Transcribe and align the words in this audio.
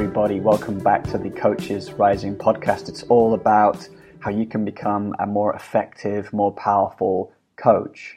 Everybody. 0.00 0.38
Welcome 0.38 0.78
back 0.78 1.02
to 1.10 1.18
the 1.18 1.28
Coaches 1.28 1.92
Rising 1.92 2.36
podcast. 2.36 2.88
It's 2.88 3.02
all 3.08 3.34
about 3.34 3.88
how 4.20 4.30
you 4.30 4.46
can 4.46 4.64
become 4.64 5.12
a 5.18 5.26
more 5.26 5.52
effective, 5.56 6.32
more 6.32 6.52
powerful 6.52 7.32
coach. 7.56 8.16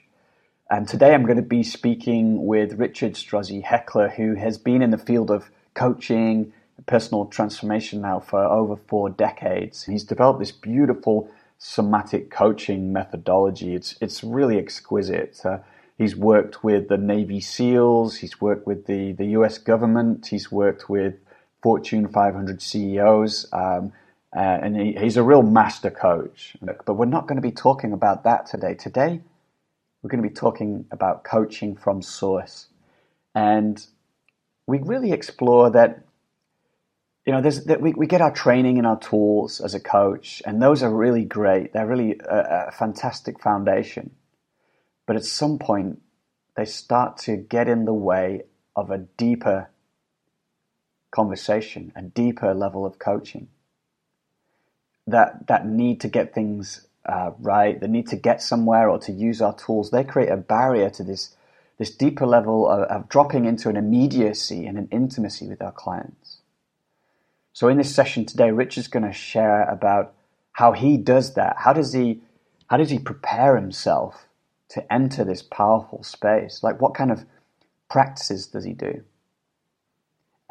And 0.69 0.87
today 0.87 1.15
I'm 1.15 1.23
going 1.23 1.37
to 1.37 1.41
be 1.41 1.63
speaking 1.63 2.45
with 2.45 2.73
Richard 2.73 3.13
Strozzi 3.13 3.63
Heckler, 3.63 4.09
who 4.09 4.35
has 4.35 4.59
been 4.59 4.83
in 4.83 4.91
the 4.91 4.99
field 4.99 5.31
of 5.31 5.49
coaching, 5.73 6.53
personal 6.85 7.25
transformation 7.25 8.01
now 8.01 8.19
for 8.19 8.43
over 8.43 8.75
four 8.75 9.09
decades. 9.09 9.85
He's 9.85 10.03
developed 10.03 10.37
this 10.37 10.51
beautiful 10.51 11.31
somatic 11.57 12.29
coaching 12.29 12.93
methodology. 12.93 13.73
It's, 13.73 13.95
it's 13.99 14.23
really 14.23 14.59
exquisite. 14.59 15.43
Uh, 15.43 15.57
He's 15.97 16.15
worked 16.15 16.63
with 16.63 16.87
the 16.87 16.97
Navy 16.97 17.39
SEALs. 17.39 18.17
He's 18.17 18.41
worked 18.41 18.65
with 18.65 18.87
the, 18.87 19.11
the 19.11 19.25
US 19.37 19.59
government. 19.59 20.25
He's 20.25 20.51
worked 20.51 20.89
with 20.89 21.15
Fortune 21.61 22.07
500 22.07 22.61
CEOs. 22.61 23.47
Um, 23.51 23.93
uh, 24.35 24.39
and 24.39 24.79
he, 24.79 24.93
he's 24.93 25.17
a 25.17 25.23
real 25.23 25.43
master 25.43 25.91
coach. 25.91 26.55
But 26.61 26.93
we're 26.93 27.05
not 27.05 27.27
going 27.27 27.35
to 27.35 27.41
be 27.41 27.51
talking 27.51 27.91
about 27.93 28.23
that 28.23 28.45
today. 28.45 28.75
Today, 28.75 29.21
we're 30.01 30.09
going 30.09 30.23
to 30.23 30.29
be 30.29 30.33
talking 30.33 30.85
about 30.91 31.23
coaching 31.23 31.75
from 31.75 32.01
source. 32.01 32.67
And 33.35 33.85
we 34.67 34.79
really 34.79 35.11
explore 35.11 35.69
that, 35.71 36.05
you 37.25 37.33
know, 37.33 37.41
there's, 37.41 37.65
that 37.65 37.81
we, 37.81 37.93
we 37.93 38.07
get 38.07 38.21
our 38.21 38.31
training 38.31 38.77
and 38.77 38.87
our 38.87 38.99
tools 38.99 39.61
as 39.61 39.73
a 39.73 39.79
coach, 39.79 40.41
and 40.45 40.61
those 40.61 40.81
are 40.81 40.93
really 40.93 41.25
great. 41.25 41.73
They're 41.73 41.87
really 41.87 42.19
a, 42.19 42.67
a 42.69 42.71
fantastic 42.71 43.41
foundation. 43.41 44.11
But 45.05 45.17
at 45.17 45.25
some 45.25 45.59
point, 45.59 46.01
they 46.55 46.65
start 46.65 47.17
to 47.19 47.37
get 47.37 47.67
in 47.67 47.85
the 47.85 47.93
way 47.93 48.43
of 48.75 48.91
a 48.91 48.97
deeper 48.97 49.69
conversation, 51.11 51.91
a 51.95 52.01
deeper 52.01 52.53
level 52.53 52.85
of 52.85 52.99
coaching. 52.99 53.47
That, 55.07 55.47
that 55.47 55.67
need 55.67 56.01
to 56.01 56.07
get 56.07 56.33
things 56.33 56.87
uh, 57.05 57.31
right, 57.39 57.79
the 57.79 57.87
need 57.87 58.07
to 58.07 58.15
get 58.15 58.41
somewhere 58.41 58.89
or 58.89 58.99
to 58.99 59.11
use 59.11 59.41
our 59.41 59.55
tools, 59.55 59.91
they 59.91 60.03
create 60.03 60.29
a 60.29 60.37
barrier 60.37 60.89
to 60.91 61.03
this, 61.03 61.35
this 61.77 61.89
deeper 61.91 62.25
level 62.25 62.69
of, 62.69 62.83
of 62.83 63.09
dropping 63.09 63.45
into 63.45 63.69
an 63.69 63.75
immediacy 63.75 64.65
and 64.65 64.77
an 64.77 64.87
intimacy 64.91 65.47
with 65.47 65.61
our 65.61 65.71
clients. 65.71 66.37
So 67.53 67.67
in 67.67 67.77
this 67.77 67.93
session 67.93 68.25
today, 68.25 68.51
Rich 68.51 68.77
is 68.77 68.87
going 68.87 69.05
to 69.05 69.11
share 69.11 69.63
about 69.63 70.13
how 70.53 70.73
he 70.73 70.97
does 70.97 71.33
that. 71.33 71.55
How 71.57 71.73
does 71.73 71.93
he, 71.93 72.21
how 72.67 72.77
does 72.77 72.89
he 72.89 72.99
prepare 72.99 73.55
himself 73.55 74.27
to 74.69 74.93
enter 74.93 75.23
this 75.23 75.41
powerful 75.41 76.03
space? 76.03 76.63
Like, 76.63 76.79
what 76.79 76.93
kind 76.93 77.11
of 77.11 77.25
practices 77.89 78.47
does 78.47 78.63
he 78.63 78.73
do? 78.73 79.03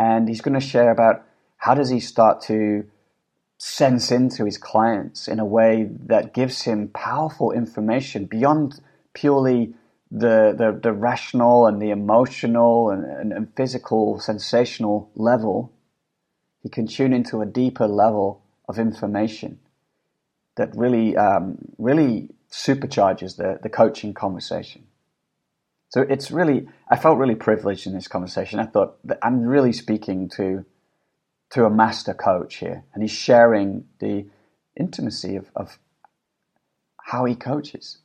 And 0.00 0.28
he's 0.30 0.40
going 0.40 0.58
to 0.58 0.66
share 0.66 0.90
about 0.90 1.26
how 1.58 1.74
does 1.74 1.90
he 1.90 2.00
start 2.00 2.40
to 2.44 2.86
sense 3.58 4.10
into 4.10 4.46
his 4.46 4.56
clients 4.56 5.28
in 5.28 5.38
a 5.38 5.44
way 5.44 5.90
that 6.06 6.32
gives 6.32 6.62
him 6.62 6.88
powerful 6.88 7.52
information 7.52 8.24
beyond 8.24 8.80
purely 9.12 9.74
the, 10.10 10.54
the, 10.56 10.80
the 10.82 10.94
rational 10.94 11.66
and 11.66 11.82
the 11.82 11.90
emotional 11.90 12.88
and, 12.88 13.04
and, 13.04 13.30
and 13.34 13.54
physical 13.54 14.18
sensational 14.18 15.10
level. 15.14 15.70
He 16.62 16.70
can 16.70 16.86
tune 16.86 17.12
into 17.12 17.42
a 17.42 17.46
deeper 17.46 17.86
level 17.86 18.42
of 18.70 18.78
information 18.78 19.60
that 20.56 20.74
really, 20.74 21.14
um, 21.18 21.58
really 21.76 22.30
supercharges 22.50 23.36
the, 23.36 23.58
the 23.62 23.68
coaching 23.68 24.14
conversation. 24.14 24.86
So 25.90 26.02
it's 26.02 26.30
really, 26.30 26.68
I 26.88 26.96
felt 26.96 27.18
really 27.18 27.34
privileged 27.34 27.86
in 27.86 27.94
this 27.94 28.06
conversation. 28.06 28.60
I 28.60 28.66
thought 28.66 28.96
that 29.06 29.18
I'm 29.22 29.42
really 29.42 29.72
speaking 29.72 30.28
to, 30.36 30.64
to 31.50 31.64
a 31.64 31.70
master 31.70 32.14
coach 32.14 32.56
here, 32.56 32.84
and 32.94 33.02
he's 33.02 33.10
sharing 33.10 33.84
the 33.98 34.26
intimacy 34.78 35.34
of, 35.34 35.50
of 35.56 35.78
how 37.02 37.24
he 37.24 37.34
coaches. 37.34 37.98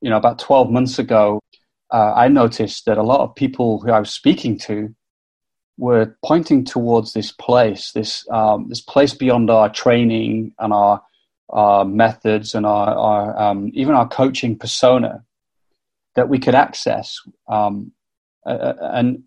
You 0.00 0.08
know, 0.08 0.16
about 0.16 0.38
12 0.38 0.70
months 0.70 0.98
ago, 0.98 1.42
uh, 1.92 2.14
I 2.16 2.28
noticed 2.28 2.86
that 2.86 2.96
a 2.96 3.02
lot 3.02 3.20
of 3.20 3.34
people 3.34 3.80
who 3.80 3.90
I 3.90 3.98
was 3.98 4.10
speaking 4.10 4.56
to 4.60 4.94
were 5.76 6.16
pointing 6.24 6.64
towards 6.64 7.12
this 7.12 7.30
place, 7.30 7.92
this 7.92 8.26
um, 8.30 8.68
this 8.70 8.80
place 8.80 9.12
beyond 9.12 9.50
our 9.50 9.68
training 9.68 10.52
and 10.58 10.72
our 10.72 11.02
our 11.50 11.84
methods 11.84 12.54
and 12.54 12.64
our, 12.64 12.88
our 12.88 13.38
um, 13.38 13.70
even 13.74 13.94
our 13.94 14.08
coaching 14.08 14.58
persona 14.58 15.22
that 16.16 16.28
we 16.28 16.38
could 16.38 16.54
access. 16.54 17.20
Um, 17.48 17.92
uh, 18.44 18.74
and 18.80 19.22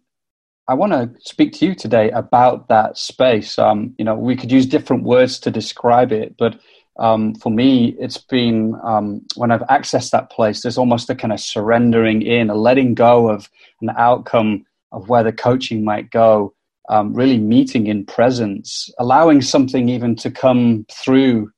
I 0.68 0.74
want 0.74 0.92
to 0.92 1.10
speak 1.22 1.54
to 1.54 1.66
you 1.66 1.74
today 1.74 2.12
about 2.12 2.68
that 2.68 2.98
space. 2.98 3.58
Um, 3.58 3.96
you 3.98 4.06
know, 4.06 4.16
we 4.16 4.36
could 4.36 4.52
use 4.52 4.66
different 4.66 5.04
words 5.04 5.40
to 5.40 5.52
describe 5.52 6.12
it, 6.12 6.36
but 6.38 6.60
um, 7.00 7.34
for 7.36 7.50
me, 7.50 7.96
it's 7.98 8.18
been 8.18 8.76
um, 8.84 9.26
when 9.36 9.52
I've 9.52 9.62
accessed 9.62 10.12
that 10.12 10.30
place, 10.30 10.62
there's 10.62 10.78
almost 10.78 11.10
a 11.10 11.16
kind 11.16 11.32
of 11.32 11.40
surrendering 11.40 12.22
in, 12.22 12.50
a 12.50 12.56
letting 12.56 12.94
go 12.94 13.30
of 13.30 13.50
an 13.82 13.90
outcome 13.98 14.66
of 14.92 15.08
where 15.08 15.24
the 15.24 15.32
coaching 15.32 15.84
might 15.84 16.12
go. 16.12 16.54
Um, 16.90 17.14
really 17.14 17.38
meeting 17.38 17.86
in 17.86 18.04
presence, 18.04 18.90
allowing 18.98 19.44
something 19.44 19.90
even 19.90 20.16
to 20.18 20.32
come 20.32 20.88
through 20.92 21.52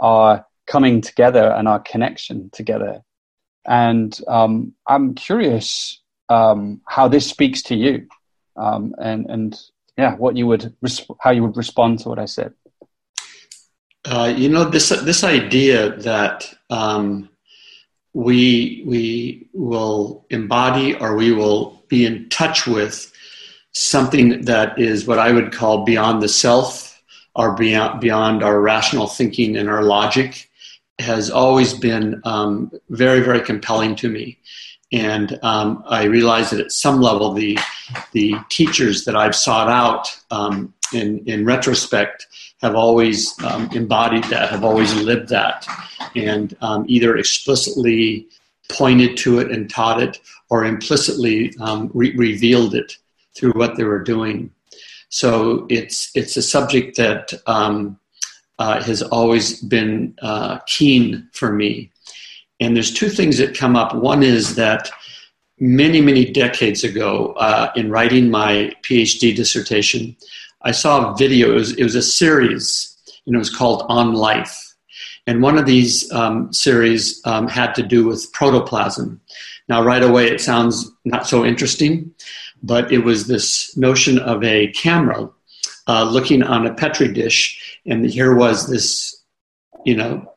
our 0.00 0.44
coming 0.66 1.00
together 1.00 1.52
and 1.52 1.68
our 1.68 1.78
connection 1.78 2.50
together. 2.50 3.02
And 3.66 4.18
um, 4.28 4.74
I'm 4.86 5.14
curious 5.14 6.00
um, 6.28 6.80
how 6.86 7.08
this 7.08 7.28
speaks 7.28 7.62
to 7.62 7.74
you, 7.74 8.06
um, 8.56 8.94
and 9.00 9.26
and 9.28 9.60
yeah, 9.96 10.16
what 10.16 10.36
you 10.36 10.46
would 10.46 10.74
how 11.20 11.30
you 11.30 11.42
would 11.42 11.56
respond 11.56 12.00
to 12.00 12.08
what 12.08 12.18
I 12.18 12.26
said. 12.26 12.52
Uh, 14.04 14.32
you 14.36 14.48
know 14.48 14.64
this 14.64 14.90
this 14.90 15.24
idea 15.24 15.96
that 15.96 16.52
um, 16.68 17.28
we 18.12 18.82
we 18.86 19.48
will 19.52 20.26
embody 20.30 20.94
or 20.94 21.16
we 21.16 21.32
will 21.32 21.82
be 21.88 22.04
in 22.04 22.28
touch 22.28 22.66
with 22.66 23.12
something 23.72 24.42
that 24.42 24.78
is 24.78 25.06
what 25.06 25.18
I 25.18 25.32
would 25.32 25.52
call 25.52 25.84
beyond 25.84 26.22
the 26.22 26.28
self 26.28 27.02
or 27.34 27.54
beyond, 27.54 28.00
beyond 28.00 28.42
our 28.42 28.60
rational 28.60 29.08
thinking 29.08 29.56
and 29.56 29.68
our 29.68 29.82
logic 29.82 30.48
has 30.98 31.30
always 31.30 31.74
been 31.74 32.20
um, 32.24 32.70
very, 32.90 33.20
very 33.20 33.40
compelling 33.40 33.96
to 33.96 34.08
me. 34.08 34.38
And 34.92 35.38
um, 35.42 35.82
I 35.86 36.04
realize 36.04 36.50
that 36.50 36.60
at 36.60 36.72
some 36.72 37.00
level, 37.00 37.32
the, 37.32 37.58
the 38.12 38.34
teachers 38.48 39.04
that 39.04 39.16
I've 39.16 39.34
sought 39.34 39.68
out 39.68 40.16
um, 40.30 40.72
in, 40.92 41.24
in 41.26 41.44
retrospect 41.44 42.26
have 42.62 42.76
always 42.76 43.34
um, 43.42 43.68
embodied 43.72 44.24
that, 44.24 44.50
have 44.50 44.64
always 44.64 44.94
lived 44.94 45.28
that, 45.30 45.66
and 46.14 46.56
um, 46.60 46.84
either 46.88 47.16
explicitly 47.16 48.26
pointed 48.70 49.16
to 49.18 49.38
it 49.40 49.50
and 49.50 49.68
taught 49.68 50.02
it, 50.02 50.20
or 50.48 50.64
implicitly 50.64 51.52
um, 51.60 51.90
re- 51.92 52.14
revealed 52.16 52.74
it 52.74 52.96
through 53.36 53.52
what 53.52 53.76
they 53.76 53.84
were 53.84 54.02
doing. 54.02 54.50
So 55.08 55.66
it's 55.68 56.10
it's 56.14 56.36
a 56.36 56.42
subject 56.42 56.96
that 56.96 57.32
uh, 58.58 58.82
has 58.82 59.02
always 59.02 59.60
been 59.62 60.14
uh, 60.22 60.58
keen 60.66 61.28
for 61.32 61.52
me. 61.52 61.90
And 62.60 62.76
there's 62.76 62.92
two 62.92 63.08
things 63.08 63.38
that 63.38 63.56
come 63.56 63.76
up. 63.76 63.94
One 63.94 64.22
is 64.22 64.54
that 64.54 64.90
many 65.58 66.00
many 66.00 66.30
decades 66.30 66.84
ago, 66.84 67.32
uh, 67.38 67.70
in 67.76 67.90
writing 67.90 68.30
my 68.30 68.72
PhD 68.82 69.34
dissertation, 69.34 70.16
I 70.62 70.72
saw 70.72 71.12
a 71.12 71.16
video. 71.16 71.52
It 71.52 71.54
was, 71.54 71.72
it 71.76 71.82
was 71.82 71.94
a 71.94 72.02
series, 72.02 72.96
and 73.26 73.34
it 73.34 73.38
was 73.38 73.54
called 73.54 73.84
On 73.88 74.14
Life. 74.14 74.60
And 75.26 75.42
one 75.42 75.58
of 75.58 75.66
these 75.66 76.10
um, 76.12 76.52
series 76.52 77.20
um, 77.24 77.48
had 77.48 77.74
to 77.76 77.82
do 77.82 78.06
with 78.06 78.30
protoplasm. 78.32 79.20
Now, 79.68 79.82
right 79.82 80.02
away, 80.02 80.28
it 80.28 80.40
sounds 80.40 80.90
not 81.04 81.26
so 81.26 81.44
interesting, 81.44 82.14
but 82.62 82.92
it 82.92 82.98
was 82.98 83.26
this 83.26 83.74
notion 83.76 84.18
of 84.18 84.44
a 84.44 84.68
camera 84.72 85.30
uh, 85.86 86.04
looking 86.04 86.42
on 86.42 86.66
a 86.66 86.74
petri 86.74 87.12
dish, 87.12 87.78
and 87.86 88.04
here 88.06 88.34
was 88.34 88.68
this, 88.68 89.22
you 89.84 89.96
know, 89.96 90.30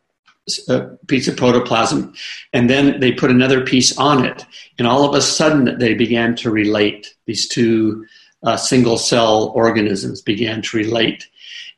piece 1.07 1.27
of 1.27 1.35
protoplasm, 1.35 2.13
and 2.53 2.69
then 2.69 2.99
they 2.99 3.11
put 3.11 3.31
another 3.31 3.65
piece 3.65 3.97
on 3.97 4.25
it, 4.25 4.45
and 4.77 4.87
all 4.87 5.07
of 5.07 5.15
a 5.15 5.21
sudden 5.21 5.77
they 5.77 5.93
began 5.93 6.35
to 6.35 6.49
relate. 6.49 7.13
These 7.25 7.47
two 7.47 8.05
uh, 8.43 8.55
single 8.55 8.97
cell 8.97 9.51
organisms 9.55 10.21
began 10.21 10.61
to 10.61 10.77
relate, 10.77 11.27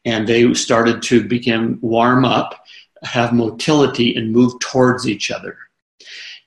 and 0.06 0.28
they 0.28 0.54
started 0.54 1.02
to 1.04 1.28
begin 1.28 1.80
warm 1.82 2.26
up, 2.26 2.64
have 3.04 3.34
motility, 3.34 4.16
and 4.16 4.32
move 4.32 4.60
towards 4.60 5.08
each 5.08 5.32
other. 5.32 5.58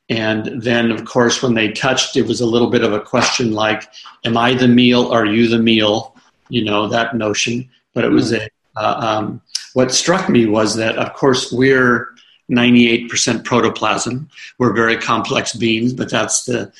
And 0.08 0.62
then, 0.62 0.90
of 0.90 1.04
course, 1.04 1.42
when 1.42 1.54
they 1.54 1.72
touched, 1.72 2.16
it 2.16 2.26
was 2.26 2.40
a 2.40 2.46
little 2.46 2.68
bit 2.68 2.84
of 2.84 2.92
a 2.92 3.00
question 3.00 3.52
like, 3.52 3.88
Am 4.24 4.36
I 4.36 4.54
the 4.54 4.68
meal? 4.68 5.10
Are 5.10 5.24
you 5.24 5.48
the 5.48 5.58
meal? 5.58 6.11
You 6.52 6.64
know, 6.64 6.86
that 6.88 7.16
notion. 7.16 7.68
But 7.94 8.04
it 8.04 8.10
was 8.10 8.30
hmm. 8.30 8.36
a, 8.36 8.48
uh, 8.76 8.96
um, 9.00 9.42
what 9.74 9.92
struck 9.92 10.28
me 10.28 10.46
was 10.46 10.76
that, 10.76 10.96
of 10.96 11.12
course, 11.14 11.50
we're 11.52 12.14
98% 12.50 13.44
protoplasm. 13.44 14.28
We're 14.58 14.74
very 14.74 14.96
complex 14.96 15.54
beings, 15.54 15.92
but 15.92 16.10
that's 16.10 16.44
the 16.44 16.72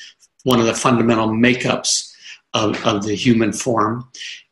one 0.43 0.59
of 0.59 0.65
the 0.65 0.73
fundamental 0.73 1.29
makeups 1.29 2.13
of, 2.53 2.85
of 2.85 3.03
the 3.03 3.15
human 3.15 3.53
form, 3.53 4.07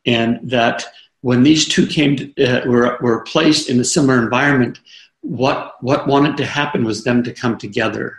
and 0.06 0.39
that 0.44 0.85
when 1.19 1.44
these 1.44 1.67
two 1.67 1.85
came 1.85 2.15
to, 2.15 2.44
uh, 2.44 2.67
were, 2.67 2.97
were 3.01 3.24
placed 3.24 3.69
in 3.69 3.79
a 3.79 3.83
similar 3.83 4.17
environment, 4.17 4.79
what 5.19 5.75
what 5.81 6.07
wanted 6.07 6.38
to 6.38 6.45
happen 6.45 6.83
was 6.83 7.03
them 7.03 7.24
to 7.24 7.33
come 7.33 7.57
together, 7.57 8.17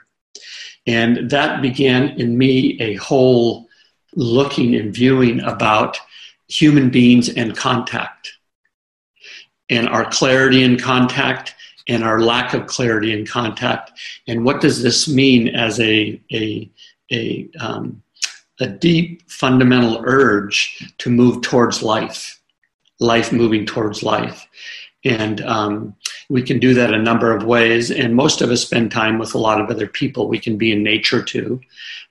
and 0.86 1.30
that 1.30 1.62
began 1.62 2.10
in 2.20 2.38
me 2.38 2.78
a 2.80 2.94
whole 2.96 3.68
looking 4.14 4.74
and 4.74 4.94
viewing 4.94 5.40
about 5.40 5.98
human 6.60 6.90
beings 6.90 7.28
and 7.28 7.56
contact, 7.56 8.32
and 9.70 9.88
our 9.88 10.08
clarity 10.10 10.62
in 10.62 10.78
contact, 10.78 11.54
and 11.88 12.04
our 12.04 12.20
lack 12.20 12.54
of 12.54 12.66
clarity 12.66 13.12
in 13.12 13.26
contact, 13.26 13.92
and 14.28 14.44
what 14.44 14.60
does 14.60 14.82
this 14.82 15.08
mean 15.08 15.48
as 15.48 15.80
a 15.80 16.20
a 16.32 16.70
a 17.10 17.48
um, 17.60 18.02
a 18.60 18.66
deep 18.66 19.28
fundamental 19.30 20.02
urge 20.04 20.92
to 20.98 21.10
move 21.10 21.42
towards 21.42 21.82
life, 21.82 22.40
life 23.00 23.32
moving 23.32 23.66
towards 23.66 24.02
life. 24.02 24.46
And 25.04 25.40
um, 25.40 25.96
we 26.28 26.42
can 26.42 26.58
do 26.58 26.74
that 26.74 26.94
a 26.94 27.02
number 27.02 27.34
of 27.34 27.44
ways. 27.44 27.90
And 27.90 28.14
most 28.14 28.40
of 28.40 28.50
us 28.50 28.62
spend 28.62 28.90
time 28.90 29.18
with 29.18 29.34
a 29.34 29.38
lot 29.38 29.60
of 29.60 29.70
other 29.70 29.86
people. 29.86 30.28
We 30.28 30.38
can 30.38 30.56
be 30.56 30.72
in 30.72 30.82
nature 30.82 31.22
too. 31.22 31.60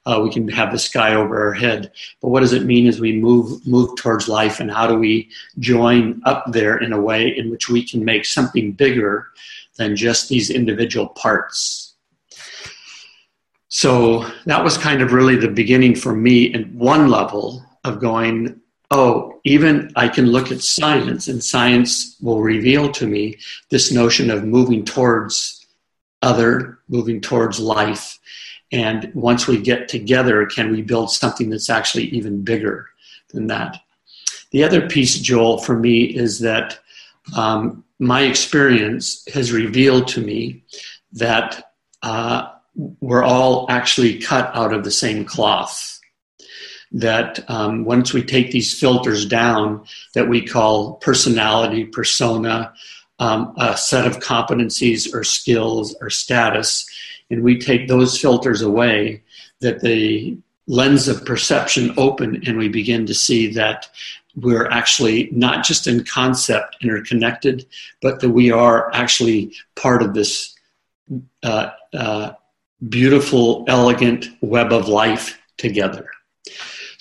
Uh, 0.06 0.20
we 0.24 0.32
can 0.32 0.48
have 0.48 0.72
the 0.72 0.80
sky 0.80 1.14
over 1.14 1.48
our 1.48 1.54
head. 1.54 1.92
But 2.22 2.30
what 2.30 2.40
does 2.40 2.54
it 2.54 2.66
mean 2.66 2.88
as 2.88 3.00
we 3.00 3.14
move 3.14 3.66
move 3.68 3.96
towards 3.98 4.28
life, 4.28 4.60
and 4.60 4.72
how 4.72 4.88
do 4.88 4.96
we 4.96 5.30
join 5.60 6.22
up 6.26 6.46
there 6.48 6.78
in 6.78 6.92
a 6.92 7.02
way 7.02 7.28
in 7.28 7.52
which 7.52 7.70
we 7.70 7.84
can 7.86 8.04
make 8.04 8.26
something 8.26 8.72
bigger 8.72 9.28
than 9.76 9.96
just 9.96 10.28
these 10.30 10.50
individual 10.50 11.10
parts? 11.10 11.94
So 13.68 14.26
that 14.46 14.64
was 14.64 14.78
kind 14.78 15.02
of 15.02 15.14
really 15.14 15.36
the 15.36 15.48
beginning 15.48 15.96
for 15.96 16.14
me 16.14 16.54
at 16.54 16.70
one 16.74 17.10
level 17.10 17.66
of 17.84 18.00
going, 18.00 18.61
oh, 18.92 19.40
even 19.46 19.92
I 19.96 20.10
can 20.10 20.28
look 20.28 20.52
at 20.52 20.62
science 20.62 21.28
and 21.28 21.44
science 21.44 22.18
will 22.22 22.42
reveal 22.42 22.92
to 22.92 23.08
me 23.08 23.40
this 23.70 23.92
notion 23.92 24.30
of 24.30 24.44
moving 24.44 24.86
towards 24.86 25.66
other, 26.22 26.78
moving 26.90 27.22
towards 27.22 27.60
life. 27.60 28.20
And 28.72 29.12
once 29.16 29.48
we 29.48 29.60
get 29.60 29.88
together, 29.88 30.46
can 30.46 30.72
we 30.72 30.82
build 30.82 31.12
something 31.12 31.50
that's 31.50 31.70
actually 31.70 32.06
even 32.06 32.44
bigger 32.44 32.88
than 33.30 33.48
that? 33.48 33.78
The 34.52 34.64
other 34.64 34.88
piece, 34.88 35.18
Joel, 35.18 35.60
for 35.60 35.78
me 35.78 36.04
is 36.04 36.40
that 36.40 36.80
um, 37.36 37.84
my 38.00 38.22
experience 38.24 39.26
has 39.34 39.52
revealed 39.52 40.10
to 40.10 40.22
me 40.22 40.64
that 41.14 41.72
uh, 42.04 42.50
we're 42.76 43.24
all 43.24 43.66
actually 43.70 44.20
cut 44.20 44.54
out 44.56 44.74
of 44.74 44.84
the 44.84 44.92
same 44.92 45.24
cloth. 45.24 46.01
That 46.94 47.50
um, 47.50 47.86
once 47.86 48.14
we 48.14 48.22
take 48.22 48.52
these 48.52 48.78
filters 48.78 49.26
down, 49.26 49.86
that 50.14 50.28
we 50.28 50.46
call 50.46 50.96
personality, 50.96 51.86
persona, 51.86 52.74
um, 53.20 53.54
a 53.58 53.78
set 53.78 54.06
of 54.06 54.20
competencies 54.20 55.14
or 55.14 55.24
skills 55.24 55.96
or 56.02 56.10
status, 56.10 56.86
and 57.30 57.44
we 57.44 57.58
take 57.58 57.88
those 57.88 58.20
filters 58.20 58.62
away, 58.62 59.24
that 59.62 59.80
the 59.82 60.38
lens 60.68 61.08
of 61.08 61.26
perception 61.26 61.94
open 61.98 62.42
and 62.46 62.58
we 62.58 62.68
begin 62.68 63.06
to 63.06 63.14
see 63.14 63.48
that 63.54 63.90
we're 64.36 64.68
actually 64.68 65.30
not 65.32 65.66
just 65.66 65.88
in 65.88 66.04
concept 66.04 66.78
interconnected, 66.82 67.66
but 68.02 68.20
that 68.22 68.30
we 68.30 68.52
are 68.52 68.94
actually 68.94 69.54
part 69.76 70.02
of 70.02 70.14
this 70.14 70.56
uh, 71.44 71.70
uh, 71.94 72.32
beautiful, 72.88 73.66
elegant 73.68 74.30
web 74.42 74.72
of 74.72 74.88
life 74.88 75.40
together. 75.58 76.10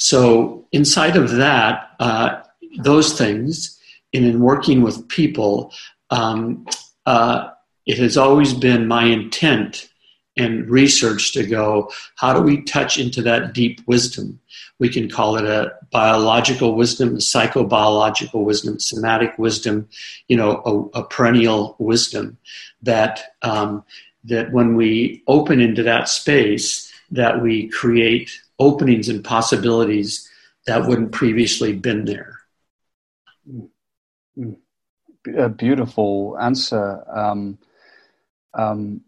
So, 0.01 0.67
inside 0.73 1.19
of 1.19 1.33
that, 1.33 1.91
uh, 2.01 2.41
those 2.79 3.19
things, 3.19 3.79
and 4.15 4.25
in 4.25 4.41
working 4.41 4.81
with 4.81 5.07
people, 5.09 5.75
um, 6.09 6.67
uh, 7.05 7.51
it 7.85 7.99
has 7.99 8.17
always 8.17 8.55
been 8.55 8.89
my 8.89 9.05
intent 9.05 9.91
and 10.39 10.71
research 10.71 11.33
to 11.33 11.47
go, 11.47 11.93
how 12.17 12.33
do 12.33 12.41
we 12.41 12.63
touch 12.63 12.99
into 12.99 13.21
that 13.21 13.53
deep 13.53 13.83
wisdom? 13.87 14.41
We 14.79 14.89
can 14.89 15.11
call 15.11 15.37
it 15.37 15.45
a 15.45 15.75
biological 15.91 16.77
wisdom, 16.77 17.11
a 17.11 17.19
psychobiological 17.19 18.43
wisdom, 18.43 18.81
somatic 18.81 19.37
wisdom, 19.37 19.87
you 20.29 20.37
know, 20.39 20.91
a, 20.95 21.01
a 21.01 21.05
perennial 21.05 21.77
wisdom 21.79 22.39
that 22.81 23.35
um, 23.43 23.85
that 24.25 24.51
when 24.51 24.77
we 24.77 25.23
open 25.27 25.61
into 25.61 25.83
that 25.83 26.09
space, 26.09 26.91
that 27.11 27.43
we 27.43 27.69
create 27.69 28.41
openings 28.61 29.09
and 29.09 29.25
possibilities 29.25 30.29
that 30.67 30.87
wouldn't 30.87 31.13
previously 31.13 31.73
been 31.73 32.05
there. 32.05 32.39
A 35.37 35.49
beautiful 35.49 36.37
answer. 36.41 37.03
Um, 37.11 37.59
um, 38.55 39.01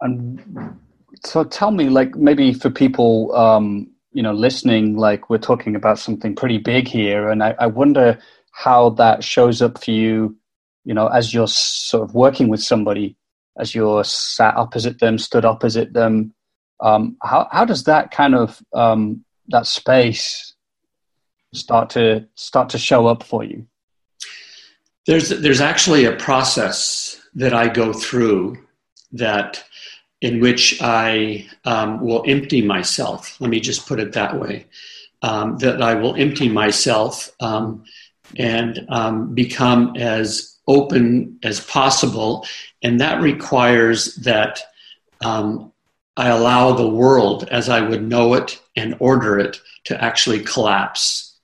and 0.00 0.78
so 1.24 1.44
tell 1.44 1.70
me, 1.70 1.88
like 1.88 2.14
maybe 2.16 2.52
for 2.52 2.70
people, 2.70 3.34
um, 3.34 3.90
you 4.12 4.22
know, 4.22 4.32
listening, 4.32 4.96
like 4.96 5.28
we're 5.28 5.38
talking 5.38 5.76
about 5.76 5.98
something 5.98 6.34
pretty 6.34 6.58
big 6.58 6.88
here, 6.88 7.28
and 7.28 7.42
I, 7.42 7.54
I 7.58 7.66
wonder 7.66 8.18
how 8.52 8.90
that 8.90 9.24
shows 9.24 9.60
up 9.60 9.82
for 9.82 9.90
you, 9.90 10.36
you 10.84 10.94
know, 10.94 11.08
as 11.08 11.34
you're 11.34 11.48
sort 11.48 12.08
of 12.08 12.14
working 12.14 12.48
with 12.48 12.62
somebody 12.62 13.16
as 13.58 13.74
you're 13.74 14.04
sat 14.04 14.56
opposite 14.56 14.98
them, 14.98 15.18
stood 15.18 15.44
opposite 15.44 15.92
them. 15.92 16.34
Um, 16.80 17.16
how 17.22 17.48
how 17.50 17.64
does 17.64 17.84
that 17.84 18.10
kind 18.10 18.34
of 18.34 18.60
um, 18.74 19.24
that 19.48 19.66
space 19.66 20.54
start 21.52 21.90
to 21.90 22.26
start 22.34 22.68
to 22.70 22.78
show 22.78 23.06
up 23.06 23.22
for 23.22 23.44
you? 23.44 23.66
There's 25.06 25.28
there's 25.28 25.60
actually 25.60 26.04
a 26.04 26.16
process 26.16 27.20
that 27.34 27.54
I 27.54 27.68
go 27.68 27.92
through 27.92 28.58
that 29.12 29.64
in 30.20 30.40
which 30.40 30.80
I 30.80 31.46
um, 31.64 32.00
will 32.00 32.24
empty 32.26 32.62
myself. 32.62 33.40
Let 33.40 33.50
me 33.50 33.60
just 33.60 33.86
put 33.86 34.00
it 34.00 34.12
that 34.12 34.40
way. 34.40 34.66
Um, 35.22 35.56
that 35.58 35.80
I 35.80 35.94
will 35.94 36.14
empty 36.16 36.48
myself 36.48 37.30
um, 37.40 37.84
and 38.36 38.84
um, 38.90 39.34
become 39.34 39.96
as 39.96 40.58
open 40.66 41.38
as 41.42 41.60
possible 41.60 42.46
and 42.84 43.00
that 43.00 43.20
requires 43.22 44.14
that 44.16 44.60
um, 45.24 45.72
I 46.16 46.28
allow 46.28 46.72
the 46.72 46.88
world 46.88 47.48
as 47.50 47.68
I 47.68 47.80
would 47.80 48.02
know 48.02 48.34
it 48.34 48.60
and 48.76 48.96
order 49.00 49.38
it 49.38 49.60
to 49.84 50.02
actually 50.02 50.40
collapse. 50.40 51.36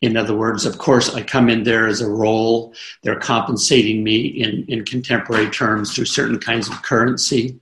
In 0.00 0.16
other 0.16 0.36
words, 0.36 0.66
of 0.66 0.78
course, 0.78 1.14
I 1.14 1.22
come 1.22 1.48
in 1.48 1.64
there 1.64 1.86
as 1.86 2.00
a 2.00 2.10
role. 2.10 2.74
They're 3.02 3.18
compensating 3.18 4.04
me 4.04 4.26
in, 4.26 4.64
in 4.68 4.84
contemporary 4.84 5.48
terms 5.50 5.94
through 5.94 6.06
certain 6.06 6.38
kinds 6.38 6.68
of 6.68 6.82
currency. 6.82 7.58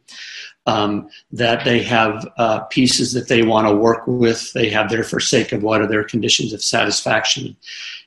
Um, 0.65 1.09
that 1.33 1.65
they 1.65 1.83
have 1.83 2.25
uh, 2.37 2.61
pieces 2.61 3.13
that 3.15 3.27
they 3.27 3.43
want 3.43 3.67
to 3.67 3.75
work 3.75 4.07
with. 4.07 4.53
They 4.53 4.71
have 4.71 4.91
their 4.91 5.03
forsake 5.03 5.51
of 5.51 5.65
what 5.65 5.81
are 5.81 5.89
their 5.89 6.05
conditions 6.05 6.53
of 6.53 6.63
satisfaction. 6.63 7.57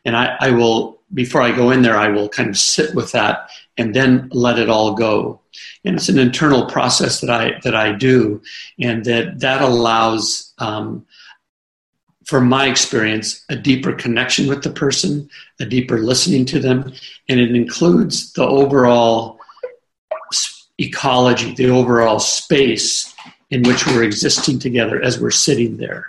And 0.05 0.15
I, 0.15 0.37
I 0.39 0.51
will, 0.51 1.01
before 1.13 1.41
I 1.41 1.51
go 1.51 1.71
in 1.71 1.81
there, 1.81 1.97
I 1.97 2.07
will 2.07 2.29
kind 2.29 2.49
of 2.49 2.57
sit 2.57 2.95
with 2.95 3.11
that 3.11 3.49
and 3.77 3.93
then 3.93 4.29
let 4.31 4.57
it 4.57 4.69
all 4.69 4.93
go. 4.93 5.41
And 5.83 5.95
it's 5.95 6.09
an 6.09 6.17
internal 6.19 6.65
process 6.65 7.21
that 7.21 7.29
I 7.29 7.59
that 7.63 7.75
I 7.75 7.91
do, 7.91 8.41
and 8.79 9.05
that 9.05 9.39
that 9.39 9.61
allows, 9.61 10.53
um, 10.57 11.05
from 12.25 12.49
my 12.49 12.67
experience, 12.67 13.43
a 13.49 13.55
deeper 13.55 13.93
connection 13.93 14.47
with 14.47 14.63
the 14.63 14.71
person, 14.71 15.29
a 15.59 15.65
deeper 15.65 15.99
listening 15.99 16.45
to 16.45 16.59
them, 16.59 16.91
and 17.29 17.39
it 17.39 17.55
includes 17.55 18.33
the 18.33 18.43
overall 18.43 19.39
ecology, 20.79 21.53
the 21.53 21.69
overall 21.69 22.19
space 22.19 23.13
in 23.49 23.63
which 23.63 23.85
we're 23.87 24.03
existing 24.03 24.59
together 24.59 25.01
as 25.01 25.19
we're 25.19 25.31
sitting 25.31 25.77
there. 25.77 26.07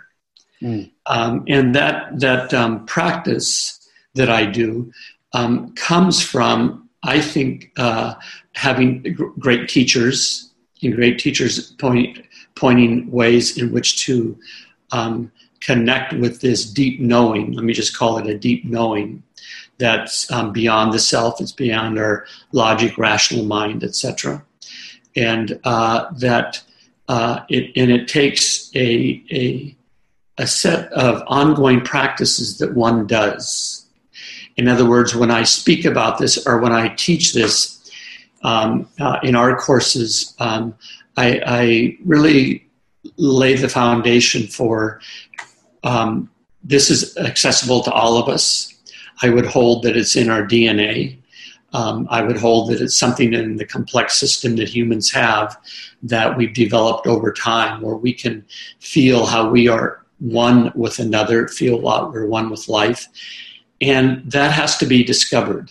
Mm. 0.63 0.91
Um, 1.07 1.45
and 1.49 1.75
that 1.75 2.19
that 2.21 2.53
um, 2.55 2.87
practice 2.87 3.79
that 4.15 4.31
I 4.31 4.47
do 4.47 4.93
um, 5.33 5.75
comes 5.75 6.23
from 6.23 6.86
I 7.03 7.21
think 7.21 7.73
uh, 7.77 8.15
having 8.55 9.03
great 9.39 9.69
teachers 9.69 10.51
and 10.83 10.95
great 10.95 11.19
teachers 11.19 11.73
point, 11.73 12.19
pointing 12.55 13.11
ways 13.11 13.57
in 13.59 13.73
which 13.73 14.05
to 14.07 14.39
um, 14.93 15.31
connect 15.61 16.13
with 16.15 16.41
this 16.41 16.65
deep 16.65 17.01
knowing. 17.01 17.53
Let 17.53 17.65
me 17.65 17.73
just 17.73 17.97
call 17.97 18.19
it 18.19 18.27
a 18.27 18.39
deep 18.39 18.65
knowing 18.65 19.23
that's 19.79 20.31
um, 20.33 20.53
beyond 20.53 20.93
the 20.93 20.99
self. 20.99 21.41
It's 21.41 21.53
beyond 21.53 21.99
our 21.99 22.27
logic, 22.53 22.97
rational 22.99 23.45
mind, 23.45 23.85
etc. 23.85 24.45
And 25.15 25.59
uh, 25.65 26.11
that 26.19 26.63
uh, 27.09 27.41
it 27.49 27.73
and 27.77 27.91
it 27.91 28.09
takes 28.09 28.71
a, 28.75 29.23
a 29.31 29.77
a 30.39 30.47
set 30.47 30.93
of 30.93 31.23
ongoing 31.27 31.81
practices 31.81 32.59
that 32.59 32.75
one 32.75 33.07
does 33.07 33.86
in 34.57 34.69
other 34.69 34.89
words, 34.89 35.15
when 35.15 35.31
I 35.31 35.45
speak 35.45 35.85
about 35.85 36.19
this 36.19 36.47
or 36.47 36.59
when 36.59 36.73
I 36.73 36.89
teach 36.95 37.35
this 37.35 37.91
um, 38.43 38.89
uh, 38.99 39.19
in 39.23 39.35
our 39.35 39.57
courses, 39.57 40.35
um, 40.39 40.75
I, 41.17 41.41
I, 41.47 41.99
really 42.05 42.67
lay 43.17 43.55
the 43.55 43.69
foundation 43.69 44.47
for 44.47 45.01
um, 45.85 46.31
this 46.63 46.91
is 46.91 47.17
accessible 47.17 47.83
to 47.85 47.93
all 47.93 48.19
of 48.19 48.29
us. 48.29 48.75
I 49.23 49.31
would 49.31 49.47
hold 49.47 49.83
that 49.85 49.97
it's 49.97 50.17
in 50.17 50.29
our 50.29 50.43
DNA. 50.43 51.17
Um, 51.73 52.07
I 52.11 52.23
would 52.23 52.37
hold 52.37 52.71
that 52.71 52.81
it's 52.81 52.97
something 52.97 53.33
in 53.33 53.57
the 53.57 53.65
complex 53.65 54.17
system 54.17 54.57
that 54.57 54.69
humans 54.69 55.11
have 55.13 55.57
that 56.03 56.37
we've 56.37 56.55
developed 56.55 57.07
over 57.07 57.33
time, 57.33 57.81
where 57.83 57.97
we 57.97 58.13
can 58.13 58.45
feel 58.81 59.27
how 59.27 59.49
we 59.49 59.69
are 59.69 60.05
one 60.19 60.73
with 60.75 60.99
another, 60.99 61.49
feel 61.49 61.81
what 61.81 62.13
we're 62.13 62.27
one 62.27 62.51
with 62.51 62.69
life. 62.69 63.07
And 63.81 64.31
that 64.31 64.53
has 64.53 64.77
to 64.79 64.87
be 64.87 65.05
discovered. 65.05 65.71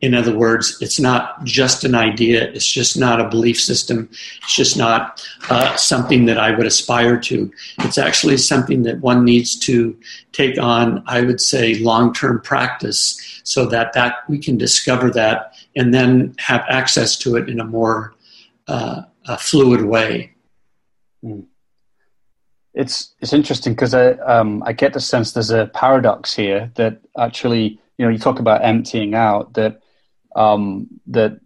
In 0.00 0.14
other 0.14 0.36
words, 0.36 0.78
it's 0.80 1.00
not 1.00 1.42
just 1.42 1.82
an 1.82 1.96
idea, 1.96 2.52
it's 2.52 2.66
just 2.66 2.96
not 2.96 3.20
a 3.20 3.28
belief 3.28 3.60
system, 3.60 4.08
it's 4.12 4.54
just 4.54 4.76
not 4.76 5.26
uh, 5.50 5.74
something 5.74 6.26
that 6.26 6.38
I 6.38 6.52
would 6.52 6.66
aspire 6.66 7.18
to. 7.22 7.50
It's 7.80 7.98
actually 7.98 8.36
something 8.36 8.84
that 8.84 9.00
one 9.00 9.24
needs 9.24 9.56
to 9.60 9.98
take 10.30 10.56
on, 10.56 11.02
I 11.06 11.22
would 11.22 11.40
say, 11.40 11.80
long 11.80 12.14
term 12.14 12.40
practice 12.40 13.40
so 13.42 13.66
that, 13.66 13.92
that 13.94 14.18
we 14.28 14.38
can 14.38 14.56
discover 14.56 15.10
that 15.10 15.54
and 15.74 15.92
then 15.92 16.34
have 16.38 16.64
access 16.68 17.16
to 17.18 17.34
it 17.36 17.48
in 17.48 17.58
a 17.58 17.64
more 17.64 18.14
uh, 18.68 19.02
a 19.26 19.36
fluid 19.36 19.82
way. 19.82 20.32
Mm. 21.24 21.46
It's, 22.78 23.14
it's 23.20 23.32
interesting 23.32 23.74
because 23.74 23.92
I, 23.92 24.12
um, 24.12 24.62
I 24.64 24.72
get 24.72 24.92
the 24.92 25.00
sense 25.00 25.32
there's 25.32 25.50
a 25.50 25.66
paradox 25.74 26.34
here 26.34 26.70
that 26.76 27.00
actually, 27.18 27.80
you 27.98 28.06
know, 28.06 28.08
you 28.08 28.18
talk 28.18 28.38
about 28.38 28.64
emptying 28.64 29.14
out, 29.14 29.54
that 29.54 29.82
um, 30.36 30.86
that 31.08 31.40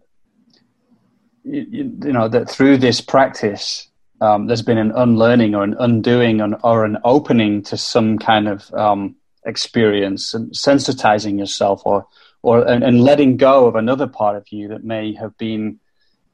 you, 1.44 1.66
you, 2.02 2.12
know 2.12 2.28
that 2.28 2.48
through 2.48 2.78
this 2.78 3.00
practice 3.00 3.88
um, 4.20 4.46
there's 4.46 4.62
been 4.62 4.78
an 4.78 4.92
unlearning 4.94 5.54
or 5.54 5.64
an 5.64 5.74
undoing 5.78 6.40
or 6.62 6.84
an 6.84 6.98
opening 7.04 7.62
to 7.62 7.76
some 7.76 8.18
kind 8.18 8.48
of 8.48 8.72
um, 8.74 9.16
experience 9.44 10.34
and 10.34 10.52
sensitizing 10.52 11.38
yourself 11.38 11.82
or 11.84 12.06
or 12.42 12.66
and, 12.68 12.84
and, 12.84 13.02
letting 13.02 13.36
go 13.36 13.66
of 13.66 13.76
another 13.76 14.06
part 14.06 14.36
of 14.36 14.50
you 14.50 14.68
that 14.68 14.84
may 14.84 15.14
have 15.14 15.36
been 15.38 15.78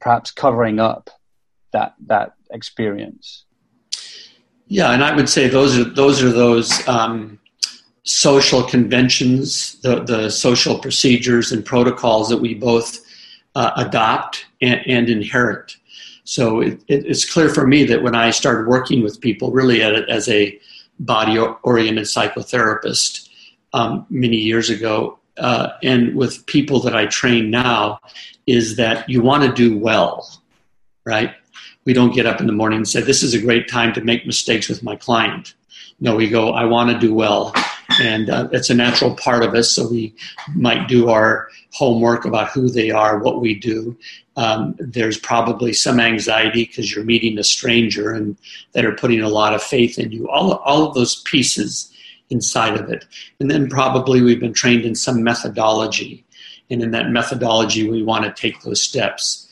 perhaps 0.00 0.30
covering 0.30 0.80
up 0.80 1.10
that 1.72 1.94
that 2.06 2.34
experience 2.50 3.44
yeah 4.68 4.92
and 4.92 5.02
i 5.02 5.14
would 5.14 5.28
say 5.28 5.48
those 5.48 5.78
are 5.78 5.84
those 5.84 6.22
are 6.22 6.30
those 6.30 6.86
um, 6.88 7.38
social 8.08 8.62
conventions, 8.62 9.78
the, 9.82 10.02
the 10.02 10.30
social 10.30 10.78
procedures 10.78 11.52
and 11.52 11.62
protocols 11.62 12.30
that 12.30 12.38
we 12.38 12.54
both 12.54 13.00
uh, 13.54 13.70
adopt 13.76 14.46
and, 14.62 14.80
and, 14.86 15.10
inherit. 15.10 15.76
So 16.24 16.60
it, 16.60 16.80
it, 16.88 17.04
it's 17.04 17.30
clear 17.30 17.50
for 17.50 17.66
me 17.66 17.84
that 17.84 18.02
when 18.02 18.14
I 18.14 18.30
started 18.30 18.66
working 18.66 19.02
with 19.02 19.20
people, 19.20 19.52
really 19.52 19.82
as 19.82 20.26
a 20.30 20.58
body 21.00 21.38
oriented 21.38 22.04
psychotherapist 22.04 23.28
um, 23.74 24.06
many 24.08 24.38
years 24.38 24.70
ago, 24.70 25.18
uh, 25.36 25.72
and 25.82 26.16
with 26.16 26.46
people 26.46 26.80
that 26.80 26.96
I 26.96 27.06
train 27.06 27.50
now, 27.50 28.00
is 28.46 28.76
that 28.76 29.06
you 29.06 29.20
want 29.20 29.42
to 29.42 29.52
do 29.52 29.78
well, 29.78 30.26
right? 31.04 31.34
We 31.88 31.94
don't 31.94 32.14
get 32.14 32.26
up 32.26 32.38
in 32.38 32.46
the 32.46 32.52
morning 32.52 32.76
and 32.76 32.88
say, 32.88 33.00
This 33.00 33.22
is 33.22 33.32
a 33.32 33.40
great 33.40 33.66
time 33.66 33.94
to 33.94 34.02
make 34.02 34.26
mistakes 34.26 34.68
with 34.68 34.82
my 34.82 34.94
client. 34.94 35.54
No, 36.00 36.14
we 36.14 36.28
go, 36.28 36.52
I 36.52 36.64
want 36.66 36.90
to 36.90 36.98
do 36.98 37.14
well 37.14 37.54
and 38.00 38.30
uh, 38.30 38.48
it's 38.52 38.70
a 38.70 38.74
natural 38.74 39.14
part 39.14 39.42
of 39.42 39.54
us. 39.54 39.70
So 39.70 39.88
we 39.88 40.14
might 40.54 40.88
do 40.88 41.08
our 41.08 41.48
homework 41.72 42.24
about 42.24 42.50
who 42.50 42.68
they 42.68 42.90
are, 42.90 43.18
what 43.18 43.40
we 43.40 43.54
do. 43.54 43.96
Um, 44.36 44.74
there's 44.78 45.18
probably 45.18 45.72
some 45.72 45.98
anxiety 45.98 46.64
because 46.64 46.94
you're 46.94 47.04
meeting 47.04 47.38
a 47.38 47.44
stranger 47.44 48.12
and 48.12 48.36
that 48.72 48.84
are 48.84 48.94
putting 48.94 49.20
a 49.20 49.28
lot 49.28 49.54
of 49.54 49.62
faith 49.62 49.98
in 49.98 50.12
you. 50.12 50.28
All 50.28 50.54
all 50.58 50.86
of 50.86 50.94
those 50.94 51.22
pieces 51.22 51.92
inside 52.30 52.78
of 52.78 52.90
it, 52.90 53.06
and 53.40 53.50
then 53.50 53.68
probably 53.68 54.20
we've 54.20 54.40
been 54.40 54.52
trained 54.52 54.84
in 54.84 54.94
some 54.94 55.24
methodology, 55.24 56.24
and 56.70 56.82
in 56.82 56.90
that 56.92 57.10
methodology 57.10 57.88
we 57.88 58.02
want 58.02 58.24
to 58.24 58.40
take 58.40 58.60
those 58.62 58.82
steps. 58.82 59.47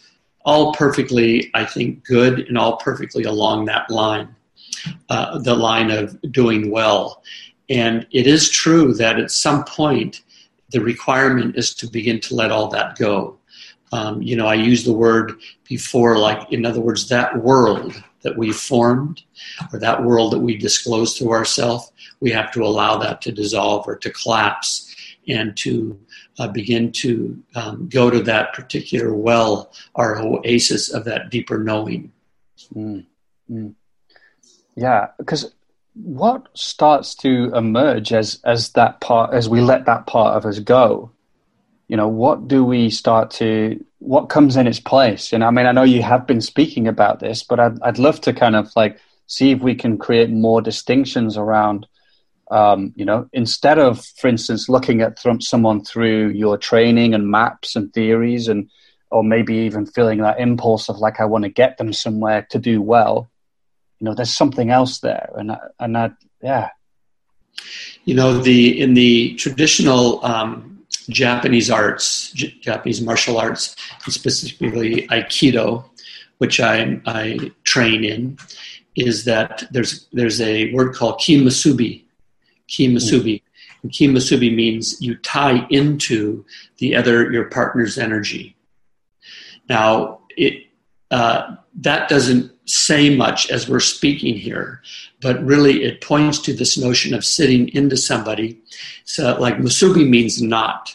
All 0.47 0.73
perfectly, 0.73 1.51
I 1.55 1.65
think, 1.65 2.05
good, 2.05 2.47
and 2.49 2.57
all 2.57 2.77
perfectly 2.77 3.25
along 3.25 3.65
that 3.65 3.91
line, 3.91 4.35
uh, 5.11 5.39
the 5.41 5.55
line 5.55 5.91
of 5.91 6.19
doing 6.31 6.71
well. 6.71 7.23
And 7.69 8.07
it 8.13 8.27
is 8.29 8.49
true 8.49 8.95
that 8.95 9.19
at 9.19 9.33
some 9.33 9.65
point, 9.65 10.23
the 10.71 10.81
requirement 10.81 11.57
is 11.57 11.75
to 11.75 11.91
begin 11.91 12.21
to 12.21 12.35
let 12.35 12.53
all 12.53 12.69
that 12.69 12.97
go. 12.97 13.39
Um, 13.93 14.23
you 14.23 14.37
know, 14.37 14.47
I 14.47 14.55
used 14.55 14.87
the 14.87 14.93
word 14.93 15.33
before, 15.69 16.17
like, 16.19 16.53
in 16.53 16.65
other 16.65 16.81
words, 16.81 17.09
that 17.09 17.43
world 17.43 18.03
that 18.23 18.39
we 18.39 18.53
formed 18.53 19.23
or 19.73 19.79
that 19.81 20.05
world 20.05 20.33
that 20.33 20.41
we 20.41 20.57
disclose 20.57 21.15
to 21.19 21.31
ourselves, 21.31 21.93
we 22.21 22.31
have 22.31 22.53
to 22.53 22.65
allow 22.65 22.97
that 22.99 23.21
to 23.23 23.33
dissolve 23.33 23.87
or 23.87 23.97
to 23.97 24.11
collapse 24.11 24.95
and 25.29 25.57
to 25.57 25.99
uh, 26.39 26.49
begin 26.49 26.93
to 26.93 27.43
um, 27.55 27.89
go 27.89 28.11
to 28.11 28.23
that 28.23 28.53
particular 28.53 29.15
well 29.15 29.73
or 29.95 30.19
oasis 30.19 30.93
of 30.93 31.05
that 31.05 31.31
deeper 31.31 31.59
knowing. 31.59 32.13
Mm, 32.75 33.07
mm. 33.51 33.75
Yeah, 34.75 35.09
because 35.19 35.53
what 35.95 36.49
starts 36.55 37.15
to 37.15 37.51
emerge 37.55 38.13
as 38.13 38.39
as 38.45 38.71
that 38.73 39.01
part 39.01 39.33
as 39.33 39.49
we 39.49 39.63
let 39.63 39.87
that 39.87 40.07
part 40.07 40.37
of 40.37 40.45
us 40.45 40.59
go 40.59 41.11
you 41.89 41.97
know 41.97 42.09
what 42.09 42.47
do 42.49 42.63
we 42.63 42.91
start 42.91 43.31
to 43.31 43.83
what 43.99 44.29
comes 44.29 44.57
in 44.57 44.67
its 44.67 44.79
place 44.79 45.33
and 45.33 45.43
i 45.43 45.51
mean 45.51 45.65
i 45.65 45.73
know 45.73 45.83
you 45.83 46.03
have 46.03 46.27
been 46.27 46.43
speaking 46.43 46.87
about 46.87 47.21
this 47.21 47.43
but 47.43 47.59
i'd, 47.59 47.81
I'd 47.83 47.99
love 47.99 48.21
to 48.23 48.35
kind 48.35 48.57
of 48.57 48.71
like 48.77 48.99
see 49.27 49.53
if 49.53 49.61
we 49.61 49.75
can 49.75 49.97
create 49.97 50.31
more 50.31 50.61
distinctions 50.61 51.39
around 51.39 51.87
um, 52.51 52.93
you 52.97 53.05
know 53.05 53.29
instead 53.33 53.79
of 53.79 54.05
for 54.05 54.29
instance 54.29 54.69
looking 54.69 55.01
at 55.01 55.17
th- 55.17 55.43
someone 55.43 55.85
through 55.85 56.29
your 56.31 56.57
training 56.57 57.15
and 57.15 57.31
maps 57.31 57.77
and 57.77 57.93
theories 57.93 58.49
and 58.49 58.71
or 59.11 59.23
maybe 59.23 59.55
even 59.55 59.87
feeling 59.87 60.21
that 60.21 60.41
impulse 60.41 60.89
of 60.89 60.99
like 60.99 61.21
i 61.21 61.25
want 61.25 61.45
to 61.45 61.51
get 61.51 61.79
them 61.79 61.93
somewhere 61.93 62.47
to 62.51 62.59
do 62.59 62.81
well 62.81 63.31
you 63.99 64.05
know 64.05 64.15
there's 64.15 64.35
something 64.35 64.71
else 64.71 65.01
there. 65.01 65.31
And 65.37 65.57
and 65.79 65.97
that 65.97 66.13
yeah. 66.43 66.71
You 68.05 68.15
know 68.15 68.39
the 68.39 68.81
in 68.81 68.95
the 68.95 69.35
traditional 69.37 70.25
um, 70.25 70.85
japanese 71.09 71.71
arts 71.71 72.33
J- 72.33 72.55
japanese 72.61 73.01
martial 73.01 73.39
arts 73.39 73.77
specifically 74.09 75.07
aikido 75.09 75.85
which 76.39 76.59
i 76.59 77.01
i 77.07 77.53
train 77.63 78.03
in 78.05 78.37
is 78.97 79.25
that 79.25 79.63
there's 79.71 80.09
there's 80.13 80.41
a 80.41 80.73
word 80.73 80.95
called 80.95 81.21
kimusubi 81.21 82.03
kimusubi 82.69 83.43
mm. 83.85 83.91
kimusubi 83.91 84.55
means 84.55 85.01
you 85.01 85.15
tie 85.17 85.67
into 85.71 86.45
the 86.79 86.95
other 86.95 87.31
your 87.33 87.45
partner's 87.45 87.99
energy 87.99 88.57
now 89.69 90.19
it 90.37 90.67
uh, 91.11 91.57
that 91.75 92.09
doesn't 92.09 92.51
say 92.67 93.15
much 93.15 93.51
as 93.51 93.69
we're 93.69 93.81
speaking 93.81 94.35
here, 94.35 94.83
but 95.21 95.43
really 95.45 95.85
it 95.85 96.01
points 96.01 96.39
to 96.41 96.53
this 96.53 96.77
notion 96.77 97.15
of 97.15 97.25
sitting 97.25 97.69
into 97.69 97.97
somebody. 97.97 98.61
So, 99.05 99.37
like 99.41 99.59
musubi 99.59 100.09
means 100.09 100.43
knot. 100.43 100.95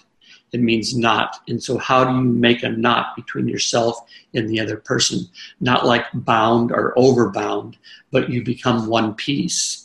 It 0.51 0.59
means 0.59 0.95
knot. 0.97 1.37
And 1.47 1.63
so, 1.63 1.77
how 1.77 2.03
do 2.03 2.13
you 2.13 2.23
make 2.23 2.63
a 2.63 2.69
knot 2.69 3.15
between 3.15 3.47
yourself 3.47 3.97
and 4.33 4.49
the 4.49 4.59
other 4.59 4.77
person? 4.77 5.21
Not 5.61 5.85
like 5.85 6.05
bound 6.13 6.71
or 6.71 6.93
overbound, 6.97 7.75
but 8.11 8.29
you 8.29 8.43
become 8.43 8.87
one 8.87 9.13
piece. 9.15 9.80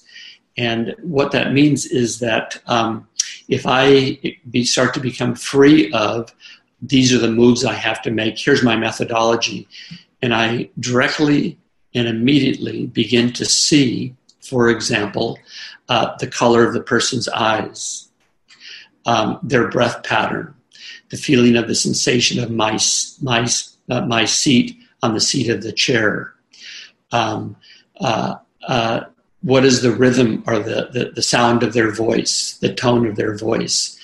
And 0.57 0.95
what 1.03 1.33
that 1.33 1.53
means 1.53 1.87
is 1.87 2.19
that 2.21 2.61
um, 2.67 3.07
if 3.49 3.67
I 3.67 4.19
be, 4.51 4.65
start 4.65 4.95
to 4.95 5.01
become 5.01 5.35
free 5.35 5.93
of 5.93 6.35
these 6.83 7.13
are 7.13 7.19
the 7.19 7.31
moves 7.31 7.65
I 7.65 7.75
have 7.75 8.03
to 8.03 8.11
make, 8.11 8.39
here's 8.39 8.63
my 8.63 8.77
methodology, 8.77 9.69
and 10.23 10.35
I 10.35 10.71
directly 10.79 11.59
and 11.95 12.07
immediately 12.07 12.87
begin 12.87 13.33
to 13.35 13.45
see, 13.45 14.15
for 14.41 14.69
example, 14.69 15.39
uh, 15.89 16.17
the 16.19 16.27
color 16.27 16.67
of 16.67 16.75
the 16.75 16.83
person's 16.83 17.29
eyes, 17.29 18.09
um, 19.07 19.39
their 19.43 19.69
breath 19.69 20.03
pattern, 20.03 20.55
the 21.11 21.17
feeling 21.17 21.57
of 21.57 21.69
the 21.69 21.75
sensation 21.75 22.43
of 22.43 22.51
my, 22.51 22.79
my, 23.23 23.49
uh, 23.89 24.05
my 24.07 24.25
seat 24.25 24.77
on 25.03 25.15
the 25.15 25.21
seat 25.21 25.49
of 25.49 25.63
the 25.63 25.73
chair. 25.73 26.35
Um, 27.13 27.57
uh, 28.01 28.37
uh, 28.67 29.05
what 29.43 29.65
is 29.65 29.83
the 29.83 29.93
rhythm 29.93 30.43
or 30.47 30.59
the, 30.59 30.89
the, 30.93 31.13
the 31.15 31.23
sound 31.23 31.63
of 31.63 31.73
their 31.73 31.93
voice, 31.93 32.59
the 32.59 32.75
tone 32.75 33.07
of 33.07 33.17
their 33.17 33.37
voice? 33.37 33.99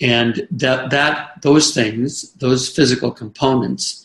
And 0.00 0.46
that, 0.50 0.90
that 0.90 1.42
those 1.42 1.74
things, 1.74 2.32
those 2.34 2.68
physical 2.68 3.10
components, 3.10 4.04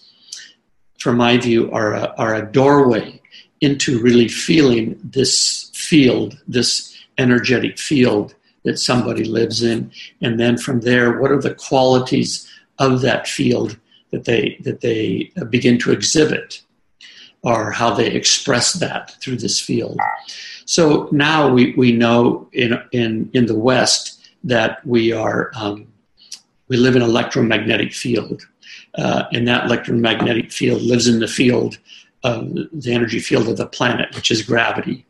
from 1.00 1.18
my 1.18 1.38
view, 1.38 1.72
are 1.72 1.94
a, 1.94 2.13
are 2.18 2.36
a 2.36 2.51
doorway 2.51 3.22
into 3.62 4.00
really 4.01 4.27
feeling 4.27 5.00
this 5.03 5.72
field, 5.74 6.38
this 6.48 6.98
energetic 7.18 7.77
field 7.77 8.34
that 8.63 8.80
somebody 8.80 9.24
lives 9.24 9.62
in. 9.62 9.92
And 10.22 10.39
then 10.39 10.58
from 10.58 10.82
there, 10.82 11.20
what 11.20 11.32
are 11.32 11.42
the 11.42 11.56
qualities 11.56 12.50
of 12.80 13.01
that 13.01 13.27
field 13.27 13.77
that 14.12 14.25
they, 14.25 14.58
that 14.62 14.82
they 14.82 15.32
begin 15.50 15.77
to 15.80 15.92
exhibit? 15.92 16.62
Or 17.44 17.72
how 17.72 17.94
they 17.94 18.08
express 18.08 18.72
that 18.74 19.15
through 19.22 19.36
this 19.36 19.60
field. 19.60 20.00
So 20.65 21.10
now 21.12 21.51
we, 21.51 21.74
we 21.75 21.91
know 21.91 22.50
in, 22.53 22.82
in, 22.91 23.29
in 23.34 23.46
the 23.46 23.58
West 23.58 24.29
that 24.43 24.86
we 24.86 25.12
are, 25.12 25.51
um, 25.55 25.88
we 26.67 26.77
live 26.77 26.96
in 26.96 27.01
an 27.01 27.10
electromagnetic 27.10 27.93
field. 27.93 28.46
Uh, 28.96 29.24
and 29.34 29.48
that 29.48 29.65
electromagnetic 29.65 30.51
field 30.51 30.82
lives 30.82 31.08
in 31.08 31.20
the 31.20 31.27
field 31.27 31.77
of 32.24 32.53
the 32.53 32.93
energy 32.93 33.20
field 33.20 33.50
of 33.50 33.58
the 33.58 33.65
planet, 33.65 34.13
which 34.15 34.32
is 34.32 34.41
gravity. 34.41 35.05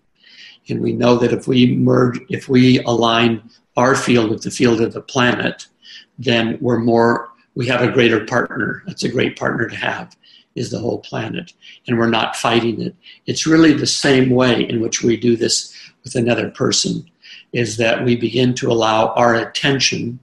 And 0.69 0.81
we 0.81 0.93
know 0.93 1.17
that 1.17 1.33
if 1.33 1.47
we 1.47 1.75
merge, 1.75 2.19
if 2.29 2.47
we 2.47 2.81
align 2.83 3.49
our 3.75 3.95
field 3.95 4.29
with 4.29 4.43
the 4.43 4.51
field 4.51 4.81
of 4.81 4.93
the 4.93 5.01
planet, 5.01 5.67
then 6.17 6.57
we're 6.61 6.79
more, 6.79 7.29
we 7.55 7.67
have 7.67 7.81
a 7.81 7.91
greater 7.91 8.25
partner. 8.25 8.83
That's 8.87 9.03
a 9.03 9.09
great 9.09 9.37
partner 9.37 9.67
to 9.67 9.75
have, 9.75 10.15
is 10.55 10.69
the 10.69 10.79
whole 10.79 10.99
planet. 10.99 11.53
And 11.87 11.97
we're 11.97 12.09
not 12.09 12.35
fighting 12.35 12.81
it. 12.81 12.95
It's 13.25 13.47
really 13.47 13.73
the 13.73 13.87
same 13.87 14.29
way 14.29 14.67
in 14.67 14.81
which 14.81 15.01
we 15.01 15.17
do 15.17 15.35
this 15.35 15.73
with 16.03 16.15
another 16.15 16.49
person, 16.49 17.09
is 17.53 17.77
that 17.77 18.03
we 18.03 18.15
begin 18.15 18.53
to 18.55 18.71
allow 18.71 19.07
our 19.13 19.35
attention, 19.35 20.19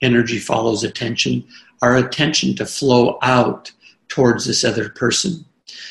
energy 0.00 0.38
follows 0.38 0.84
attention, 0.84 1.44
our 1.82 1.96
attention 1.96 2.54
to 2.56 2.66
flow 2.66 3.18
out 3.22 3.72
towards 4.08 4.46
this 4.46 4.64
other 4.64 4.88
person. 4.90 5.44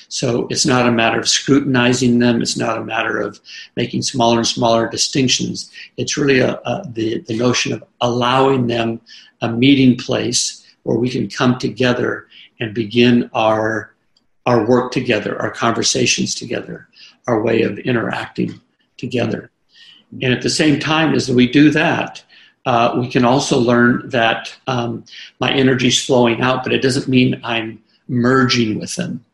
So 0.08 0.48
it's 0.50 0.66
not 0.66 0.88
a 0.88 0.92
matter 0.92 1.20
of 1.20 1.30
scrutinizing 1.30 2.20
them. 2.20 2.42
It's 2.42 2.58
not 2.58 2.78
a 2.78 2.84
matter 2.84 3.18
of 3.20 3.40
making 3.76 4.02
smaller 4.02 4.38
and 4.38 4.48
smaller 4.48 4.90
distinctions. 4.90 5.72
It's 5.98 6.18
really 6.18 6.40
a, 6.40 6.56
a, 6.66 6.84
the, 6.88 7.20
the 7.22 7.38
notion 7.38 7.74
of 7.74 7.84
allowing 8.02 8.68
them 8.68 9.00
a 9.42 9.50
meeting 9.50 9.98
place 9.98 10.66
where 10.84 10.98
we 10.98 11.10
can 11.10 11.30
come 11.30 11.58
together 11.58 12.28
and 12.62 12.74
begin 12.74 13.30
our, 13.34 13.94
our 14.46 14.66
work 14.66 14.94
together, 14.94 15.42
our 15.42 15.52
conversations 15.52 16.34
together, 16.34 16.88
our 17.28 17.42
way 17.42 17.64
of 17.64 17.78
interacting 17.80 18.62
together. 18.98 19.52
And 20.22 20.34
at 20.34 20.44
the 20.44 20.50
same 20.50 20.80
time 20.80 21.14
as 21.14 21.30
we 21.30 21.52
do 21.52 21.72
that, 21.72 22.24
uh, 22.66 22.96
we 22.98 23.10
can 23.10 23.26
also 23.26 23.60
learn 23.60 24.08
that 24.10 24.56
um, 24.68 25.04
my 25.40 25.52
energy 25.52 25.88
is 25.88 26.06
flowing 26.06 26.42
out, 26.42 26.64
but 26.64 26.72
it 26.72 26.82
doesn't 26.82 27.08
mean 27.08 27.42
I'm 27.44 27.82
merging 28.08 28.80
with 28.80 28.96
them. 28.96 29.26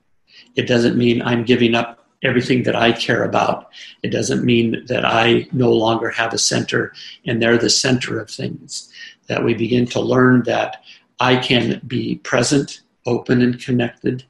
It 0.56 0.68
doesn't 0.68 0.98
mean 0.98 1.22
I'm 1.22 1.44
giving 1.44 1.76
up 1.76 2.06
everything 2.24 2.64
that 2.64 2.76
I 2.76 2.94
care 2.94 3.24
about. 3.24 3.70
It 4.02 4.10
doesn't 4.10 4.46
mean 4.46 4.86
that 4.88 5.04
I 5.04 5.48
no 5.52 5.72
longer 5.72 6.10
have 6.10 6.34
a 6.34 6.38
center 6.38 6.94
and 7.26 7.42
they're 7.42 7.58
the 7.58 7.70
center 7.70 8.20
of 8.20 8.30
things. 8.30 8.92
That 9.28 9.44
we 9.44 9.54
begin 9.54 9.86
to 9.88 10.00
learn 10.00 10.44
that 10.44 10.84
I 11.20 11.36
can 11.36 11.82
be 11.86 12.16
present, 12.20 12.82
open, 13.08 13.42
and 13.42 13.60
connected 13.60 14.24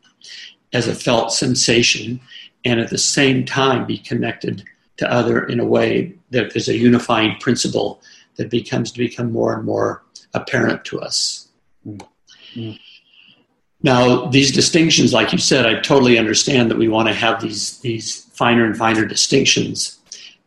as 0.71 0.87
a 0.87 0.95
felt 0.95 1.33
sensation, 1.33 2.19
and 2.63 2.79
at 2.79 2.89
the 2.89 2.97
same 2.97 3.45
time 3.45 3.85
be 3.85 3.97
connected 3.97 4.63
to 4.97 5.11
other 5.11 5.45
in 5.45 5.59
a 5.59 5.65
way 5.65 6.13
that 6.31 6.53
there's 6.53 6.69
a 6.69 6.77
unifying 6.77 7.35
principle 7.39 8.01
that 8.37 8.49
becomes 8.49 8.91
to 8.91 8.99
become 8.99 9.31
more 9.31 9.55
and 9.55 9.65
more 9.65 10.03
apparent 10.33 10.85
to 10.85 10.99
us. 10.99 11.49
Mm-hmm. 11.85 12.71
Now, 13.83 14.25
these 14.25 14.51
distinctions, 14.51 15.13
like 15.13 15.31
you 15.31 15.37
said, 15.37 15.65
I 15.65 15.79
totally 15.79 16.17
understand 16.17 16.71
that 16.71 16.77
we 16.77 16.87
want 16.87 17.07
to 17.07 17.13
have 17.13 17.41
these 17.41 17.79
these 17.79 18.25
finer 18.33 18.65
and 18.65 18.75
finer 18.75 19.05
distinctions 19.05 19.99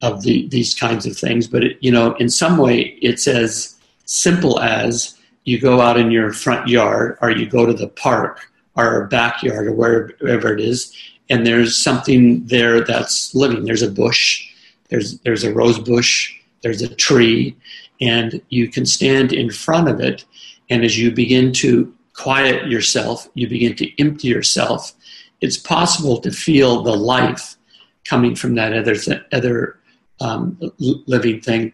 of 0.03 0.23
the, 0.23 0.49
these 0.49 0.75
kinds 0.75 1.07
of 1.07 1.17
things. 1.17 1.47
But 1.47 1.65
it, 1.65 1.79
you 1.81 1.93
know, 1.93 2.15
in 2.15 2.29
some 2.29 2.57
way, 2.59 2.99
it's 3.03 3.29
as 3.29 3.77
simple 4.07 4.59
as 4.61 5.17
you 5.51 5.59
go 5.61 5.81
out 5.81 5.99
in 5.99 6.11
your 6.11 6.33
front 6.33 6.69
yard, 6.69 7.19
or 7.21 7.31
you 7.31 7.47
go 7.47 7.67
to 7.67 7.75
the 7.75 7.89
park, 7.89 8.51
or 8.77 9.09
backyard, 9.09 9.67
or 9.67 9.73
wherever 9.73 10.55
it 10.55 10.61
is, 10.61 10.97
and 11.29 11.45
there's 11.45 11.77
something 11.77 12.47
there 12.47 12.83
that's 12.83 13.35
living. 13.35 13.65
There's 13.65 13.83
a 13.83 13.91
bush, 13.91 14.49
there's 14.89 15.19
there's 15.21 15.45
a 15.45 15.53
rose 15.53 15.79
bush, 15.79 16.35
there's 16.63 16.83
a 16.83 16.95
tree, 16.95 17.57
and 18.01 18.41
you 18.49 18.69
can 18.69 18.87
stand 18.87 19.33
in 19.33 19.51
front 19.51 19.89
of 19.89 19.99
it, 20.01 20.25
and 20.71 20.85
as 20.85 20.97
you 20.97 21.11
begin 21.11 21.53
to 21.55 21.93
quiet 22.15 22.69
yourself, 22.69 23.29
you 23.35 23.49
begin 23.49 23.75
to 23.77 24.01
empty 24.01 24.29
yourself, 24.29 24.93
it's 25.41 25.57
possible 25.57 26.21
to 26.21 26.31
feel 26.31 26.83
the 26.83 26.97
life 26.97 27.57
coming 28.05 28.35
from 28.37 28.55
that 28.55 28.73
other, 28.73 28.95
other 29.33 29.79
um, 30.21 30.59
living 30.79 31.41
thing, 31.41 31.73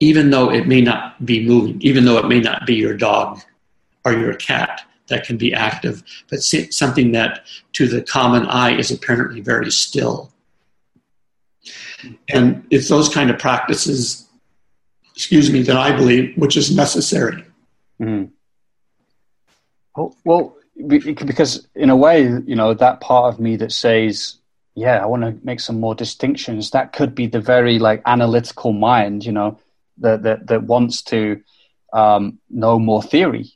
even 0.00 0.30
though 0.30 0.50
it 0.50 0.66
may 0.66 0.80
not 0.80 1.24
be 1.24 1.46
moving, 1.46 1.80
even 1.82 2.04
though 2.04 2.18
it 2.18 2.26
may 2.26 2.40
not 2.40 2.66
be 2.66 2.74
your 2.74 2.96
dog 2.96 3.40
or 4.04 4.12
your 4.12 4.34
cat 4.34 4.82
that 5.08 5.24
can 5.24 5.36
be 5.36 5.52
active, 5.54 6.02
but 6.30 6.42
something 6.42 7.12
that 7.12 7.46
to 7.72 7.88
the 7.88 8.02
common 8.02 8.46
eye 8.46 8.76
is 8.76 8.90
apparently 8.90 9.40
very 9.40 9.70
still. 9.70 10.32
And 12.28 12.66
it's 12.70 12.88
those 12.88 13.08
kind 13.08 13.30
of 13.30 13.38
practices, 13.38 14.28
excuse 15.14 15.50
me, 15.50 15.62
that 15.62 15.76
I 15.76 15.96
believe 15.96 16.36
which 16.36 16.56
is 16.56 16.74
necessary. 16.74 17.44
Mm. 18.00 18.30
Well, 19.96 20.16
well, 20.24 20.56
because 20.86 21.66
in 21.74 21.90
a 21.90 21.96
way, 21.96 22.22
you 22.22 22.54
know, 22.54 22.72
that 22.74 23.00
part 23.00 23.34
of 23.34 23.40
me 23.40 23.56
that 23.56 23.72
says, 23.72 24.36
yeah, 24.76 25.02
I 25.02 25.06
want 25.06 25.22
to 25.22 25.36
make 25.44 25.58
some 25.58 25.80
more 25.80 25.94
distinctions, 25.94 26.70
that 26.70 26.92
could 26.92 27.14
be 27.16 27.26
the 27.26 27.40
very 27.40 27.80
like 27.80 28.00
analytical 28.06 28.72
mind, 28.72 29.24
you 29.24 29.32
know, 29.32 29.58
that 30.00 30.22
that, 30.22 30.46
that 30.46 30.62
wants 30.64 31.02
to 31.02 31.40
um, 31.92 32.38
know 32.50 32.78
more 32.78 33.02
theory, 33.02 33.52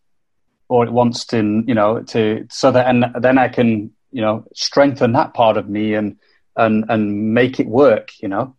or 0.69 0.85
it 0.85 0.93
wants 0.93 1.25
to, 1.27 1.63
you 1.67 1.75
know, 1.75 2.03
to 2.03 2.47
so 2.51 2.71
that 2.71 2.89
and 2.89 3.05
then 3.21 3.39
I 3.39 3.49
can, 3.49 3.93
you 4.11 4.23
know, 4.23 4.45
strengthen 4.55 5.13
that 5.13 5.35
part 5.35 5.57
of 5.57 5.69
me 5.69 5.95
and 5.95 6.17
and 6.57 6.85
and 6.89 7.35
make 7.35 7.61
it 7.61 7.67
work, 7.67 8.13
you 8.21 8.29
know. 8.29 8.57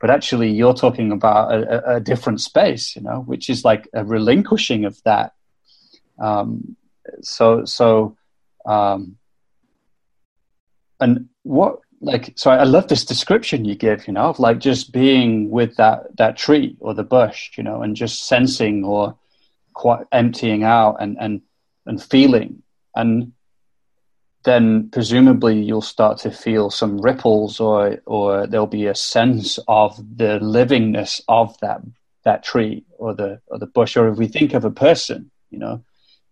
But 0.00 0.10
actually, 0.10 0.50
you're 0.50 0.74
talking 0.74 1.12
about 1.12 1.54
a, 1.54 1.96
a 1.96 2.00
different 2.00 2.40
space, 2.40 2.94
you 2.96 3.02
know, 3.02 3.20
which 3.20 3.48
is 3.48 3.64
like 3.64 3.88
a 3.94 4.04
relinquishing 4.04 4.84
of 4.84 5.02
that. 5.04 5.32
Um, 6.18 6.76
so 7.22 7.64
so 7.64 8.16
um 8.66 9.16
and 11.00 11.28
what 11.42 11.80
like 12.04 12.32
so 12.36 12.50
I 12.50 12.64
love 12.64 12.88
this 12.88 13.04
description 13.04 13.64
you 13.64 13.74
give, 13.74 14.06
you 14.06 14.12
know, 14.12 14.28
of 14.28 14.38
like 14.38 14.58
just 14.58 14.92
being 14.92 15.50
with 15.50 15.76
that 15.76 16.16
that 16.16 16.36
tree 16.36 16.76
or 16.80 16.94
the 16.94 17.02
bush, 17.02 17.52
you 17.56 17.64
know, 17.64 17.82
and 17.82 17.96
just 17.96 18.26
sensing 18.26 18.84
or 18.84 19.16
quite 19.72 20.06
emptying 20.12 20.62
out 20.64 20.96
and 21.00 21.16
and 21.18 21.42
and 21.86 22.02
feeling 22.02 22.62
and 22.94 23.32
then 24.44 24.88
presumably 24.90 25.60
you'll 25.60 25.80
start 25.80 26.18
to 26.18 26.30
feel 26.30 26.70
some 26.70 26.98
ripples 26.98 27.60
or 27.60 28.00
or 28.06 28.46
there'll 28.46 28.66
be 28.66 28.86
a 28.86 28.94
sense 28.94 29.58
of 29.68 29.96
the 30.16 30.38
livingness 30.40 31.20
of 31.28 31.58
that 31.60 31.80
that 32.24 32.42
tree 32.42 32.84
or 32.98 33.14
the 33.14 33.40
or 33.48 33.58
the 33.58 33.66
bush 33.66 33.96
or 33.96 34.08
if 34.08 34.16
we 34.16 34.28
think 34.28 34.54
of 34.54 34.64
a 34.64 34.70
person 34.70 35.30
you 35.50 35.58
know 35.58 35.82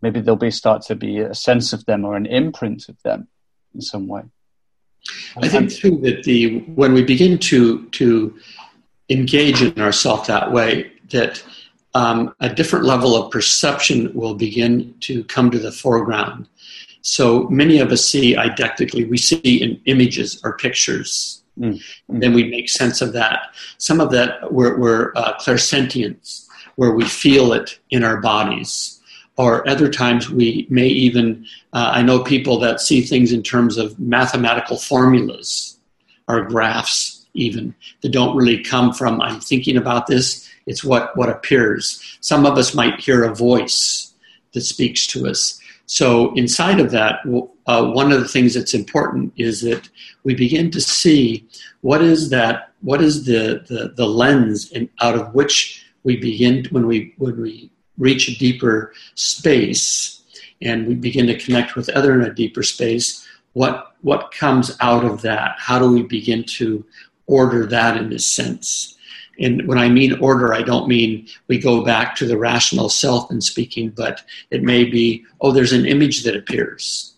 maybe 0.03 0.21
there'll 0.21 0.37
be 0.37 0.51
start 0.51 0.83
to 0.83 0.95
be 0.95 1.21
a 1.21 1.35
sense 1.35 1.73
of 1.73 1.85
them 1.87 2.05
or 2.05 2.17
an 2.17 2.27
imprint 2.27 2.89
of 2.89 3.01
them 3.03 3.29
in 3.75 3.81
some 3.81 4.09
way. 4.09 4.23
I 5.37 5.49
think 5.49 5.73
too 5.73 5.99
that 6.03 6.25
the 6.25 6.61
when 6.61 6.93
we 6.93 7.03
begin 7.03 7.39
to 7.39 7.87
to 7.87 8.39
engage 9.09 9.63
in 9.63 9.81
ourselves 9.81 10.29
that 10.29 10.53
way, 10.53 10.93
that 11.11 11.43
um, 11.95 12.35
a 12.41 12.49
different 12.49 12.85
level 12.85 13.15
of 13.17 13.31
perception 13.31 14.13
will 14.15 14.35
begin 14.35 14.95
to 15.01 15.25
come 15.25 15.51
to 15.51 15.59
the 15.59 15.73
foreground. 15.73 16.49
So 17.03 17.49
many 17.49 17.81
of 17.81 17.91
us 17.91 18.05
see 18.05 18.35
eidetically, 18.37 19.09
we 19.09 19.19
see 19.19 19.63
in 19.63 19.81
images 19.87 20.41
or 20.45 20.57
pictures. 20.57 21.43
Mm-hmm. 21.59 22.19
Then 22.21 22.33
we 22.33 22.45
make 22.45 22.71
sense 22.71 23.03
of 23.03 23.13
that. 23.13 23.55
Some 23.77 24.01
of 24.01 24.11
that 24.13 24.53
we're, 24.53 24.79
we're 24.79 25.13
uh, 25.17 25.37
clairsentience, 25.39 26.47
where 26.77 26.93
we 26.93 27.05
feel 27.05 27.53
it 27.53 27.79
in 27.91 28.05
our 28.05 28.21
bodies 28.21 29.02
or 29.37 29.67
other 29.69 29.91
times 29.91 30.29
we 30.31 30.67
may 30.71 30.87
even 30.87 31.47
uh, 31.73 31.91
i 31.95 32.03
know 32.03 32.23
people 32.23 32.59
that 32.59 32.81
see 32.81 33.01
things 33.01 33.33
in 33.33 33.43
terms 33.43 33.77
of 33.77 33.99
mathematical 33.99 34.77
formulas 34.77 35.79
or 36.29 36.43
graphs 36.43 37.27
even 37.35 37.75
that 38.03 38.11
don't 38.11 38.37
really 38.37 38.63
come 38.63 38.93
from 38.93 39.21
i'm 39.21 39.41
thinking 39.41 39.77
about 39.77 40.07
this 40.07 40.49
it's 40.67 40.85
what 40.85 41.17
what 41.17 41.29
appears. 41.29 42.19
Some 42.21 42.47
of 42.47 42.59
us 42.59 42.75
might 42.75 43.01
hear 43.01 43.25
a 43.25 43.35
voice 43.35 44.15
that 44.53 44.63
speaks 44.63 45.07
to 45.09 45.27
us. 45.27 45.61
So 45.87 46.33
inside 46.35 46.81
of 46.81 46.91
that 46.93 47.21
uh, 47.67 47.91
one 47.91 48.13
of 48.13 48.21
the 48.21 48.29
things 48.29 48.55
that's 48.55 48.75
important 48.75 49.33
is 49.37 49.61
that 49.63 49.89
we 50.25 50.35
begin 50.35 50.71
to 50.71 50.81
see 50.81 51.47
what 51.81 52.03
is 52.03 52.31
that 52.31 52.73
what 52.81 53.03
is 53.03 53.25
the 53.25 53.65
the, 53.69 53.93
the 53.95 54.07
lens 54.07 54.71
in, 54.73 54.89
out 55.01 55.17
of 55.17 55.35
which 55.35 55.85
we 56.05 56.17
begin 56.17 56.65
when 56.71 56.87
we 56.87 57.15
when 57.19 57.41
we 57.41 57.71
reach 57.99 58.29
a 58.29 58.39
deeper 58.39 58.93
space 59.15 60.23
and 60.61 60.87
we 60.87 60.95
begin 60.95 61.27
to 61.27 61.39
connect 61.39 61.75
with 61.75 61.89
other 61.91 62.15
in 62.15 62.23
a 62.23 62.33
deeper 62.33 62.63
space, 62.63 63.27
what 63.53 63.95
what 64.03 64.33
comes 64.33 64.77
out 64.81 65.05
of 65.05 65.23
that? 65.23 65.57
How 65.59 65.79
do 65.79 65.91
we 65.91 66.03
begin 66.03 66.45
to 66.45 66.85
order 67.27 67.67
that 67.67 67.97
in 67.97 68.13
a 68.13 68.19
sense? 68.19 68.97
And 69.39 69.67
when 69.67 69.79
I 69.79 69.89
mean 69.89 70.19
order, 70.21 70.53
I 70.53 70.63
don't 70.63 70.89
mean 70.89 71.27
we 71.49 71.59
go 71.59 71.85
back 71.85 72.17
to 72.17 72.27
the 72.27 72.39
rational 72.39 72.89
self 72.89 73.31
in 73.31 73.41
speaking, 73.41 73.91
but 73.91 74.23
it 74.51 74.63
may 74.63 74.85
be, 74.85 75.25
oh, 75.41 75.53
there's 75.53 75.73
an 75.73 75.87
image 75.87 76.23
that 76.25 76.37
appears, 76.37 77.15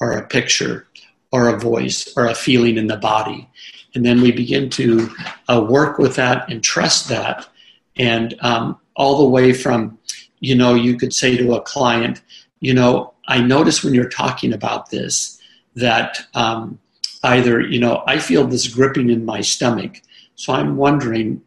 or 0.00 0.12
a 0.12 0.26
picture, 0.26 0.86
or 1.30 1.48
a 1.48 1.58
voice, 1.58 2.12
or 2.16 2.26
a 2.26 2.34
feeling 2.34 2.76
in 2.76 2.86
the 2.86 2.96
body. 2.96 3.48
and 3.94 4.04
then 4.04 4.20
we 4.20 4.32
begin 4.32 4.68
to 4.68 5.08
uh, 5.48 5.64
work 5.68 5.98
with 5.98 6.16
that 6.16 6.50
and 6.50 6.62
trust 6.62 7.08
that, 7.08 7.48
and 7.96 8.34
um, 8.40 8.78
all 8.96 9.18
the 9.18 9.28
way 9.28 9.52
from, 9.52 9.98
you 10.44 10.54
know, 10.54 10.74
you 10.74 10.96
could 10.96 11.14
say 11.14 11.36
to 11.38 11.54
a 11.54 11.62
client, 11.62 12.20
you 12.60 12.74
know, 12.74 13.14
I 13.26 13.40
notice 13.40 13.82
when 13.82 13.94
you're 13.94 14.08
talking 14.08 14.52
about 14.52 14.90
this 14.90 15.40
that 15.76 16.26
um, 16.34 16.78
either, 17.22 17.60
you 17.60 17.80
know, 17.80 18.04
I 18.06 18.18
feel 18.18 18.46
this 18.46 18.68
gripping 18.68 19.08
in 19.08 19.24
my 19.24 19.40
stomach, 19.40 20.02
so 20.34 20.52
I'm 20.52 20.76
wondering, 20.76 21.42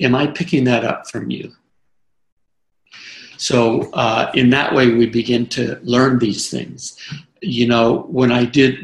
am 0.00 0.14
I 0.14 0.28
picking 0.28 0.64
that 0.64 0.84
up 0.84 1.10
from 1.10 1.30
you? 1.30 1.52
So 3.36 3.90
uh, 3.92 4.30
in 4.34 4.50
that 4.50 4.74
way, 4.74 4.92
we 4.92 5.06
begin 5.06 5.46
to 5.48 5.78
learn 5.82 6.18
these 6.18 6.50
things. 6.50 6.98
You 7.40 7.68
know, 7.68 8.06
when 8.08 8.32
I 8.32 8.44
did 8.44 8.78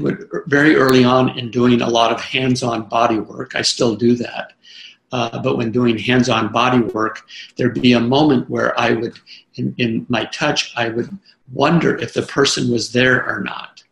very 0.46 0.76
early 0.76 1.04
on 1.04 1.38
in 1.38 1.50
doing 1.50 1.80
a 1.80 1.88
lot 1.88 2.12
of 2.12 2.20
hands-on 2.20 2.88
body 2.88 3.18
work, 3.18 3.56
I 3.56 3.62
still 3.62 3.96
do 3.96 4.14
that. 4.16 4.52
Uh, 5.14 5.40
but 5.40 5.56
when 5.56 5.70
doing 5.70 5.96
hands-on 5.96 6.50
body 6.50 6.80
work, 6.80 7.24
there'd 7.56 7.80
be 7.80 7.92
a 7.92 8.00
moment 8.00 8.50
where 8.50 8.76
I 8.78 8.90
would, 8.90 9.16
in, 9.54 9.72
in 9.78 10.06
my 10.08 10.24
touch, 10.24 10.72
I 10.76 10.88
would 10.88 11.08
wonder 11.52 11.96
if 11.96 12.14
the 12.14 12.22
person 12.22 12.72
was 12.72 12.90
there 12.90 13.24
or 13.24 13.40
not. 13.40 13.84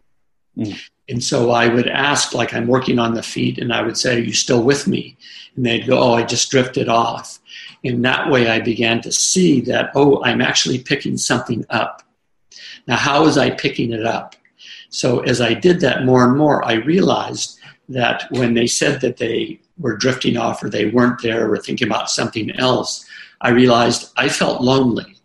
Mm. 0.58 0.76
And 1.08 1.22
so 1.22 1.52
I 1.52 1.68
would 1.68 1.86
ask, 1.86 2.34
like 2.34 2.52
I'm 2.52 2.66
working 2.66 2.98
on 2.98 3.14
the 3.14 3.22
feet, 3.22 3.58
and 3.58 3.72
I 3.72 3.82
would 3.82 3.96
say, 3.96 4.16
Are 4.16 4.18
you 4.18 4.32
still 4.32 4.64
with 4.64 4.88
me? 4.88 5.16
And 5.54 5.64
they'd 5.64 5.86
go, 5.86 5.96
Oh, 5.96 6.14
I 6.14 6.24
just 6.24 6.50
drifted 6.50 6.88
off. 6.88 7.38
In 7.84 8.02
that 8.02 8.28
way, 8.28 8.50
I 8.50 8.58
began 8.58 9.00
to 9.02 9.12
see 9.12 9.60
that, 9.60 9.92
oh, 9.94 10.24
I'm 10.24 10.40
actually 10.40 10.80
picking 10.80 11.16
something 11.16 11.64
up. 11.70 12.02
Now, 12.88 12.96
how 12.96 13.22
was 13.22 13.38
I 13.38 13.50
picking 13.50 13.92
it 13.92 14.04
up? 14.04 14.34
So, 14.88 15.20
as 15.20 15.40
I 15.40 15.54
did 15.54 15.78
that 15.80 16.04
more 16.04 16.24
and 16.24 16.36
more, 16.36 16.64
I 16.64 16.74
realized 16.74 17.60
that 17.88 18.24
when 18.30 18.54
they 18.54 18.66
said 18.66 19.00
that 19.02 19.18
they 19.18 19.60
were 19.78 19.96
drifting 19.96 20.36
off 20.36 20.62
or 20.62 20.68
they 20.68 20.86
weren't 20.86 21.22
there 21.22 21.50
or 21.50 21.58
thinking 21.58 21.88
about 21.88 22.10
something 22.10 22.50
else, 22.58 23.06
I 23.40 23.50
realized 23.50 24.12
I 24.16 24.28
felt 24.28 24.62
lonely. 24.62 25.16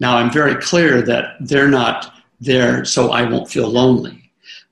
Now, 0.00 0.16
I'm 0.16 0.30
very 0.30 0.56
clear 0.56 1.02
that 1.02 1.36
they're 1.40 1.68
not 1.68 2.12
there 2.40 2.84
so 2.84 3.10
I 3.10 3.22
won't 3.22 3.50
feel 3.50 3.68
lonely. 3.68 4.18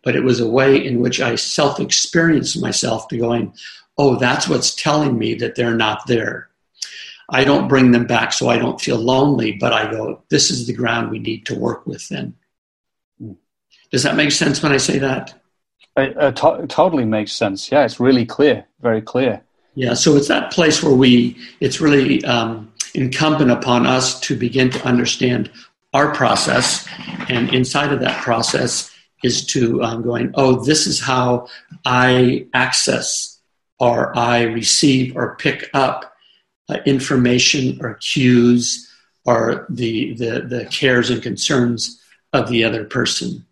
But 0.02 0.16
it 0.16 0.24
was 0.24 0.40
a 0.40 0.48
way 0.48 0.84
in 0.84 1.00
which 1.00 1.20
I 1.20 1.34
self 1.34 1.78
experienced 1.78 2.60
myself 2.60 3.08
to 3.08 3.18
going, 3.18 3.52
oh, 3.98 4.16
that's 4.16 4.48
what's 4.48 4.74
telling 4.74 5.18
me 5.18 5.34
that 5.34 5.54
they're 5.54 5.76
not 5.76 6.06
there. 6.06 6.48
I 7.28 7.44
don't 7.44 7.68
bring 7.68 7.92
them 7.92 8.06
back 8.06 8.32
so 8.32 8.48
I 8.48 8.58
don't 8.58 8.80
feel 8.80 8.96
lonely, 8.96 9.52
but 9.52 9.72
I 9.72 9.90
go, 9.90 10.22
this 10.30 10.50
is 10.50 10.66
the 10.66 10.72
ground 10.72 11.10
we 11.10 11.18
need 11.18 11.46
to 11.46 11.54
work 11.54 11.86
with 11.86 12.08
then. 12.08 12.34
Does 13.92 14.02
that 14.02 14.16
make 14.16 14.32
sense 14.32 14.62
when 14.62 14.72
I 14.72 14.78
say 14.78 14.98
that? 14.98 15.39
It 15.96 16.16
uh, 16.16 16.32
to- 16.32 16.66
totally 16.66 17.04
makes 17.04 17.32
sense. 17.32 17.70
Yeah, 17.70 17.84
it's 17.84 18.00
really 18.00 18.24
clear, 18.24 18.66
very 18.80 19.02
clear. 19.02 19.42
Yeah, 19.74 19.94
so 19.94 20.16
it's 20.16 20.28
that 20.28 20.52
place 20.52 20.82
where 20.82 20.94
we, 20.94 21.36
it's 21.60 21.80
really 21.80 22.24
um, 22.24 22.72
incumbent 22.94 23.50
upon 23.50 23.86
us 23.86 24.18
to 24.20 24.36
begin 24.36 24.70
to 24.70 24.84
understand 24.86 25.50
our 25.92 26.14
process. 26.14 26.86
And 27.28 27.52
inside 27.54 27.92
of 27.92 28.00
that 28.00 28.20
process 28.22 28.90
is 29.22 29.44
to 29.46 29.82
um, 29.82 30.02
going, 30.02 30.32
oh, 30.34 30.64
this 30.64 30.86
is 30.86 31.00
how 31.00 31.48
I 31.84 32.46
access 32.54 33.38
or 33.78 34.16
I 34.16 34.42
receive 34.42 35.16
or 35.16 35.36
pick 35.36 35.70
up 35.74 36.14
uh, 36.68 36.78
information 36.86 37.78
or 37.80 37.94
cues 37.94 38.88
or 39.24 39.66
the, 39.68 40.14
the, 40.14 40.40
the 40.40 40.64
cares 40.66 41.10
and 41.10 41.22
concerns 41.22 42.00
of 42.32 42.48
the 42.48 42.64
other 42.64 42.84
person. 42.84 43.44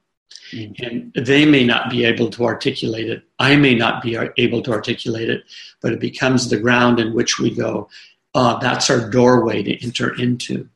Mm-hmm. 0.53 0.85
And 0.85 1.27
they 1.27 1.45
may 1.45 1.65
not 1.65 1.91
be 1.91 2.05
able 2.05 2.31
to 2.31 2.45
articulate 2.45 3.09
it. 3.09 3.23
I 3.39 3.57
may 3.57 3.75
not 3.75 4.03
be 4.03 4.19
able 4.37 4.63
to 4.63 4.73
articulate 4.73 5.29
it, 5.29 5.45
but 5.81 5.93
it 5.93 6.01
becomes 6.01 6.49
the 6.49 6.59
ground 6.59 7.01
in 7.01 7.15
which 7.15 7.39
we 7.39 7.55
go, 7.55 7.89
uh, 8.35 8.59
that's 8.59 8.91
our 8.91 9.09
doorway 9.11 9.63
to 9.63 9.85
enter 9.85 10.19
into. 10.21 10.69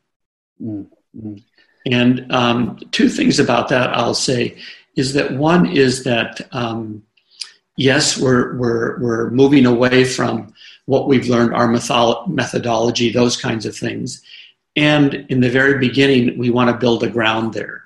Mm-hmm. 0.61 1.35
And 1.85 2.31
um, 2.31 2.79
two 2.91 3.09
things 3.09 3.39
about 3.39 3.69
that 3.69 3.89
I'll 3.95 4.13
say 4.13 4.57
is 4.95 5.13
that 5.13 5.33
one 5.33 5.65
is 5.65 6.03
that 6.03 6.41
um, 6.51 7.03
yes, 7.77 8.17
we're, 8.17 8.55
we're, 8.57 8.99
we're 8.99 9.29
moving 9.31 9.65
away 9.65 10.05
from 10.05 10.53
what 10.85 11.07
we've 11.07 11.27
learned, 11.27 11.53
our 11.53 11.67
methodology, 12.27 13.11
those 13.11 13.37
kinds 13.37 13.65
of 13.65 13.75
things. 13.75 14.21
And 14.75 15.13
in 15.29 15.39
the 15.39 15.49
very 15.49 15.77
beginning, 15.79 16.37
we 16.37 16.49
want 16.49 16.69
to 16.69 16.77
build 16.77 17.03
a 17.03 17.09
ground 17.09 17.53
there. 17.53 17.82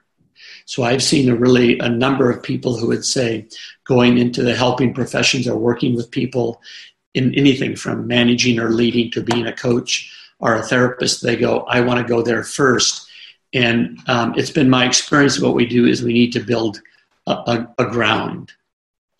So 0.68 0.84
I've 0.84 1.02
seen 1.02 1.30
a 1.30 1.36
really 1.36 1.80
a 1.80 1.90
number 1.90 2.30
of 2.30 2.44
people 2.44 2.78
who 2.78 2.88
would 2.88 3.06
say 3.06 3.48
going 3.86 4.18
into 4.18 4.44
the 4.44 4.56
helping 4.56 4.94
professions 4.94 5.48
or 5.48 5.58
working 5.58 5.96
with 5.96 6.12
people 6.12 6.62
in 7.14 7.34
anything 7.34 7.76
from 7.76 8.06
managing 8.06 8.60
or 8.60 8.70
leading 8.70 9.10
to 9.12 9.24
being 9.24 9.48
a 9.48 9.54
coach 9.54 10.14
or 10.40 10.56
a 10.56 10.62
therapist, 10.62 11.24
they 11.24 11.36
go, 11.36 11.62
I 11.62 11.82
want 11.82 12.00
to 12.00 12.14
go 12.14 12.22
there 12.22 12.44
first. 12.44 13.08
And 13.54 13.98
um, 14.08 14.36
it's 14.38 14.52
been 14.52 14.70
my 14.70 14.86
experience 14.86 15.40
what 15.40 15.56
we 15.56 15.66
do 15.66 15.86
is 15.86 16.04
we 16.04 16.14
need 16.14 16.34
to 16.34 16.42
build 16.42 16.80
a, 17.26 17.32
a, 17.32 17.74
a 17.80 17.86
ground 17.86 18.52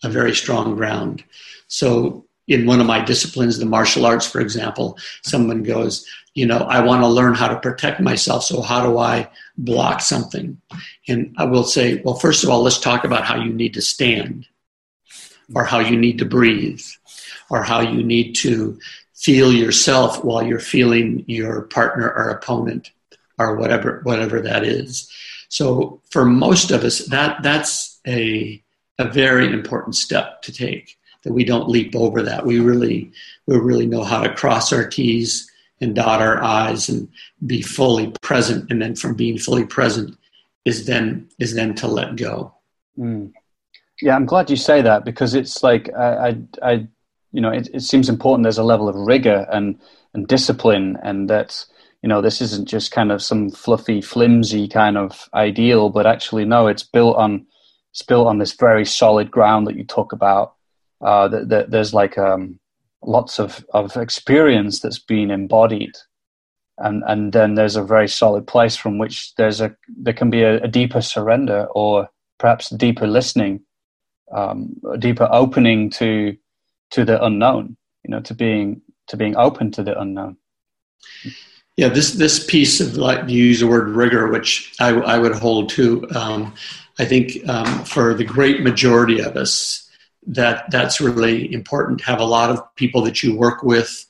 a 0.04 0.08
very 0.08 0.34
strong 0.34 0.76
ground. 0.76 1.24
So 1.66 2.24
in 2.46 2.66
one 2.66 2.80
of 2.80 2.86
my 2.86 3.04
disciplines, 3.04 3.58
the 3.58 3.66
martial 3.66 4.06
arts, 4.06 4.26
for 4.26 4.40
example, 4.40 4.96
someone 5.22 5.62
goes, 5.62 6.06
you 6.34 6.46
know, 6.46 6.58
I 6.58 6.80
want 6.80 7.02
to 7.02 7.08
learn 7.08 7.34
how 7.34 7.48
to 7.48 7.58
protect 7.58 8.00
myself. 8.00 8.44
So 8.44 8.62
how 8.62 8.82
do 8.84 8.98
I 8.98 9.28
block 9.58 10.00
something? 10.00 10.60
And 11.08 11.34
I 11.38 11.44
will 11.44 11.64
say, 11.64 12.02
well, 12.02 12.14
first 12.14 12.44
of 12.44 12.50
all, 12.50 12.62
let's 12.62 12.78
talk 12.78 13.04
about 13.04 13.24
how 13.24 13.36
you 13.36 13.52
need 13.52 13.74
to 13.74 13.82
stand 13.82 14.46
or 15.54 15.64
how 15.64 15.78
you 15.78 15.96
need 15.96 16.18
to 16.18 16.24
breathe 16.24 16.82
or 17.50 17.62
how 17.62 17.80
you 17.80 18.02
need 18.02 18.34
to 18.34 18.78
feel 19.14 19.52
yourself 19.52 20.22
while 20.22 20.42
you're 20.42 20.60
feeling 20.60 21.24
your 21.26 21.62
partner 21.62 22.08
or 22.08 22.28
opponent 22.28 22.90
or 23.38 23.56
whatever, 23.56 24.00
whatever 24.04 24.40
that 24.40 24.64
is. 24.64 25.10
So 25.48 26.02
for 26.10 26.24
most 26.24 26.70
of 26.70 26.84
us, 26.84 27.06
that, 27.06 27.42
that's 27.42 28.00
a, 28.06 28.62
a 28.98 29.08
very 29.08 29.50
important 29.50 29.96
step 29.96 30.42
to 30.42 30.52
take. 30.52 30.96
That 31.24 31.32
we 31.32 31.44
don't 31.44 31.68
leap 31.68 31.96
over 31.96 32.22
that. 32.22 32.46
We 32.46 32.60
really, 32.60 33.10
we 33.46 33.56
really 33.56 33.86
know 33.86 34.04
how 34.04 34.22
to 34.22 34.32
cross 34.32 34.72
our 34.72 34.86
T's 34.86 35.50
and 35.80 35.94
dot 35.94 36.22
our 36.22 36.42
I's 36.42 36.88
and 36.88 37.08
be 37.44 37.60
fully 37.60 38.12
present. 38.22 38.70
And 38.70 38.80
then 38.80 38.94
from 38.94 39.14
being 39.14 39.36
fully 39.36 39.64
present 39.64 40.16
is 40.64 40.86
then 40.86 41.28
is 41.38 41.54
then 41.54 41.74
to 41.76 41.86
let 41.86 42.16
go. 42.16 42.54
Mm. 42.98 43.32
Yeah, 44.00 44.14
I'm 44.14 44.26
glad 44.26 44.50
you 44.50 44.56
say 44.56 44.82
that 44.82 45.04
because 45.04 45.34
it's 45.34 45.62
like 45.62 45.90
I, 45.96 46.28
I, 46.28 46.36
I 46.62 46.88
you 47.32 47.40
know, 47.40 47.50
it, 47.50 47.68
it 47.74 47.82
seems 47.82 48.08
important. 48.08 48.44
There's 48.44 48.58
a 48.58 48.64
level 48.64 48.88
of 48.88 48.94
rigor 48.94 49.46
and 49.52 49.78
and 50.14 50.26
discipline, 50.26 50.98
and 51.02 51.28
that 51.30 51.64
you 52.02 52.08
know 52.08 52.20
this 52.20 52.40
isn't 52.40 52.68
just 52.68 52.92
kind 52.92 53.12
of 53.12 53.22
some 53.22 53.50
fluffy, 53.50 54.00
flimsy 54.00 54.68
kind 54.68 54.96
of 54.96 55.28
ideal, 55.34 55.90
but 55.90 56.06
actually 56.06 56.44
no, 56.44 56.68
it's 56.68 56.84
built 56.84 57.16
on 57.16 57.46
it's 57.90 58.02
built 58.02 58.26
on 58.26 58.38
this 58.38 58.52
very 58.52 58.84
solid 58.84 59.30
ground 59.30 59.66
that 59.66 59.76
you 59.76 59.84
talk 59.84 60.12
about. 60.12 60.54
Uh, 61.00 61.28
that, 61.28 61.48
that 61.48 61.70
there's 61.70 61.94
like 61.94 62.18
um, 62.18 62.58
lots 63.02 63.38
of, 63.38 63.64
of 63.72 63.96
experience 63.96 64.80
that's 64.80 64.98
been 64.98 65.30
embodied, 65.30 65.92
and 66.78 67.02
and 67.06 67.32
then 67.32 67.54
there's 67.54 67.76
a 67.76 67.82
very 67.82 68.08
solid 68.08 68.46
place 68.46 68.76
from 68.76 68.98
which 68.98 69.34
there's 69.36 69.60
a 69.60 69.74
there 69.88 70.14
can 70.14 70.30
be 70.30 70.42
a, 70.42 70.62
a 70.62 70.68
deeper 70.68 71.00
surrender 71.00 71.66
or 71.74 72.08
perhaps 72.38 72.70
deeper 72.70 73.06
listening, 73.06 73.60
um, 74.32 74.76
a 74.92 74.98
deeper 74.98 75.28
opening 75.30 75.90
to 75.90 76.36
to 76.90 77.04
the 77.04 77.22
unknown. 77.24 77.76
You 78.04 78.10
know, 78.12 78.20
to 78.20 78.34
being 78.34 78.82
to 79.08 79.16
being 79.16 79.36
open 79.36 79.70
to 79.72 79.82
the 79.82 79.98
unknown. 79.98 80.36
Yeah, 81.76 81.88
this 81.88 82.12
this 82.12 82.44
piece 82.44 82.80
of 82.80 82.96
like 82.96 83.28
you 83.28 83.44
use 83.44 83.60
the 83.60 83.66
word 83.66 83.88
rigor, 83.88 84.28
which 84.28 84.74
I, 84.80 84.90
I 84.90 85.18
would 85.18 85.34
hold 85.34 85.70
to. 85.70 86.08
Um, 86.14 86.54
I 86.98 87.04
think 87.04 87.48
um, 87.48 87.84
for 87.84 88.14
the 88.14 88.24
great 88.24 88.62
majority 88.62 89.20
of 89.20 89.36
us, 89.36 89.88
that 90.26 90.70
that's 90.70 91.00
really 91.00 91.52
important. 91.52 92.00
Have 92.02 92.20
a 92.20 92.24
lot 92.24 92.50
of 92.50 92.74
people 92.74 93.02
that 93.02 93.22
you 93.22 93.36
work 93.36 93.62
with. 93.62 94.04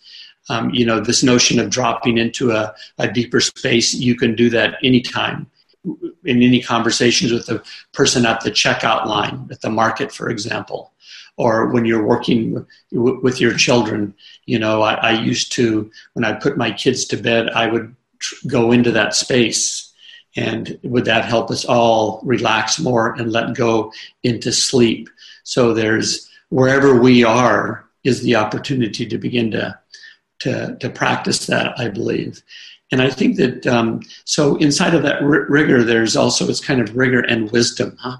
Um, 0.49 0.71
you 0.71 0.87
know, 0.87 1.01
this 1.01 1.23
notion 1.23 1.59
of 1.61 1.71
dropping 1.71 2.19
into 2.19 2.53
a, 2.53 2.75
a 2.99 3.11
deeper 3.11 3.41
space, 3.41 3.95
you 3.95 4.17
can 4.17 4.35
do 4.35 4.49
that 4.51 4.79
anytime 4.83 5.51
in 6.25 6.43
any 6.43 6.61
conversations 6.61 7.33
with 7.33 7.47
the 7.47 7.63
person 7.93 8.27
at 8.27 8.41
the 8.41 8.51
checkout 8.51 9.07
line 9.07 9.49
at 9.51 9.61
the 9.61 9.71
market, 9.71 10.13
for 10.13 10.29
example, 10.29 10.93
or 11.37 11.67
when 11.69 11.85
you're 11.85 12.07
working 12.07 12.67
with 12.91 13.41
your 13.41 13.55
children. 13.55 14.15
You 14.47 14.59
know, 14.59 14.83
I, 14.83 14.95
I, 14.95 15.11
used 15.13 15.53
to, 15.53 15.91
when 16.15 16.25
I 16.25 16.33
put 16.33 16.59
my 16.59 16.73
kids 16.73 17.05
to 17.07 17.17
bed, 17.17 17.51
I 17.51 17.69
would 17.69 17.95
tr- 18.19 18.49
go 18.49 18.73
into 18.73 18.91
that 18.93 19.15
space 19.15 19.93
and 20.37 20.79
would 20.83 21.05
that 21.07 21.25
help 21.25 21.51
us 21.51 21.65
all 21.65 22.21
relax 22.25 22.79
more 22.79 23.15
and 23.15 23.33
let 23.33 23.55
go 23.55 23.93
into 24.23 24.53
sleep? 24.53 25.09
So 25.43 25.73
there's 25.73 26.29
wherever 26.51 27.01
we 27.01 27.25
are 27.25 27.85
is 28.05 28.23
the 28.23 28.37
opportunity 28.37 29.07
to 29.07 29.19
begin 29.19 29.51
to 29.53 29.79
to, 30.41 30.77
to 30.81 30.91
practice 30.91 31.47
that, 31.47 31.79
I 31.79 31.89
believe. 31.89 32.43
And 32.91 33.03
I 33.03 33.11
think 33.11 33.37
that 33.37 33.67
um, 33.67 34.01
so 34.25 34.57
inside 34.57 34.95
of 34.95 35.03
that 35.03 35.23
r- 35.23 35.47
rigor, 35.49 35.85
there's 35.85 36.17
also 36.17 36.49
it's 36.49 36.65
kind 36.65 36.81
of 36.81 36.97
rigor 36.97 37.21
and 37.21 37.51
wisdom, 37.51 37.97
huh? 38.01 38.19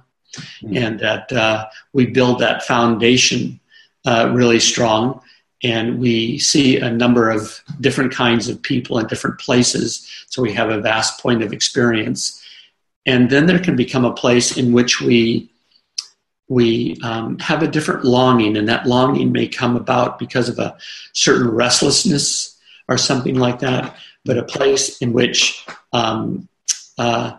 Mm-hmm. 0.63 0.77
And 0.77 1.01
that 1.01 1.33
uh, 1.33 1.67
we 1.93 2.07
build 2.07 2.39
that 2.41 2.65
foundation 2.65 3.61
uh, 4.07 4.31
really 4.33 4.61
strong. 4.61 5.21
And 5.65 5.99
we 5.99 6.39
see 6.39 6.79
a 6.79 6.91
number 6.91 7.31
of 7.31 7.61
different 7.81 8.13
kinds 8.13 8.49
of 8.49 8.63
people 8.63 8.99
in 8.99 9.07
different 9.07 9.41
places. 9.41 10.09
So 10.29 10.41
we 10.41 10.53
have 10.53 10.71
a 10.71 10.81
vast 10.81 11.21
point 11.21 11.43
of 11.43 11.53
experience. 11.53 12.41
And 13.07 13.31
then 13.31 13.47
there 13.47 13.59
can 13.59 13.75
become 13.75 14.05
a 14.05 14.13
place 14.13 14.57
in 14.57 14.73
which 14.73 15.01
we 15.01 15.51
we 16.49 16.99
um, 17.03 17.39
have 17.39 17.63
a 17.63 17.69
different 17.69 18.05
longing, 18.05 18.57
and 18.57 18.69
that 18.69 18.87
longing 18.87 19.33
may 19.33 19.47
come 19.47 19.77
about 19.77 20.19
because 20.19 20.49
of 20.49 20.59
a 20.59 20.77
certain 21.13 21.49
restlessness 21.49 22.59
or 22.89 22.97
something 22.97 23.35
like 23.35 23.59
that, 23.61 23.97
but 24.25 24.39
a 24.39 24.43
place 24.43 24.99
in 24.99 25.13
which, 25.13 25.67
um, 25.93 26.49
uh, 26.97 27.37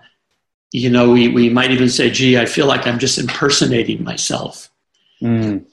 you 0.72 0.90
know, 0.90 1.12
we, 1.12 1.28
we 1.30 1.50
might 1.50 1.72
even 1.72 1.90
say, 1.90 2.12
gee, 2.12 2.38
I 2.38 2.46
feel 2.46 2.68
like 2.68 2.86
I'm 2.86 3.00
just 3.00 3.18
impersonating 3.18 4.04
myself. 4.04 4.70
Mm. 5.22 5.66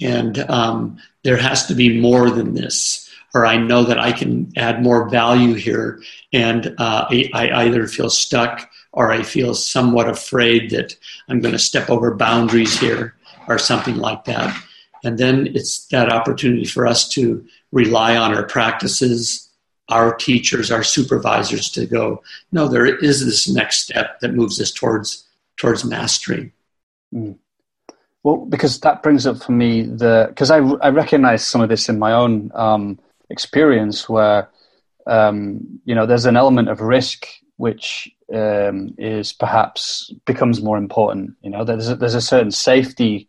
And 0.00 0.38
um, 0.50 0.98
there 1.22 1.36
has 1.36 1.66
to 1.66 1.74
be 1.74 2.00
more 2.00 2.30
than 2.30 2.54
this, 2.54 3.08
or 3.32 3.46
I 3.46 3.56
know 3.56 3.84
that 3.84 3.98
I 3.98 4.10
can 4.10 4.52
add 4.56 4.82
more 4.82 5.08
value 5.08 5.54
here, 5.54 6.02
and 6.32 6.74
uh, 6.78 7.06
I, 7.08 7.30
I 7.32 7.64
either 7.64 7.86
feel 7.86 8.10
stuck 8.10 8.68
or 8.94 9.10
I 9.10 9.22
feel 9.22 9.54
somewhat 9.54 10.08
afraid 10.08 10.70
that 10.70 10.96
I'm 11.28 11.40
going 11.40 11.52
to 11.52 11.58
step 11.58 11.90
over 11.90 12.14
boundaries 12.14 12.78
here 12.78 13.14
or 13.48 13.58
something 13.58 13.96
like 13.96 14.24
that. 14.24 14.56
And 15.02 15.18
then 15.18 15.48
it's 15.48 15.86
that 15.88 16.10
opportunity 16.10 16.64
for 16.64 16.86
us 16.86 17.08
to 17.10 17.44
rely 17.72 18.16
on 18.16 18.34
our 18.34 18.44
practices, 18.44 19.50
our 19.88 20.14
teachers, 20.14 20.70
our 20.70 20.84
supervisors 20.84 21.70
to 21.72 21.86
go, 21.86 22.22
no, 22.52 22.68
there 22.68 22.86
is 22.86 23.24
this 23.24 23.48
next 23.48 23.80
step 23.80 24.20
that 24.20 24.34
moves 24.34 24.60
us 24.60 24.70
towards 24.70 25.26
towards 25.56 25.84
mastery. 25.84 26.52
Mm. 27.12 27.36
Well, 28.22 28.46
because 28.46 28.80
that 28.80 29.02
brings 29.02 29.26
up 29.26 29.42
for 29.42 29.52
me 29.52 29.82
the 29.82 30.26
because 30.28 30.50
I 30.50 30.58
I 30.58 30.88
recognize 30.88 31.44
some 31.46 31.60
of 31.60 31.68
this 31.68 31.88
in 31.88 31.98
my 31.98 32.12
own 32.12 32.50
um, 32.54 32.98
experience 33.28 34.08
where 34.08 34.48
um, 35.06 35.80
you 35.84 35.94
know 35.94 36.06
there's 36.06 36.24
an 36.24 36.36
element 36.36 36.70
of 36.70 36.80
risk 36.80 37.26
which 37.56 38.08
um, 38.32 38.94
is 38.98 39.32
perhaps 39.32 40.12
becomes 40.26 40.62
more 40.62 40.78
important. 40.78 41.32
You 41.42 41.50
know, 41.50 41.64
there's 41.64 41.90
a, 41.90 41.96
there's 41.96 42.14
a 42.14 42.20
certain 42.20 42.50
safety 42.50 43.28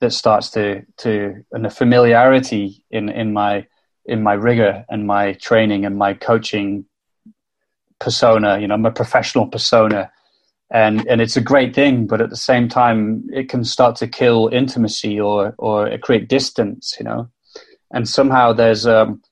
that 0.00 0.12
starts 0.12 0.50
to 0.50 0.82
to 0.98 1.44
and 1.52 1.66
a 1.66 1.70
familiarity 1.70 2.82
in 2.90 3.08
in 3.08 3.32
my 3.32 3.66
in 4.04 4.22
my 4.22 4.34
rigor 4.34 4.84
and 4.88 5.06
my 5.06 5.32
training 5.34 5.84
and 5.84 5.96
my 5.96 6.14
coaching 6.14 6.84
persona. 7.98 8.58
You 8.58 8.68
know, 8.68 8.76
my 8.76 8.90
professional 8.90 9.46
persona, 9.46 10.10
and 10.70 11.06
and 11.06 11.20
it's 11.20 11.36
a 11.36 11.40
great 11.40 11.74
thing. 11.74 12.06
But 12.06 12.20
at 12.20 12.30
the 12.30 12.36
same 12.36 12.68
time, 12.68 13.28
it 13.32 13.48
can 13.48 13.64
start 13.64 13.96
to 13.96 14.08
kill 14.08 14.48
intimacy 14.52 15.18
or 15.18 15.54
or 15.58 15.96
create 15.98 16.28
distance. 16.28 16.96
You 16.98 17.04
know, 17.04 17.30
and 17.92 18.08
somehow 18.08 18.52
there's 18.52 18.86
um 18.86 19.22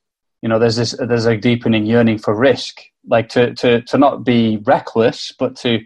you 0.41 0.49
know 0.49 0.59
there's 0.59 0.77
this 0.77 0.97
there's 0.99 1.27
a 1.27 1.37
deepening 1.37 1.85
yearning 1.85 2.19
for 2.19 2.35
risk 2.35 2.81
like 3.07 3.29
to 3.31 3.55
to 3.55 3.83
to 3.83 3.99
not 3.99 4.25
be 4.25 4.59
reckless, 4.65 5.33
but 5.39 5.57
to 5.57 5.81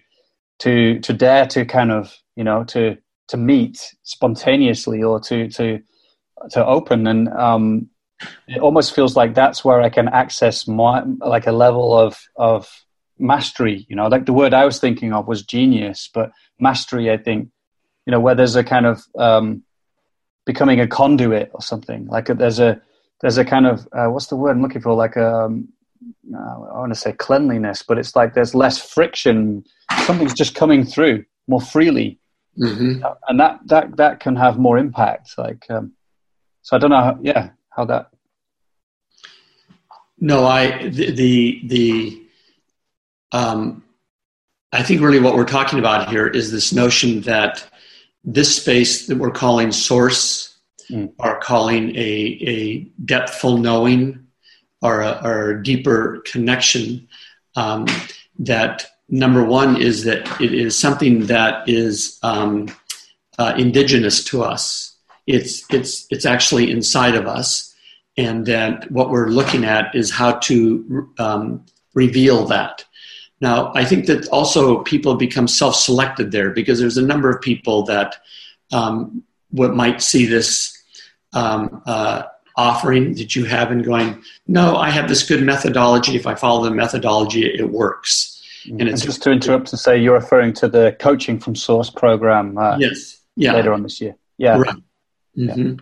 to 0.60 0.98
to 1.00 1.12
dare 1.12 1.46
to 1.46 1.64
kind 1.64 1.92
of 1.92 2.14
you 2.36 2.44
know 2.44 2.64
to 2.64 2.96
to 3.28 3.36
meet 3.36 3.94
spontaneously 4.02 5.02
or 5.02 5.20
to 5.20 5.48
to 5.48 5.80
to 6.50 6.64
open 6.64 7.06
and 7.06 7.28
um, 7.30 7.88
it 8.46 8.60
almost 8.60 8.94
feels 8.94 9.16
like 9.16 9.34
that's 9.34 9.64
where 9.64 9.80
I 9.80 9.90
can 9.90 10.08
access 10.08 10.66
my 10.66 11.02
like 11.20 11.46
a 11.46 11.52
level 11.52 11.96
of 11.96 12.18
of 12.36 12.68
mastery. 13.18 13.86
You 13.88 13.96
know, 13.96 14.08
like 14.08 14.26
the 14.26 14.32
word 14.32 14.54
I 14.54 14.64
was 14.64 14.78
thinking 14.78 15.12
of 15.12 15.28
was 15.28 15.42
genius, 15.42 16.08
but 16.12 16.30
mastery, 16.58 17.10
I 17.10 17.16
think, 17.16 17.50
you 18.06 18.10
know, 18.10 18.20
where 18.20 18.34
there's 18.34 18.56
a 18.56 18.64
kind 18.64 18.86
of 18.86 19.02
um, 19.18 19.62
becoming 20.46 20.80
a 20.80 20.86
conduit 20.86 21.50
or 21.52 21.62
something. 21.62 22.06
Like 22.06 22.28
a, 22.28 22.34
there's 22.34 22.58
a 22.58 22.80
there's 23.20 23.38
a 23.38 23.44
kind 23.44 23.66
of 23.66 23.86
uh, 23.92 24.06
what's 24.06 24.26
the 24.26 24.36
word 24.36 24.52
I'm 24.52 24.62
looking 24.62 24.82
for? 24.82 24.94
Like 24.94 25.16
a 25.16 25.44
um, 25.44 25.68
I 26.34 26.78
want 26.78 26.92
to 26.92 26.98
say 26.98 27.12
cleanliness, 27.12 27.82
but 27.82 27.98
it's 27.98 28.14
like 28.14 28.34
there's 28.34 28.54
less 28.54 28.78
friction. 28.78 29.64
Something's 30.04 30.34
just 30.34 30.54
coming 30.54 30.84
through 30.84 31.24
more 31.46 31.60
freely, 31.60 32.18
mm-hmm. 32.58 33.04
and 33.28 33.40
that 33.40 33.60
that 33.66 33.96
that 33.96 34.20
can 34.20 34.36
have 34.36 34.58
more 34.58 34.78
impact. 34.78 35.30
Like, 35.36 35.64
um, 35.70 35.92
so 36.62 36.76
I 36.76 36.78
don't 36.78 36.90
know. 36.90 37.02
How, 37.02 37.18
yeah, 37.22 37.50
how 37.70 37.84
that. 37.86 38.10
No, 40.20 40.46
I 40.46 40.88
the 40.88 41.10
the, 41.10 41.60
the 41.64 42.22
um, 43.32 43.82
I 44.72 44.82
think 44.82 45.00
really 45.00 45.20
what 45.20 45.34
we're 45.34 45.44
talking 45.44 45.78
about 45.78 46.08
here 46.08 46.26
is 46.26 46.52
this 46.52 46.72
notion 46.72 47.22
that 47.22 47.68
this 48.24 48.56
space 48.56 49.06
that 49.06 49.18
we're 49.18 49.30
calling 49.30 49.72
source, 49.72 50.56
mm. 50.90 51.12
or 51.18 51.40
calling 51.40 51.96
a 51.96 52.38
a 52.42 52.84
depthful 53.04 53.60
knowing 53.60 54.27
or 54.82 55.00
a, 55.00 55.20
or 55.24 55.50
a 55.50 55.62
deeper 55.62 56.22
connection. 56.30 57.08
Um, 57.56 57.86
that 58.38 58.86
number 59.08 59.44
one 59.44 59.80
is 59.80 60.04
that 60.04 60.40
it 60.40 60.54
is 60.54 60.78
something 60.78 61.26
that 61.26 61.68
is 61.68 62.18
um, 62.22 62.68
uh, 63.38 63.54
indigenous 63.56 64.24
to 64.24 64.42
us. 64.42 64.96
It's 65.26 65.64
it's 65.72 66.06
it's 66.10 66.24
actually 66.24 66.70
inside 66.70 67.14
of 67.14 67.26
us, 67.26 67.74
and 68.16 68.46
that 68.46 68.90
what 68.90 69.10
we're 69.10 69.28
looking 69.28 69.64
at 69.64 69.94
is 69.94 70.10
how 70.10 70.32
to 70.32 71.10
um, 71.18 71.66
reveal 71.94 72.46
that. 72.46 72.84
Now, 73.40 73.72
I 73.74 73.84
think 73.84 74.06
that 74.06 74.26
also 74.28 74.82
people 74.82 75.14
become 75.14 75.46
self-selected 75.46 76.32
there 76.32 76.50
because 76.50 76.80
there's 76.80 76.96
a 76.96 77.06
number 77.06 77.30
of 77.30 77.40
people 77.40 77.84
that 77.84 78.16
um, 78.72 79.22
what 79.50 79.74
might 79.74 80.02
see 80.02 80.26
this 80.26 80.76
um, 81.32 81.82
uh, 81.86 82.22
offering 82.58 83.14
that 83.14 83.34
you 83.36 83.44
have 83.44 83.70
and 83.70 83.84
going, 83.84 84.22
no, 84.46 84.76
I 84.76 84.90
have 84.90 85.08
this 85.08 85.26
good 85.26 85.42
methodology. 85.42 86.16
If 86.16 86.26
I 86.26 86.34
follow 86.34 86.64
the 86.64 86.72
methodology, 86.72 87.46
it 87.46 87.70
works. 87.70 88.34
And, 88.66 88.82
and 88.82 89.00
just 89.00 89.22
to 89.22 89.30
interrupt 89.30 89.72
and 89.72 89.78
say, 89.78 89.96
you're 89.96 90.14
referring 90.14 90.52
to 90.54 90.68
the 90.68 90.94
coaching 90.98 91.38
from 91.38 91.54
Source 91.54 91.88
program. 91.88 92.58
Uh, 92.58 92.76
yes. 92.78 93.20
Yeah. 93.36 93.54
Later 93.54 93.72
on 93.72 93.84
this 93.84 94.00
year. 94.00 94.16
Yeah. 94.36 94.58
Right. 94.58 94.74
Mm-hmm. 95.36 95.68
Yeah. 95.68 95.74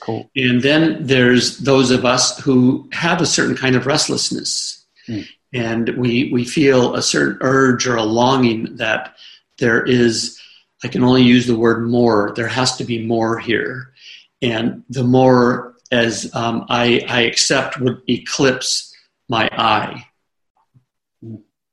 Cool. 0.00 0.30
And 0.34 0.62
then 0.62 1.06
there's 1.06 1.58
those 1.58 1.90
of 1.90 2.04
us 2.04 2.38
who 2.40 2.88
have 2.92 3.20
a 3.20 3.26
certain 3.26 3.54
kind 3.54 3.76
of 3.76 3.86
restlessness. 3.86 4.84
Mm. 5.06 5.28
And 5.52 5.88
we, 5.90 6.30
we 6.32 6.44
feel 6.44 6.94
a 6.94 7.02
certain 7.02 7.38
urge 7.42 7.86
or 7.86 7.96
a 7.96 8.02
longing 8.02 8.76
that 8.76 9.16
there 9.58 9.84
is, 9.84 10.40
I 10.82 10.88
can 10.88 11.04
only 11.04 11.22
use 11.22 11.46
the 11.46 11.58
word 11.58 11.86
more, 11.86 12.32
there 12.34 12.48
has 12.48 12.76
to 12.78 12.84
be 12.84 13.06
more 13.06 13.38
here. 13.38 13.92
And 14.40 14.82
the 14.88 15.04
more 15.04 15.71
as 15.92 16.34
um, 16.34 16.64
I, 16.68 17.04
I 17.08 17.20
accept 17.22 17.78
would 17.78 18.02
eclipse 18.08 18.96
my 19.28 19.48
I. 19.52 20.06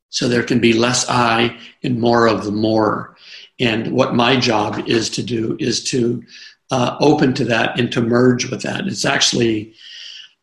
So 0.10 0.28
there 0.28 0.44
can 0.44 0.60
be 0.60 0.74
less 0.74 1.10
I 1.10 1.58
and 1.84 2.00
more 2.00 2.28
of 2.28 2.44
the 2.44 2.52
more. 2.52 3.16
And 3.60 3.92
what 3.94 4.14
my 4.16 4.36
job 4.38 4.88
is 4.88 5.10
to 5.12 5.24
do 5.24 5.56
is 5.60 5.84
to 5.86 6.24
uh, 6.72 6.98
open 7.00 7.34
to 7.36 7.46
that 7.46 7.80
and 7.80 7.92
to 7.94 8.02
merge 8.02 8.50
with 8.50 8.62
that. 8.64 8.88
It's 8.88 9.06
actually, 9.06 9.74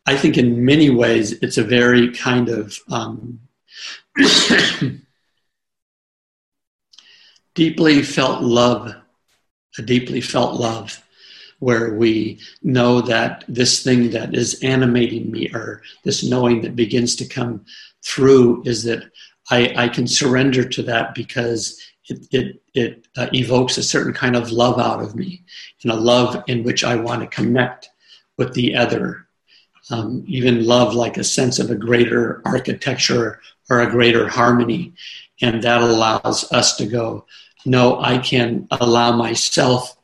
I 0.06 0.16
think, 0.16 0.38
in 0.38 0.64
many 0.64 0.90
ways, 0.90 1.32
it's 1.32 1.58
a 1.58 1.64
very 1.64 2.12
kind 2.12 2.48
of 2.48 2.78
um, 2.90 3.40
deeply 7.54 8.02
felt 8.02 8.42
love, 8.42 8.94
a 9.78 9.82
deeply 9.82 10.20
felt 10.20 10.58
love 10.58 11.02
where 11.58 11.94
we 11.94 12.38
know 12.62 13.00
that 13.00 13.44
this 13.48 13.82
thing 13.82 14.10
that 14.10 14.34
is 14.34 14.62
animating 14.62 15.30
me 15.30 15.50
or 15.54 15.82
this 16.04 16.22
knowing 16.22 16.60
that 16.60 16.76
begins 16.76 17.16
to 17.16 17.26
come 17.26 17.64
through 18.04 18.62
is 18.64 18.82
that 18.84 19.02
I, 19.50 19.72
I 19.76 19.88
can 19.88 20.06
surrender 20.06 20.68
to 20.68 20.82
that 20.84 21.14
because 21.14 21.80
it, 22.08 22.26
it, 22.30 22.62
it 22.74 23.08
uh, 23.16 23.28
evokes 23.32 23.78
a 23.78 23.82
certain 23.82 24.12
kind 24.12 24.36
of 24.36 24.52
love 24.52 24.78
out 24.78 25.02
of 25.02 25.16
me 25.16 25.44
and 25.82 25.92
a 25.92 25.96
love 25.96 26.42
in 26.46 26.62
which 26.62 26.84
I 26.84 26.96
want 26.96 27.22
to 27.22 27.26
connect 27.28 27.88
with 28.36 28.52
the 28.54 28.76
other. 28.76 29.26
Um, 29.90 30.24
even 30.26 30.66
love 30.66 30.94
like 30.94 31.16
a 31.16 31.24
sense 31.24 31.58
of 31.58 31.70
a 31.70 31.76
greater 31.76 32.42
architecture 32.44 33.40
or 33.70 33.80
a 33.80 33.90
greater 33.90 34.28
harmony. 34.28 34.94
And 35.40 35.62
that 35.62 35.80
allows 35.80 36.50
us 36.52 36.76
to 36.76 36.86
go, 36.86 37.24
no, 37.64 38.00
I 38.00 38.18
can 38.18 38.66
allow 38.70 39.16
myself 39.16 39.95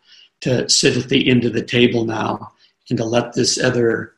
to 0.42 0.68
sit 0.68 0.96
at 0.96 1.08
the 1.08 1.28
end 1.30 1.44
of 1.44 1.52
the 1.52 1.62
table 1.64 2.04
now 2.04 2.52
and 2.90 2.98
to 2.98 3.04
let 3.04 3.32
this 3.32 3.58
other 3.58 4.14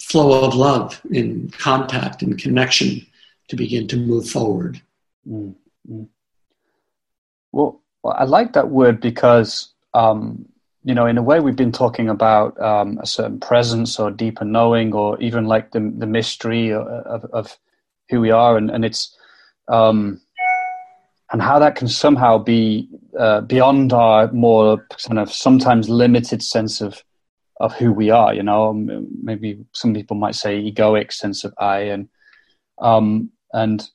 flow 0.00 0.44
of 0.44 0.54
love 0.54 1.00
and 1.14 1.52
contact 1.52 2.22
and 2.22 2.38
connection 2.38 3.06
to 3.48 3.56
begin 3.56 3.86
to 3.88 3.96
move 3.96 4.28
forward. 4.28 4.80
Mm-hmm. 5.28 6.04
Well, 7.52 7.80
I 8.04 8.24
like 8.24 8.52
that 8.54 8.70
word 8.70 9.00
because, 9.00 9.68
um, 9.94 10.46
you 10.84 10.94
know, 10.94 11.06
in 11.06 11.18
a 11.18 11.22
way 11.22 11.40
we've 11.40 11.56
been 11.56 11.72
talking 11.72 12.08
about 12.08 12.58
um, 12.60 12.98
a 13.02 13.06
certain 13.06 13.40
presence 13.40 13.98
or 13.98 14.10
deeper 14.10 14.44
knowing 14.44 14.94
or 14.94 15.20
even 15.20 15.44
like 15.46 15.72
the, 15.72 15.80
the 15.98 16.06
mystery 16.06 16.70
of, 16.70 16.86
of, 16.86 17.24
of 17.32 17.58
who 18.08 18.20
we 18.20 18.30
are. 18.30 18.56
And, 18.56 18.70
and 18.70 18.84
it's, 18.84 19.16
um, 19.68 20.20
and 21.30 21.42
how 21.42 21.58
that 21.58 21.76
can 21.76 21.88
somehow 21.88 22.38
be 22.38 22.88
uh, 23.18 23.40
beyond 23.42 23.92
our 23.92 24.30
more 24.32 24.86
kind 25.06 25.18
of 25.18 25.32
sometimes 25.32 25.88
limited 25.88 26.42
sense 26.42 26.80
of 26.80 27.02
of 27.60 27.74
who 27.74 27.92
we 27.92 28.10
are. 28.10 28.32
You 28.32 28.44
know, 28.44 28.72
maybe 29.22 29.64
some 29.72 29.92
people 29.92 30.16
might 30.16 30.36
say 30.36 30.62
egoic 30.62 31.12
sense 31.12 31.44
of 31.44 31.52
I, 31.58 31.80
and 31.80 32.08
um, 32.78 33.30
and 33.52 33.88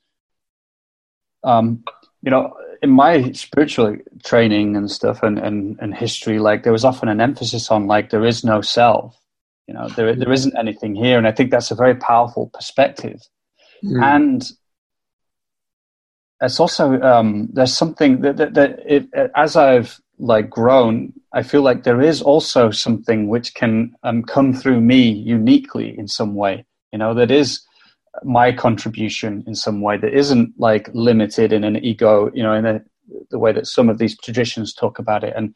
um, 1.43 1.83
you 2.21 2.31
know, 2.31 2.53
in 2.81 2.89
my 2.89 3.31
spiritual 3.31 3.97
training 4.23 4.75
and 4.75 4.89
stuff 4.89 5.23
and, 5.23 5.39
and, 5.39 5.77
and 5.79 5.95
history, 5.95 6.39
like 6.39 6.63
there 6.63 6.73
was 6.73 6.86
often 6.86 7.09
an 7.09 7.21
emphasis 7.21 7.69
on 7.71 7.88
like 7.88 8.09
there 8.09 8.25
is 8.25 8.43
no 8.43 8.62
self. 8.62 9.17
You 9.67 9.73
know, 9.73 9.88
there 9.89 10.13
there 10.13 10.31
isn't 10.31 10.57
anything 10.57 10.93
here, 10.93 11.17
and 11.17 11.25
I 11.25 11.31
think 11.31 11.49
that's 11.49 11.71
a 11.71 11.75
very 11.75 11.95
powerful 11.95 12.49
perspective. 12.53 13.21
Mm. 13.83 14.03
And 14.03 14.51
it's 16.43 16.60
also 16.60 16.99
um, 17.01 17.49
there's 17.53 17.73
something 17.73 18.21
that, 18.21 18.38
that, 18.38 18.53
that 18.53 18.79
it, 18.86 19.08
as 19.36 19.56
I've 19.56 19.99
like 20.19 20.49
grown, 20.49 21.13
I 21.34 21.41
feel 21.41 21.62
like 21.62 21.84
there 21.84 22.01
is 22.01 22.21
also 22.21 22.69
something 22.69 23.27
which 23.27 23.53
can 23.53 23.95
um, 24.03 24.23
come 24.23 24.53
through 24.53 24.82
me 24.82 25.10
uniquely 25.10 25.97
in 25.97 26.08
some 26.08 26.36
way. 26.36 26.65
You 26.91 26.99
know, 26.99 27.13
that 27.13 27.32
is 27.32 27.65
my 28.23 28.51
contribution 28.51 29.43
in 29.47 29.56
some 29.56 29.82
way 29.82 29.97
that 29.97 30.13
isn't 30.13 30.53
like 30.58 30.89
limited 30.93 31.51
in 31.51 31.63
an 31.63 31.77
ego, 31.84 32.29
you 32.34 32.43
know, 32.43 32.53
in 32.53 32.65
a, 32.65 32.82
the 33.32 33.39
way 33.39 33.51
that 33.51 33.65
some 33.65 33.89
of 33.89 33.97
these 33.97 34.17
traditions 34.19 34.73
talk 34.73 34.99
about 34.99 35.23
it. 35.23 35.34
And 35.36 35.56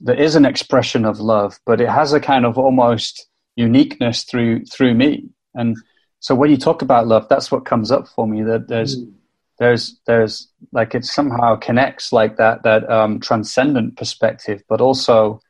there 0.00 0.18
is 0.20 0.36
an 0.36 0.44
expression 0.44 1.04
of 1.04 1.18
love, 1.18 1.58
but 1.66 1.80
it 1.80 1.88
has 1.88 2.12
a 2.12 2.20
kind 2.20 2.46
of 2.46 2.56
almost 2.56 3.26
uniqueness 3.56 4.22
through 4.24 4.64
through 4.66 4.94
me. 4.94 5.28
And 5.54 5.76
so 6.20 6.34
when 6.34 6.50
you 6.50 6.56
talk 6.56 6.82
about 6.82 7.08
love, 7.08 7.28
that's 7.28 7.50
what 7.50 7.64
comes 7.64 7.90
up 7.90 8.06
for 8.08 8.28
me. 8.28 8.42
That 8.42 8.68
there's 8.68 9.00
mm. 9.00 9.12
There's 9.58 9.98
there's 10.06 10.48
like 10.72 10.94
it 10.94 11.04
somehow 11.04 11.56
connects 11.56 12.12
like 12.12 12.36
that 12.36 12.62
that 12.62 12.88
um, 12.90 13.20
transcendent 13.20 13.96
perspective, 13.96 14.62
but 14.68 14.80
also 14.80 15.40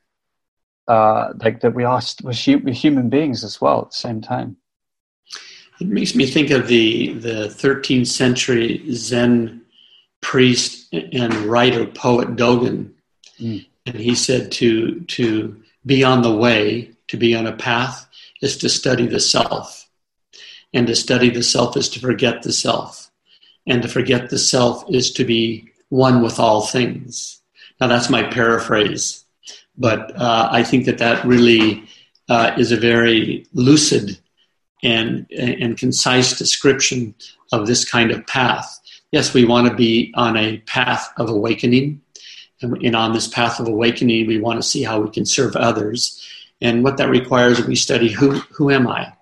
uh, 0.88 1.32
like 1.42 1.60
that 1.60 1.74
we 1.74 1.84
are 1.84 2.00
we're 2.22 2.32
human 2.32 3.08
beings 3.08 3.44
as 3.44 3.60
well 3.60 3.82
at 3.82 3.90
the 3.90 3.96
same 3.96 4.20
time. 4.20 4.56
It 5.80 5.86
makes 5.86 6.14
me 6.14 6.26
think 6.26 6.50
of 6.50 6.66
the, 6.66 7.12
the 7.14 7.48
13th 7.48 8.08
century 8.08 8.82
Zen 8.92 9.62
priest 10.20 10.92
and 10.92 11.32
writer, 11.44 11.86
poet 11.86 12.34
Dogen. 12.34 12.92
Mm. 13.38 13.66
And 13.86 13.96
he 13.96 14.14
said 14.14 14.50
to, 14.52 15.00
to 15.00 15.62
be 15.86 16.02
on 16.02 16.22
the 16.22 16.34
way, 16.34 16.90
to 17.08 17.16
be 17.16 17.34
on 17.34 17.46
a 17.46 17.56
path, 17.56 18.08
is 18.42 18.56
to 18.58 18.68
study 18.68 19.06
the 19.06 19.20
self. 19.20 19.88
And 20.72 20.86
to 20.88 20.96
study 20.96 21.30
the 21.30 21.44
self 21.44 21.76
is 21.76 21.88
to 21.90 22.00
forget 22.00 22.42
the 22.42 22.52
self. 22.52 23.10
And 23.68 23.82
to 23.82 23.88
forget 23.88 24.30
the 24.30 24.38
self 24.38 24.84
is 24.88 25.12
to 25.12 25.24
be 25.24 25.68
one 25.90 26.22
with 26.22 26.40
all 26.40 26.62
things. 26.62 27.40
Now, 27.80 27.86
that's 27.86 28.10
my 28.10 28.24
paraphrase, 28.24 29.24
but 29.76 30.16
uh, 30.16 30.48
I 30.50 30.64
think 30.64 30.86
that 30.86 30.98
that 30.98 31.24
really 31.24 31.84
uh, 32.28 32.52
is 32.58 32.72
a 32.72 32.76
very 32.76 33.46
lucid 33.52 34.18
and, 34.82 35.26
and 35.30 35.78
concise 35.78 36.36
description 36.36 37.14
of 37.52 37.66
this 37.66 37.88
kind 37.88 38.10
of 38.10 38.26
path. 38.26 38.80
Yes, 39.12 39.32
we 39.32 39.44
want 39.44 39.68
to 39.68 39.74
be 39.74 40.12
on 40.16 40.36
a 40.36 40.58
path 40.58 41.12
of 41.16 41.30
awakening. 41.30 42.00
And 42.60 42.96
on 42.96 43.12
this 43.12 43.28
path 43.28 43.60
of 43.60 43.68
awakening, 43.68 44.26
we 44.26 44.40
want 44.40 44.60
to 44.60 44.68
see 44.68 44.82
how 44.82 45.00
we 45.00 45.10
can 45.10 45.24
serve 45.24 45.54
others. 45.54 46.20
And 46.60 46.82
what 46.82 46.96
that 46.96 47.08
requires, 47.08 47.64
we 47.64 47.76
study 47.76 48.10
who, 48.10 48.32
who 48.50 48.70
am 48.70 48.88
I? 48.88 49.12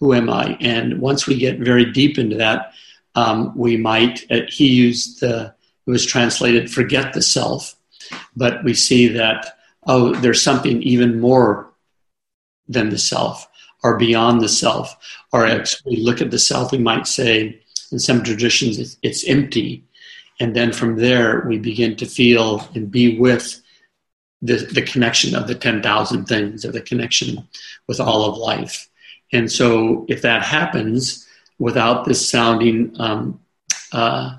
Who 0.00 0.12
am 0.12 0.28
I? 0.28 0.56
And 0.60 1.00
once 1.00 1.26
we 1.26 1.38
get 1.38 1.60
very 1.60 1.90
deep 1.92 2.18
into 2.18 2.36
that, 2.36 2.72
um, 3.14 3.56
we 3.56 3.76
might, 3.76 4.24
uh, 4.30 4.40
he 4.48 4.68
used 4.68 5.20
the, 5.20 5.54
it 5.86 5.90
was 5.90 6.06
translated, 6.06 6.70
forget 6.70 7.12
the 7.12 7.22
self. 7.22 7.74
But 8.36 8.64
we 8.64 8.74
see 8.74 9.08
that, 9.08 9.58
oh, 9.86 10.14
there's 10.16 10.42
something 10.42 10.82
even 10.82 11.20
more 11.20 11.72
than 12.68 12.90
the 12.90 12.98
self 12.98 13.48
or 13.82 13.96
beyond 13.96 14.40
the 14.40 14.48
self. 14.48 14.96
Or 15.32 15.46
as 15.46 15.80
we 15.84 15.96
look 15.96 16.20
at 16.20 16.30
the 16.30 16.38
self, 16.38 16.72
we 16.72 16.78
might 16.78 17.06
say, 17.06 17.60
in 17.90 17.98
some 17.98 18.22
traditions, 18.22 18.78
it's, 18.78 18.96
it's 19.02 19.26
empty. 19.26 19.84
And 20.40 20.54
then 20.54 20.72
from 20.72 20.96
there, 20.96 21.44
we 21.48 21.58
begin 21.58 21.96
to 21.96 22.06
feel 22.06 22.68
and 22.74 22.90
be 22.90 23.18
with 23.18 23.60
the, 24.42 24.56
the 24.56 24.82
connection 24.82 25.34
of 25.34 25.48
the 25.48 25.54
10,000 25.54 26.26
things, 26.26 26.64
or 26.64 26.70
the 26.70 26.80
connection 26.80 27.48
with 27.86 27.98
all 27.98 28.30
of 28.30 28.36
life. 28.36 28.88
And 29.32 29.50
so, 29.50 30.06
if 30.08 30.22
that 30.22 30.42
happens 30.42 31.27
without 31.58 32.04
this 32.04 32.28
sounding 32.28 32.94
um, 33.00 33.40
uh, 33.92 34.36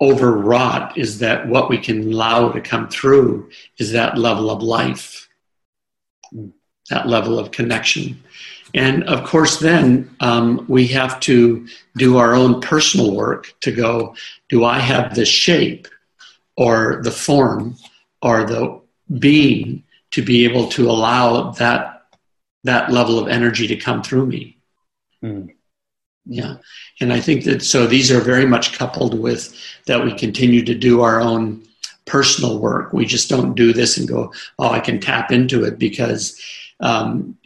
overwrought, 0.00 0.96
is 0.96 1.18
that 1.20 1.48
what 1.48 1.68
we 1.68 1.78
can 1.78 2.12
allow 2.12 2.50
to 2.50 2.60
come 2.60 2.88
through 2.88 3.50
is 3.78 3.92
that 3.92 4.18
level 4.18 4.50
of 4.50 4.62
life. 4.62 5.28
That 6.90 7.08
level 7.08 7.38
of 7.38 7.50
connection. 7.50 8.22
And 8.74 9.04
of 9.04 9.24
course, 9.24 9.58
then 9.58 10.14
um, 10.20 10.64
we 10.68 10.86
have 10.88 11.18
to 11.20 11.66
do 11.96 12.18
our 12.18 12.34
own 12.34 12.60
personal 12.60 13.16
work 13.16 13.54
to 13.60 13.72
go, 13.72 14.14
do 14.48 14.64
I 14.64 14.78
have 14.78 15.14
the 15.14 15.24
shape 15.24 15.88
or 16.56 17.00
the 17.02 17.10
form 17.10 17.76
or 18.22 18.44
the 18.44 18.80
being 19.18 19.82
to 20.12 20.22
be 20.22 20.44
able 20.44 20.68
to 20.70 20.90
allow 20.90 21.50
that, 21.52 22.06
that 22.64 22.92
level 22.92 23.18
of 23.18 23.28
energy 23.28 23.66
to 23.68 23.76
come 23.76 24.02
through 24.02 24.26
me? 24.26 24.58
Mm. 25.24 25.55
Yeah. 26.26 26.56
And 27.00 27.12
I 27.12 27.20
think 27.20 27.44
that 27.44 27.62
so 27.62 27.86
these 27.86 28.10
are 28.10 28.20
very 28.20 28.46
much 28.46 28.76
coupled 28.76 29.18
with 29.18 29.56
that 29.86 30.04
we 30.04 30.12
continue 30.12 30.64
to 30.64 30.74
do 30.74 31.02
our 31.02 31.20
own 31.20 31.62
personal 32.04 32.58
work. 32.58 32.92
We 32.92 33.06
just 33.06 33.28
don't 33.28 33.54
do 33.54 33.72
this 33.72 33.96
and 33.96 34.08
go, 34.08 34.32
oh, 34.58 34.70
I 34.70 34.80
can 34.80 35.00
tap 35.00 35.30
into 35.30 35.64
it 35.64 35.78
because 35.78 36.40
um, 36.80 37.36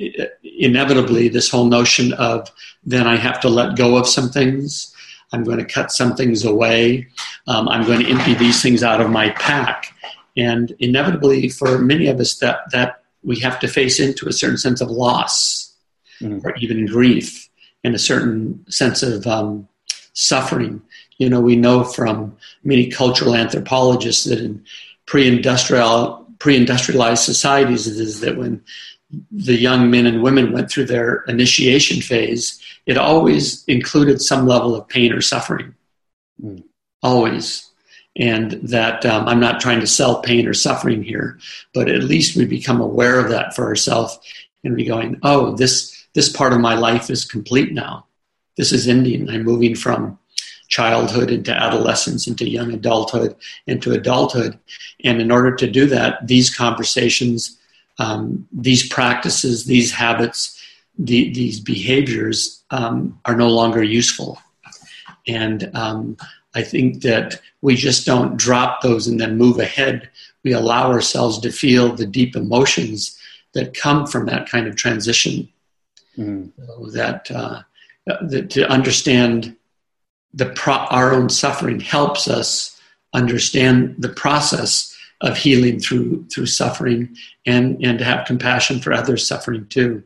inevitably 0.42 1.28
this 1.28 1.50
whole 1.50 1.66
notion 1.66 2.12
of 2.14 2.50
then 2.84 3.06
I 3.06 3.16
have 3.16 3.40
to 3.40 3.48
let 3.48 3.76
go 3.76 3.96
of 3.96 4.08
some 4.08 4.30
things. 4.30 4.94
I'm 5.32 5.44
going 5.44 5.58
to 5.58 5.64
cut 5.64 5.92
some 5.92 6.16
things 6.16 6.44
away. 6.44 7.06
Um, 7.46 7.68
I'm 7.68 7.86
going 7.86 8.00
to 8.00 8.10
empty 8.10 8.34
these 8.34 8.62
things 8.62 8.82
out 8.82 9.00
of 9.00 9.10
my 9.10 9.30
pack. 9.30 9.94
And 10.36 10.74
inevitably, 10.78 11.48
for 11.48 11.78
many 11.78 12.08
of 12.08 12.18
us, 12.18 12.36
that, 12.38 12.70
that 12.72 13.02
we 13.22 13.38
have 13.40 13.60
to 13.60 13.68
face 13.68 14.00
into 14.00 14.28
a 14.28 14.32
certain 14.32 14.56
sense 14.56 14.80
of 14.80 14.90
loss 14.90 15.74
mm. 16.20 16.42
or 16.44 16.56
even 16.56 16.86
grief 16.86 17.49
and 17.84 17.94
a 17.94 17.98
certain 17.98 18.64
sense 18.70 19.02
of 19.02 19.26
um, 19.26 19.68
suffering. 20.12 20.82
You 21.18 21.28
know, 21.28 21.40
we 21.40 21.56
know 21.56 21.84
from 21.84 22.36
many 22.64 22.88
cultural 22.90 23.34
anthropologists 23.34 24.24
that 24.24 24.38
in 24.38 24.64
pre-industrial 25.06 26.26
pre-industrialized 26.38 27.22
societies 27.22 27.86
is 27.86 28.20
that 28.20 28.38
when 28.38 28.62
the 29.30 29.56
young 29.56 29.90
men 29.90 30.06
and 30.06 30.22
women 30.22 30.52
went 30.52 30.70
through 30.70 30.86
their 30.86 31.16
initiation 31.28 32.00
phase, 32.00 32.60
it 32.86 32.96
always 32.96 33.62
included 33.64 34.22
some 34.22 34.46
level 34.46 34.74
of 34.74 34.88
pain 34.88 35.12
or 35.12 35.20
suffering. 35.20 35.74
Mm. 36.42 36.64
Always. 37.02 37.70
And 38.16 38.52
that 38.52 39.04
um, 39.04 39.28
I'm 39.28 39.40
not 39.40 39.60
trying 39.60 39.80
to 39.80 39.86
sell 39.86 40.22
pain 40.22 40.46
or 40.46 40.54
suffering 40.54 41.02
here, 41.02 41.38
but 41.74 41.88
at 41.88 42.04
least 42.04 42.36
we 42.36 42.46
become 42.46 42.80
aware 42.80 43.20
of 43.20 43.30
that 43.30 43.54
for 43.54 43.66
ourselves 43.66 44.18
and 44.64 44.74
we 44.74 44.84
going, 44.84 45.18
oh, 45.22 45.54
this 45.56 45.99
this 46.14 46.30
part 46.30 46.52
of 46.52 46.60
my 46.60 46.74
life 46.74 47.10
is 47.10 47.24
complete 47.24 47.72
now. 47.72 48.06
This 48.56 48.72
is 48.72 48.88
ending. 48.88 49.28
I'm 49.28 49.44
moving 49.44 49.74
from 49.74 50.18
childhood 50.68 51.30
into 51.30 51.52
adolescence, 51.52 52.26
into 52.26 52.48
young 52.48 52.72
adulthood, 52.72 53.34
into 53.66 53.92
adulthood. 53.92 54.58
And 55.04 55.20
in 55.20 55.30
order 55.30 55.54
to 55.56 55.70
do 55.70 55.86
that, 55.86 56.26
these 56.26 56.54
conversations 56.54 57.58
um, 58.00 58.48
these 58.50 58.88
practices, 58.88 59.66
these 59.66 59.92
habits, 59.92 60.58
the, 60.98 61.32
these 61.32 61.60
behaviors 61.60 62.64
um, 62.70 63.20
are 63.26 63.36
no 63.36 63.48
longer 63.48 63.82
useful. 63.82 64.38
And 65.28 65.70
um, 65.74 66.16
I 66.54 66.62
think 66.62 67.02
that 67.02 67.40
we 67.60 67.76
just 67.76 68.06
don't 68.06 68.38
drop 68.38 68.80
those 68.80 69.06
and 69.06 69.20
then 69.20 69.36
move 69.36 69.58
ahead. 69.58 70.08
We 70.42 70.52
allow 70.52 70.90
ourselves 70.90 71.38
to 71.40 71.52
feel 71.52 71.94
the 71.94 72.06
deep 72.06 72.34
emotions 72.34 73.18
that 73.52 73.74
come 73.74 74.06
from 74.06 74.24
that 74.26 74.48
kind 74.48 74.66
of 74.66 74.76
transition. 74.76 75.46
Mm. 76.18 76.52
So 76.56 76.90
that, 76.90 77.30
uh, 77.30 77.62
that 78.06 78.50
to 78.50 78.68
understand 78.68 79.56
the 80.34 80.46
pro- 80.46 80.74
our 80.74 81.12
own 81.12 81.28
suffering 81.28 81.80
helps 81.80 82.28
us 82.28 82.80
understand 83.12 83.96
the 83.98 84.08
process 84.08 84.96
of 85.20 85.36
healing 85.36 85.78
through 85.78 86.26
through 86.28 86.46
suffering 86.46 87.14
and 87.46 87.84
and 87.84 87.98
to 87.98 88.04
have 88.04 88.26
compassion 88.26 88.80
for 88.80 88.92
others 88.92 89.26
suffering 89.26 89.66
too 89.66 90.02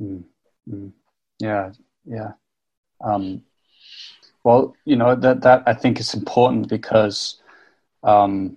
mm-hmm. 0.00 0.88
yeah 1.40 1.72
yeah 2.04 2.32
um, 3.00 3.42
well 4.44 4.76
you 4.84 4.96
know 4.96 5.14
that 5.16 5.40
that 5.40 5.62
i 5.66 5.74
think 5.74 5.98
is 5.98 6.14
important 6.14 6.68
because 6.68 7.40
um, 8.02 8.56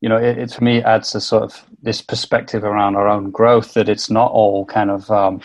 you 0.00 0.08
know 0.08 0.16
it, 0.16 0.38
it 0.38 0.50
for 0.50 0.64
me 0.64 0.82
adds 0.82 1.14
a 1.14 1.20
sort 1.20 1.42
of 1.42 1.64
this 1.82 2.02
perspective 2.02 2.64
around 2.64 2.96
our 2.96 3.08
own 3.08 3.30
growth 3.30 3.74
that 3.74 3.88
it's 3.88 4.10
not 4.10 4.30
all 4.32 4.64
kind 4.64 4.90
of 4.90 5.10
um, 5.10 5.40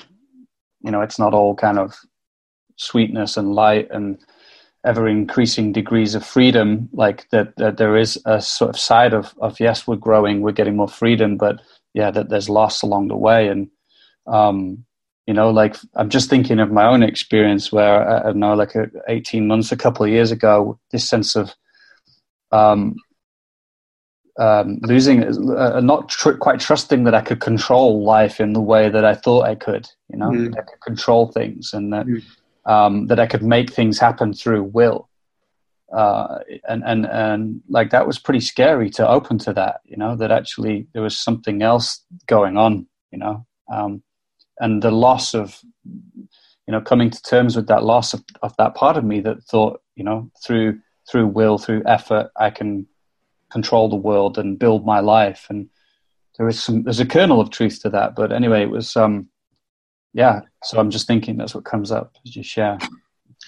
you 0.82 0.92
know 0.92 1.02
it's 1.02 1.20
not 1.20 1.34
all 1.34 1.56
kind 1.56 1.80
of 1.80 1.96
sweetness 2.78 3.38
and 3.38 3.54
light 3.54 3.88
and 3.92 4.20
ever 4.86 5.08
increasing 5.08 5.72
degrees 5.72 6.14
of 6.14 6.24
freedom 6.24 6.88
like 6.94 7.28
that, 7.32 7.56
that 7.58 7.78
there 7.78 7.98
is 7.98 8.22
a 8.26 8.40
sort 8.40 8.70
of 8.70 8.80
side 8.80 9.14
of, 9.14 9.34
of 9.40 9.60
yes 9.60 9.88
we're 9.88 9.96
growing 9.96 10.42
we're 10.42 10.52
getting 10.52 10.76
more 10.76 10.88
freedom 10.88 11.38
but 11.38 11.60
yeah, 11.96 12.12
that 12.12 12.28
there's 12.30 12.50
loss 12.50 12.82
along 12.82 13.08
the 13.08 13.16
way. 13.16 13.48
And, 13.48 13.70
um, 14.28 14.86
you 15.26 15.34
know, 15.34 15.50
like 15.50 15.78
I'm 15.96 16.10
just 16.10 16.30
thinking 16.30 16.60
of 16.60 16.70
my 16.70 16.86
own 16.86 17.04
experience 17.04 17.72
where 17.72 18.08
I, 18.08 18.20
I 18.20 18.24
don't 18.24 18.40
know, 18.40 18.54
like 18.54 18.74
18 19.08 19.48
months, 19.48 19.72
a 19.72 19.78
couple 19.78 20.06
of 20.06 20.12
years 20.12 20.30
ago, 20.30 20.78
this 20.92 21.08
sense 21.08 21.38
of, 21.38 21.56
um, 22.52 22.96
um, 24.38 24.80
losing, 24.82 25.24
uh, 25.24 25.80
not 25.80 26.10
tr- 26.10 26.34
quite 26.34 26.60
trusting 26.60 27.06
that 27.06 27.14
I 27.14 27.22
could 27.22 27.40
control 27.40 28.04
life 28.04 28.40
in 28.40 28.54
the 28.54 28.62
way 28.62 28.90
that 28.90 29.06
I 29.06 29.16
thought 29.16 29.46
I 29.46 29.56
could. 29.56 29.90
You 30.12 30.18
know, 30.18 30.30
mm. 30.30 30.58
I 30.58 30.62
could 30.62 30.82
control 30.82 31.32
things, 31.32 31.74
and 31.74 31.94
that 31.94 32.06
mm. 32.06 32.24
um, 32.66 33.08
that 33.08 33.20
I 33.20 33.28
could 33.28 33.44
make 33.44 33.72
things 33.72 34.00
happen 34.00 34.34
through 34.34 34.64
will. 34.64 35.10
Uh, 35.94 36.40
and 36.68 36.84
and 36.84 37.06
and 37.06 37.62
like 37.70 37.92
that 37.92 38.08
was 38.08 38.20
pretty 38.20 38.42
scary 38.42 38.90
to 38.90 39.08
open 39.08 39.38
to 39.40 39.54
that. 39.54 39.82
You 39.86 39.96
know, 39.96 40.16
that 40.18 40.32
actually 40.32 40.88
there 40.94 41.04
was 41.04 41.18
something 41.18 41.62
else 41.62 42.04
going 42.28 42.58
on. 42.58 42.88
You 43.12 43.20
know, 43.20 43.46
um, 43.72 44.04
and 44.60 44.82
the 44.82 44.92
loss 44.92 45.34
of 45.34 45.62
you 45.86 46.72
know 46.72 46.82
coming 46.82 47.10
to 47.10 47.22
terms 47.22 47.56
with 47.56 47.68
that 47.68 47.84
loss 47.84 48.14
of, 48.14 48.24
of 48.42 48.56
that 48.58 48.76
part 48.76 48.98
of 48.98 49.06
me 49.06 49.22
that 49.22 49.44
thought 49.44 49.82
you 49.96 50.04
know 50.04 50.30
through 50.44 50.80
through 51.10 51.28
will 51.28 51.58
through 51.58 51.84
effort 51.86 52.32
I 52.36 52.50
can 52.50 52.88
control 53.56 53.88
the 53.88 54.06
world 54.10 54.38
and 54.38 54.60
build 54.60 54.86
my 54.86 55.00
life. 55.00 55.48
And 55.50 55.70
there 56.38 56.48
is 56.50 56.62
some 56.62 56.84
there's 56.84 57.00
a 57.00 57.14
kernel 57.16 57.40
of 57.40 57.50
truth 57.50 57.82
to 57.82 57.90
that. 57.92 58.10
But 58.20 58.34
anyway, 58.40 58.64
it 58.64 58.70
was 58.70 58.98
um 58.98 59.30
yeah. 60.14 60.42
So 60.64 60.80
I'm 60.80 60.92
just 60.92 61.08
thinking 61.08 61.38
that's 61.38 61.56
what 61.56 61.72
comes 61.74 61.90
up 61.92 62.10
as 62.26 62.36
you 62.36 62.44
share. 62.44 62.78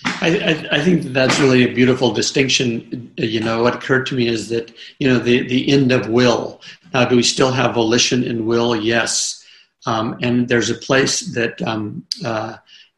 I, 0.06 0.68
I, 0.72 0.80
think 0.86 1.02
that's 1.18 1.40
really 1.40 1.64
a 1.64 1.74
beautiful 1.74 2.12
distinction. 2.14 3.12
You 3.18 3.40
know, 3.40 3.64
what 3.64 3.76
occurred 3.76 4.06
to 4.08 4.16
me 4.16 4.28
is 4.28 4.48
that 4.50 4.66
you 5.00 5.08
know 5.10 5.20
the 5.20 5.48
the 5.48 5.62
end 5.76 5.92
of 5.92 6.08
will. 6.08 6.62
Now, 6.94 7.04
do 7.10 7.16
we 7.16 7.24
still 7.24 7.52
have 7.52 7.74
volition 7.74 8.24
and 8.30 8.46
will? 8.46 8.76
Yes, 8.76 9.44
um, 9.88 10.16
and 10.22 10.48
there's 10.48 10.70
a 10.70 10.82
place 10.88 11.16
that 11.34 11.62
um, 11.64 12.06
uh, 12.24 12.58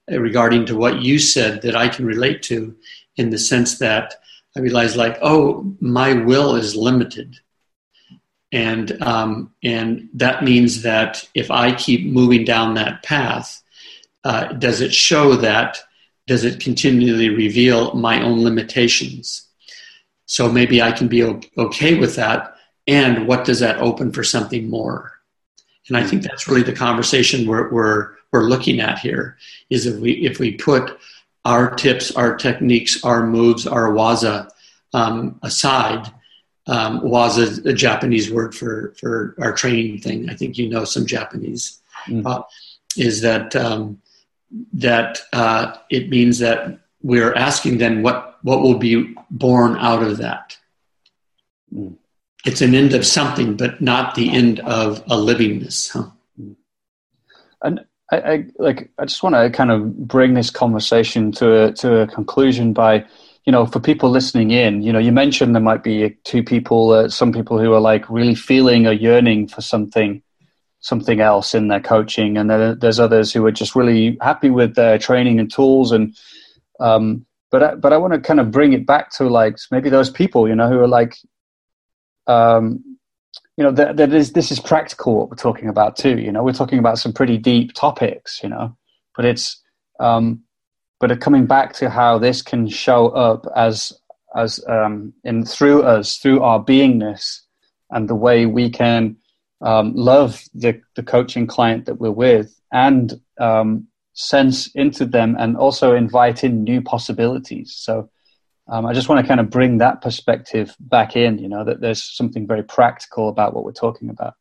regarding 0.09 0.65
to 0.65 0.75
what 0.75 1.01
you 1.01 1.19
said 1.19 1.61
that 1.61 1.75
I 1.75 1.87
can 1.87 2.05
relate 2.05 2.41
to, 2.51 2.75
in 3.15 3.29
the 3.29 3.37
sense 3.37 3.79
that 3.79 4.15
I 4.55 4.61
realized 4.61 4.95
like, 4.95 5.17
oh, 5.21 5.75
my 5.79 6.13
will 6.13 6.55
is 6.55 6.75
limited. 6.75 7.39
And, 8.51 9.01
um, 9.03 9.53
and 9.63 10.09
that 10.15 10.43
means 10.43 10.81
that 10.81 11.27
if 11.35 11.51
I 11.51 11.73
keep 11.73 12.11
moving 12.11 12.45
down 12.45 12.73
that 12.73 13.03
path, 13.03 13.61
uh, 14.23 14.53
does 14.53 14.81
it 14.81 14.93
show 14.93 15.35
that? 15.35 15.77
Does 16.25 16.43
it 16.43 16.59
continually 16.59 17.29
reveal 17.29 17.93
my 17.93 18.21
own 18.21 18.43
limitations? 18.43 19.47
So 20.25 20.51
maybe 20.51 20.81
I 20.81 20.91
can 20.91 21.07
be 21.07 21.23
okay 21.23 21.95
with 21.95 22.15
that. 22.15 22.55
And 22.87 23.27
what 23.27 23.45
does 23.45 23.59
that 23.59 23.77
open 23.77 24.11
for 24.11 24.23
something 24.23 24.69
more? 24.69 25.11
And 25.87 25.97
I 25.97 26.05
think 26.05 26.23
that's 26.23 26.47
really 26.47 26.63
the 26.63 26.73
conversation 26.73 27.47
we're, 27.47 27.71
we're, 27.71 28.11
we're 28.31 28.43
looking 28.43 28.79
at 28.79 28.99
here 28.99 29.37
is 29.69 29.85
if 29.85 29.99
we, 29.99 30.13
if 30.25 30.39
we 30.39 30.53
put 30.53 30.99
our 31.49 31.73
tips, 31.73 32.11
our 32.11 32.35
techniques, 32.35 33.03
our 33.03 33.25
moves, 33.25 33.65
our 33.65 33.89
waza 33.89 34.49
um, 34.93 35.39
aside. 35.41 36.07
Um, 36.67 37.01
waza, 37.01 37.65
a 37.65 37.73
Japanese 37.73 38.31
word 38.31 38.53
for, 38.53 38.93
for 38.99 39.33
our 39.39 39.53
training 39.53 39.99
thing. 40.01 40.29
I 40.29 40.35
think 40.35 40.59
you 40.59 40.69
know 40.69 40.85
some 40.85 41.07
Japanese. 41.07 41.81
Mm. 42.07 42.23
Uh, 42.25 42.43
is 42.95 43.21
that 43.21 43.55
um, 43.55 43.99
that 44.73 45.21
uh, 45.33 45.75
it 45.89 46.09
means 46.09 46.37
that 46.39 46.79
we're 47.01 47.33
asking 47.33 47.79
then 47.79 48.03
what 48.03 48.37
what 48.43 48.61
will 48.61 48.77
be 48.77 49.15
born 49.31 49.75
out 49.77 50.03
of 50.03 50.17
that. 50.17 50.55
Mm. 51.73 51.95
It's 52.45 52.61
an 52.61 52.75
end 52.75 52.93
of 52.93 53.05
something, 53.05 53.57
but 53.57 53.81
not 53.81 54.13
the 54.13 54.29
end 54.29 54.59
of 54.59 54.99
a 55.07 55.17
livingness. 55.17 55.91
Huh? 55.91 56.09
And 57.63 57.85
I, 58.11 58.17
I, 58.17 58.45
like 58.57 58.89
I 58.97 59.05
just 59.05 59.23
want 59.23 59.35
to 59.35 59.49
kind 59.49 59.71
of 59.71 60.07
bring 60.07 60.33
this 60.33 60.49
conversation 60.49 61.31
to 61.33 61.65
a, 61.65 61.71
to 61.73 62.01
a 62.01 62.07
conclusion 62.07 62.73
by, 62.73 63.05
you 63.45 63.51
know, 63.51 63.65
for 63.65 63.79
people 63.79 64.09
listening 64.09 64.51
in, 64.51 64.81
you 64.81 64.91
know, 64.91 64.99
you 64.99 65.11
mentioned 65.11 65.55
there 65.55 65.61
might 65.61 65.83
be 65.83 66.17
two 66.23 66.43
people, 66.43 66.91
uh, 66.91 67.09
some 67.09 67.31
people 67.31 67.59
who 67.59 67.73
are 67.73 67.79
like 67.79 68.09
really 68.09 68.35
feeling 68.35 68.87
a 68.87 68.93
yearning 68.93 69.47
for 69.47 69.61
something, 69.61 70.21
something 70.81 71.19
else 71.19 71.53
in 71.53 71.67
their 71.67 71.79
coaching, 71.79 72.37
and 72.37 72.49
then 72.49 72.79
there's 72.79 72.99
others 72.99 73.31
who 73.31 73.45
are 73.45 73.51
just 73.51 73.75
really 73.75 74.17
happy 74.21 74.49
with 74.49 74.75
their 74.75 74.97
training 74.97 75.39
and 75.39 75.51
tools, 75.51 75.91
and 75.91 76.15
um, 76.79 77.25
but 77.51 77.63
I, 77.63 77.75
but 77.75 77.93
I 77.93 77.97
want 77.97 78.13
to 78.13 78.19
kind 78.19 78.39
of 78.39 78.51
bring 78.51 78.73
it 78.73 78.85
back 78.85 79.11
to 79.13 79.27
like 79.27 79.57
maybe 79.71 79.89
those 79.89 80.09
people, 80.09 80.47
you 80.47 80.55
know, 80.55 80.67
who 80.69 80.79
are 80.79 80.87
like, 80.87 81.15
um, 82.27 82.88
you 83.59 83.65
know, 83.65 83.71
that, 83.71 83.97
that 83.97 84.13
is, 84.13 84.31
this 84.31 84.53
is 84.53 84.59
practical 84.61 85.17
what 85.17 85.29
we're 85.29 85.35
talking 85.35 85.67
about 85.67 85.97
too. 85.97 86.17
You 86.17 86.31
know, 86.31 86.43
we're 86.43 86.53
talking 86.53 86.79
about 86.79 86.97
some 86.97 87.11
pretty 87.11 87.37
deep 87.37 87.73
topics, 87.73 88.39
you 88.41 88.47
know, 88.47 88.73
but 89.17 89.25
it's, 89.25 89.61
um, 89.99 90.43
but 91.01 91.19
coming 91.19 91.45
back 91.45 91.73
to 91.73 91.89
how 91.89 92.17
this 92.17 92.41
can 92.41 92.69
show 92.69 93.09
up 93.09 93.45
as, 93.57 93.91
as, 94.33 94.63
um, 94.69 95.13
in 95.25 95.43
through 95.43 95.83
us, 95.83 96.19
through 96.19 96.41
our 96.41 96.63
beingness 96.63 97.41
and 97.89 98.07
the 98.07 98.15
way 98.15 98.45
we 98.45 98.69
can, 98.69 99.17
um, 99.59 99.91
love 99.93 100.41
the, 100.53 100.79
the 100.95 101.03
coaching 101.03 101.45
client 101.45 101.85
that 101.85 101.95
we're 101.95 102.11
with 102.11 102.57
and, 102.71 103.19
um, 103.41 103.85
sense 104.13 104.67
into 104.67 105.05
them 105.05 105.35
and 105.37 105.57
also 105.57 105.95
invite 105.95 106.45
in 106.45 106.63
new 106.63 106.81
possibilities. 106.81 107.73
So, 107.75 108.09
um, 108.69 108.85
I 108.85 108.93
just 108.93 109.09
want 109.09 109.21
to 109.21 109.27
kind 109.27 109.39
of 109.39 109.49
bring 109.49 109.79
that 109.79 110.01
perspective 110.01 110.75
back 110.79 111.15
in, 111.15 111.39
you 111.39 111.49
know, 111.49 111.63
that 111.63 111.81
there's 111.81 112.03
something 112.03 112.45
very 112.45 112.63
practical 112.63 113.29
about 113.29 113.53
what 113.53 113.63
we're 113.63 113.71
talking 113.71 114.09
about. 114.09 114.35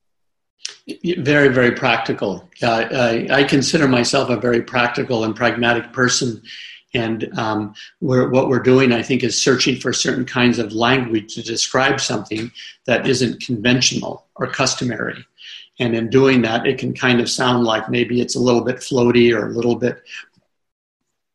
Very, 1.19 1.49
very 1.49 1.73
practical. 1.73 2.49
Uh, 2.63 2.85
I, 2.91 3.29
I, 3.31 3.45
consider 3.45 3.89
myself 3.89 4.31
a 4.31 4.37
very 4.37 4.63
practical 4.63 5.25
and 5.25 5.37
pragmatic 5.37 5.93
person. 5.93 6.43
And 6.95 7.39
um, 7.39 7.75
we're, 8.01 8.29
what 8.31 8.49
we're 8.49 8.59
doing, 8.59 8.93
I 8.93 9.03
think, 9.03 9.23
is 9.23 9.41
searching 9.41 9.77
for 9.77 9.93
certain 9.93 10.25
kinds 10.25 10.59
of 10.59 10.73
language 10.73 11.35
to 11.35 11.43
describe 11.43 12.01
something 12.01 12.51
that 12.87 13.07
isn't 13.07 13.43
conventional 13.43 14.27
or 14.37 14.47
customary. 14.47 15.27
And 15.79 15.95
in 15.95 16.11
doing 16.11 16.43
that, 16.43 16.67
it 16.67 16.79
can 16.79 16.95
kind 16.95 17.21
of 17.21 17.31
sound 17.31 17.65
like 17.65 17.91
maybe 17.91 18.21
it's 18.21 18.35
a 18.35 18.41
little 18.41 18.63
bit 18.63 18.77
floaty 18.77 19.35
or 19.35 19.47
a 19.47 19.53
little 19.53 19.77
bit 19.77 20.03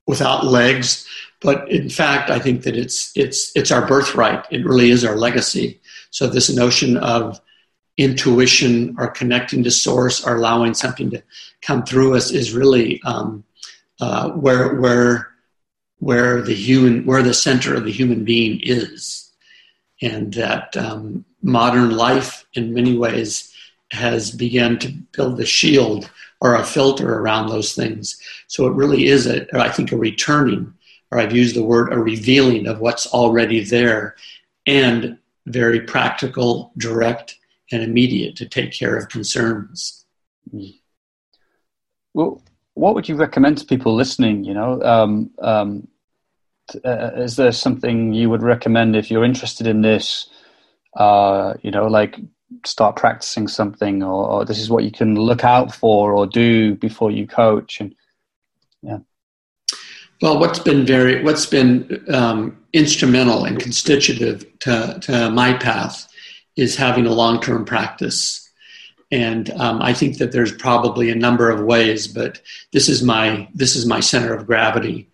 without 0.07 0.45
legs. 0.45 1.07
But 1.43 1.69
in 1.69 1.89
fact, 1.89 2.29
I 2.29 2.39
think 2.39 2.63
that 2.63 2.77
it's 2.77 3.11
it's 3.15 3.51
it's 3.53 3.71
our 3.71 3.85
birthright. 3.85 4.45
It 4.49 4.65
really 4.65 4.89
is 4.89 5.03
our 5.03 5.17
legacy. 5.17 5.81
So 6.09 6.25
this 6.25 6.49
notion 6.49 6.95
of 6.97 7.39
intuition 7.97 8.95
or 8.97 9.07
connecting 9.07 9.63
to 9.63 9.71
source 9.71 10.25
or 10.25 10.35
allowing 10.37 10.73
something 10.73 11.11
to 11.11 11.21
come 11.61 11.83
through 11.83 12.15
us 12.15 12.31
is 12.31 12.53
really 12.53 13.01
um, 13.03 13.43
uh, 13.99 14.29
where 14.29 14.79
where 14.79 15.27
where 15.99 16.41
the 16.41 16.55
human 16.55 17.05
where 17.05 17.23
the 17.23 17.33
center 17.33 17.75
of 17.75 17.83
the 17.83 17.91
human 17.91 18.23
being 18.23 18.61
is, 18.63 19.29
and 20.01 20.33
that 20.35 20.77
um, 20.77 21.25
modern 21.41 21.91
life 21.91 22.45
in 22.53 22.73
many 22.73 22.97
ways 22.97 23.53
has 23.91 24.31
begun 24.31 24.79
to 24.79 24.87
build 25.11 25.39
a 25.41 25.45
shield 25.45 26.09
or 26.39 26.55
a 26.55 26.63
filter 26.63 27.19
around 27.19 27.49
those 27.49 27.73
things. 27.73 28.17
So 28.47 28.65
it 28.65 28.73
really 28.73 29.07
is 29.07 29.27
a 29.27 29.45
I 29.59 29.67
think 29.67 29.91
a 29.91 29.97
returning 29.97 30.73
or 31.13 31.19
I've 31.19 31.35
used 31.35 31.55
the 31.55 31.63
word 31.63 31.93
a 31.93 31.99
revealing 31.99 32.65
of 32.65 32.79
what's 32.79 33.05
already 33.05 33.63
there 33.63 34.15
and 34.65 35.19
very 35.45 35.81
practical, 35.81 36.71
direct, 36.77 37.37
and 37.71 37.83
immediate 37.83 38.35
to 38.37 38.47
take 38.47 38.71
care 38.71 38.97
of 38.97 39.09
concerns. 39.09 40.05
Mm. 40.51 40.73
Well, 42.15 42.41
what 42.73 42.95
would 42.95 43.07
you 43.07 43.15
recommend 43.15 43.59
to 43.59 43.65
people 43.65 43.93
listening? 43.93 44.43
You 44.43 44.55
know, 44.55 44.81
um, 44.81 45.29
um, 45.39 45.87
uh, 46.83 47.11
is 47.15 47.35
there 47.35 47.51
something 47.51 48.13
you 48.13 48.31
would 48.31 48.41
recommend 48.41 48.95
if 48.95 49.11
you're 49.11 49.23
interested 49.23 49.67
in 49.67 49.81
this? 49.81 50.27
Uh, 50.95 51.53
you 51.61 51.69
know, 51.69 51.85
like 51.85 52.19
start 52.65 52.95
practicing 52.95 53.47
something, 53.47 54.01
or, 54.01 54.27
or, 54.27 54.45
this 54.45 54.59
is 54.59 54.69
what 54.69 54.83
you 54.83 54.91
can 54.91 55.15
look 55.15 55.43
out 55.43 55.73
for 55.73 56.13
or 56.13 56.25
do 56.25 56.75
before 56.75 57.11
you 57.11 57.27
coach, 57.27 57.79
and 57.79 57.93
yeah. 58.81 58.99
Well, 60.23 60.39
what's 60.39 60.59
been 60.59 60.85
very, 60.85 61.21
what's 61.21 61.45
been 61.45 62.01
um, 62.07 62.57
instrumental 62.71 63.43
and 63.43 63.59
constitutive 63.59 64.45
to, 64.59 64.97
to 65.01 65.29
my 65.29 65.51
path 65.51 66.07
is 66.55 66.77
having 66.77 67.05
a 67.05 67.11
long-term 67.11 67.65
practice. 67.65 68.49
And 69.11 69.49
um, 69.49 69.81
I 69.81 69.93
think 69.93 70.19
that 70.19 70.31
there's 70.31 70.53
probably 70.53 71.09
a 71.09 71.15
number 71.15 71.49
of 71.49 71.65
ways, 71.65 72.07
but 72.07 72.39
this 72.71 72.87
is 72.87 73.03
my 73.03 73.49
this 73.53 73.75
is 73.75 73.85
my 73.85 73.99
center 73.99 74.33
of 74.33 74.47
gravity. 74.47 75.09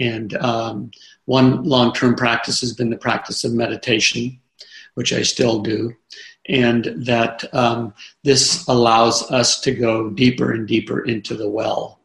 And 0.00 0.34
um, 0.38 0.90
one 1.26 1.62
long-term 1.62 2.16
practice 2.16 2.60
has 2.60 2.72
been 2.72 2.90
the 2.90 2.98
practice 2.98 3.44
of 3.44 3.52
meditation, 3.52 4.40
which 4.94 5.12
I 5.12 5.22
still 5.22 5.60
do, 5.60 5.94
and 6.48 6.86
that 7.06 7.44
um, 7.54 7.94
this 8.24 8.66
allows 8.66 9.30
us 9.30 9.60
to 9.60 9.72
go 9.72 10.10
deeper 10.10 10.50
and 10.50 10.66
deeper 10.66 11.04
into 11.04 11.36
the 11.36 11.48
well, 11.48 12.00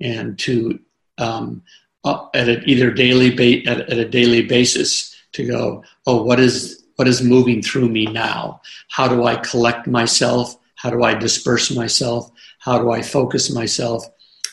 and 0.00 0.38
to 0.38 0.80
um, 1.18 1.62
at 2.04 2.48
a, 2.48 2.62
either 2.64 2.90
daily 2.90 3.30
ba- 3.30 3.68
at, 3.70 3.80
at 3.80 3.98
a 3.98 4.08
daily 4.08 4.42
basis 4.42 5.14
to 5.32 5.46
go, 5.46 5.84
oh, 6.06 6.22
what 6.22 6.40
is 6.40 6.84
what 6.96 7.08
is 7.08 7.22
moving 7.22 7.62
through 7.62 7.88
me 7.88 8.06
now? 8.06 8.60
How 8.88 9.06
do 9.06 9.24
I 9.24 9.36
collect 9.36 9.86
myself? 9.86 10.56
How 10.74 10.90
do 10.90 11.04
I 11.04 11.14
disperse 11.14 11.70
myself? 11.70 12.30
How 12.58 12.78
do 12.78 12.90
I 12.90 13.02
focus 13.02 13.50
myself? 13.50 14.04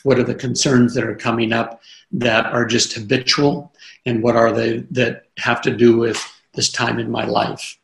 What 0.04 0.18
are 0.18 0.24
the 0.24 0.34
concerns 0.34 0.94
that 0.94 1.04
are 1.04 1.16
coming 1.16 1.52
up 1.52 1.80
that 2.12 2.46
are 2.46 2.64
just 2.64 2.94
habitual? 2.94 3.72
And 4.04 4.22
what 4.22 4.36
are 4.36 4.52
they 4.52 4.78
that 4.92 5.26
have 5.38 5.60
to 5.62 5.76
do 5.76 5.96
with 5.96 6.22
this 6.54 6.70
time 6.70 7.00
in 7.00 7.10
my 7.10 7.24
life? 7.24 7.76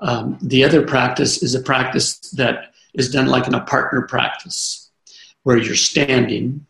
Um, 0.00 0.38
the 0.42 0.64
other 0.64 0.82
practice 0.82 1.42
is 1.42 1.54
a 1.54 1.62
practice 1.62 2.18
that 2.32 2.74
is 2.92 3.10
done 3.10 3.26
like 3.26 3.46
in 3.46 3.54
a 3.54 3.64
partner 3.64 4.02
practice, 4.02 4.90
where 5.44 5.56
you're 5.56 5.74
standing 5.74 6.66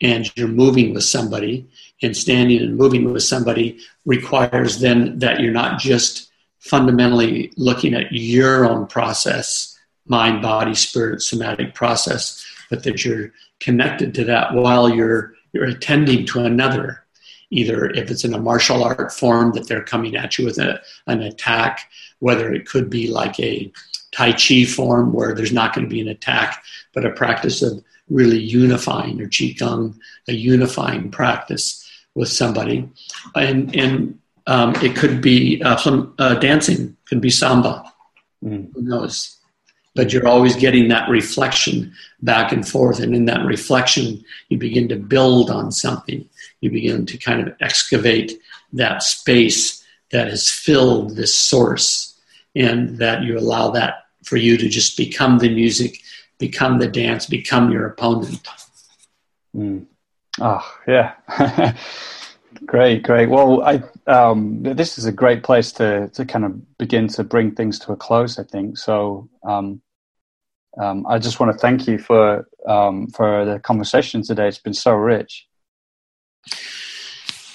and 0.00 0.30
you're 0.36 0.48
moving 0.48 0.94
with 0.94 1.04
somebody, 1.04 1.66
and 2.02 2.16
standing 2.16 2.60
and 2.60 2.76
moving 2.76 3.10
with 3.12 3.22
somebody 3.22 3.78
requires 4.04 4.80
then 4.80 5.18
that 5.18 5.40
you're 5.40 5.52
not 5.52 5.78
just 5.78 6.30
fundamentally 6.58 7.52
looking 7.56 7.94
at 7.94 8.12
your 8.12 8.64
own 8.64 8.86
process, 8.86 9.78
mind, 10.06 10.42
body, 10.42 10.74
spirit, 10.74 11.22
somatic 11.22 11.74
process, 11.74 12.44
but 12.70 12.82
that 12.82 13.04
you're 13.04 13.32
connected 13.60 14.14
to 14.14 14.24
that 14.24 14.54
while 14.54 14.88
you're 14.88 15.34
you're 15.52 15.64
attending 15.64 16.26
to 16.26 16.40
another 16.40 17.02
either 17.50 17.86
if 17.90 18.10
it's 18.10 18.24
in 18.24 18.34
a 18.34 18.40
martial 18.40 18.82
art 18.82 19.12
form 19.12 19.52
that 19.52 19.68
they're 19.68 19.82
coming 19.82 20.16
at 20.16 20.36
you 20.36 20.44
with 20.44 20.58
a, 20.58 20.80
an 21.06 21.22
attack, 21.22 21.90
whether 22.18 22.52
it 22.52 22.66
could 22.66 22.90
be 22.90 23.08
like 23.08 23.38
a 23.40 23.70
Tai 24.12 24.32
Chi 24.32 24.64
form 24.64 25.12
where 25.12 25.34
there's 25.34 25.52
not 25.52 25.74
going 25.74 25.86
to 25.86 25.94
be 25.94 26.00
an 26.00 26.08
attack, 26.08 26.64
but 26.92 27.04
a 27.04 27.10
practice 27.10 27.62
of 27.62 27.82
really 28.08 28.38
unifying 28.38 29.20
or 29.20 29.26
Qigong, 29.26 29.96
a 30.28 30.32
unifying 30.32 31.10
practice 31.10 31.85
with 32.16 32.28
somebody. 32.28 32.88
And, 33.36 33.74
and 33.76 34.18
um, 34.48 34.74
it 34.76 34.96
could 34.96 35.22
be 35.22 35.62
uh, 35.62 35.76
some 35.76 36.14
uh, 36.18 36.34
dancing, 36.34 36.96
could 37.08 37.20
be 37.20 37.30
samba. 37.30 37.92
Mm. 38.44 38.72
Who 38.74 38.82
knows? 38.82 39.36
But 39.94 40.12
you're 40.12 40.26
always 40.26 40.56
getting 40.56 40.88
that 40.88 41.08
reflection 41.08 41.94
back 42.20 42.52
and 42.52 42.66
forth. 42.66 42.98
And 43.00 43.14
in 43.14 43.26
that 43.26 43.46
reflection, 43.46 44.24
you 44.48 44.58
begin 44.58 44.88
to 44.88 44.96
build 44.96 45.50
on 45.50 45.70
something 45.70 46.28
you 46.60 46.70
begin 46.70 47.06
to 47.06 47.18
kind 47.18 47.46
of 47.46 47.54
excavate 47.60 48.40
that 48.72 49.02
space 49.02 49.84
that 50.10 50.28
has 50.28 50.50
filled 50.50 51.16
this 51.16 51.34
source 51.34 52.18
and 52.54 52.98
that 52.98 53.22
you 53.22 53.38
allow 53.38 53.70
that 53.70 54.06
for 54.24 54.36
you 54.36 54.56
to 54.56 54.68
just 54.68 54.96
become 54.96 55.38
the 55.38 55.48
music 55.48 56.00
become 56.38 56.78
the 56.78 56.88
dance 56.88 57.26
become 57.26 57.70
your 57.70 57.86
opponent 57.86 58.48
mm. 59.54 59.84
Oh 60.40 60.74
yeah 60.86 61.14
great 62.66 63.02
great 63.02 63.28
well 63.28 63.62
i 63.62 63.82
um, 64.06 64.62
this 64.62 64.98
is 64.98 65.04
a 65.04 65.12
great 65.12 65.42
place 65.42 65.72
to 65.72 66.08
to 66.10 66.24
kind 66.24 66.44
of 66.44 66.78
begin 66.78 67.08
to 67.08 67.24
bring 67.24 67.50
things 67.50 67.78
to 67.78 67.92
a 67.92 67.96
close 67.96 68.38
i 68.38 68.42
think 68.42 68.78
so 68.78 69.28
um, 69.44 69.80
um, 70.78 71.06
I 71.06 71.18
just 71.18 71.40
want 71.40 71.52
to 71.52 71.58
thank 71.58 71.86
you 71.86 71.98
for 71.98 72.46
um, 72.66 73.08
for 73.08 73.44
the 73.44 73.58
conversation 73.58 74.22
today. 74.22 74.48
It's 74.48 74.58
been 74.58 74.74
so 74.74 74.94
rich. 74.94 75.46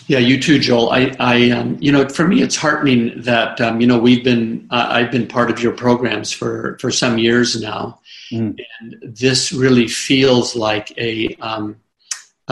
Yeah, 0.07 0.17
you 0.17 0.41
too, 0.41 0.59
Joel. 0.59 0.89
I, 0.89 1.15
I 1.19 1.51
um, 1.51 1.77
you 1.79 1.91
know, 1.91 2.09
for 2.09 2.27
me, 2.27 2.41
it's 2.41 2.55
heartening 2.55 3.21
that 3.21 3.61
um, 3.61 3.79
you 3.79 3.87
know 3.87 3.99
we've 3.99 4.23
been 4.23 4.67
uh, 4.71 4.87
I've 4.89 5.11
been 5.11 5.27
part 5.27 5.51
of 5.51 5.61
your 5.61 5.71
programs 5.71 6.31
for 6.31 6.77
for 6.79 6.89
some 6.89 7.17
years 7.19 7.61
now, 7.61 7.99
mm. 8.31 8.57
and 8.79 8.95
this 9.03 9.53
really 9.53 9.87
feels 9.87 10.55
like 10.55 10.91
a 10.97 11.35
um, 11.35 11.75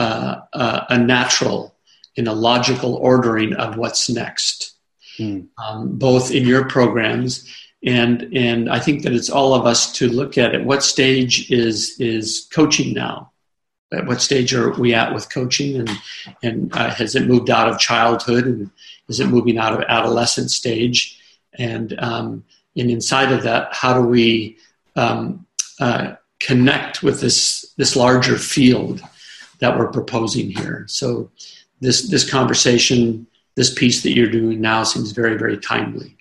uh, 0.00 0.40
uh, 0.52 0.84
a 0.88 0.98
natural 0.98 1.74
in 2.16 2.26
a 2.26 2.32
logical 2.32 2.94
ordering 2.94 3.52
of 3.54 3.76
what's 3.76 4.10
next, 4.10 4.72
mm. 5.18 5.46
both 5.98 6.30
in 6.30 6.46
your 6.46 6.64
programs 6.68 7.46
and 7.84 8.28
and 8.34 8.68
I 8.68 8.78
think 8.78 9.02
that 9.02 9.14
it's 9.14 9.30
all 9.30 9.54
of 9.54 9.66
us 9.66 9.92
to 9.94 10.08
look 10.08 10.36
at 10.36 10.54
at 10.54 10.64
what 10.64 10.82
stage 10.82 11.50
is 11.50 11.98
is 11.98 12.46
coaching 12.52 12.92
now? 12.92 13.32
At 13.92 14.06
what 14.06 14.20
stage 14.20 14.54
are 14.54 14.70
we 14.72 14.94
at 14.94 15.14
with 15.14 15.32
coaching? 15.32 15.76
And 15.76 15.90
and 16.42 16.76
uh, 16.76 16.90
has 16.90 17.14
it 17.14 17.26
moved 17.26 17.48
out 17.48 17.68
of 17.68 17.78
childhood? 17.78 18.44
And 18.44 18.70
is 19.08 19.20
it 19.20 19.28
moving 19.28 19.56
out 19.56 19.72
of 19.72 19.84
adolescent 19.88 20.50
stage? 20.50 21.18
And 21.54 21.98
um, 21.98 22.44
and 22.76 22.90
inside 22.90 23.32
of 23.32 23.42
that 23.44 23.72
how 23.72 23.94
do 23.94 24.06
we 24.06 24.58
um, 24.96 25.46
uh, 25.80 26.16
connect 26.38 27.02
with 27.02 27.22
this 27.22 27.72
this 27.78 27.96
larger 27.96 28.36
field 28.36 29.00
that 29.60 29.78
we're 29.78 29.90
proposing 29.90 30.50
here. 30.50 30.84
So 30.88 31.30
this 31.80 32.08
this 32.08 32.28
conversation 32.28 33.26
this 33.56 33.74
piece 33.74 34.02
that 34.02 34.12
you're 34.12 34.30
doing 34.30 34.60
now 34.60 34.84
seems 34.84 35.12
very 35.12 35.36
very 35.36 35.58
timely. 35.58 36.16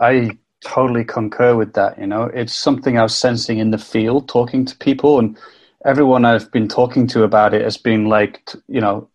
I 0.00 0.38
totally 0.64 1.04
concur 1.04 1.56
with 1.56 1.74
that 1.74 1.98
you 1.98 2.06
know. 2.06 2.24
It's 2.24 2.54
something 2.54 2.98
i 2.98 3.02
was 3.02 3.16
sensing 3.16 3.58
in 3.58 3.70
the 3.70 3.78
field 3.78 4.28
talking 4.28 4.64
to 4.64 4.76
people 4.78 5.18
and 5.18 5.36
everyone 5.84 6.24
I've 6.24 6.50
been 6.50 6.68
talking 6.68 7.06
to 7.08 7.22
about 7.24 7.54
it 7.54 7.62
has 7.62 7.76
been 7.76 8.06
like, 8.06 8.50
you 8.68 8.80
know, 8.80 9.08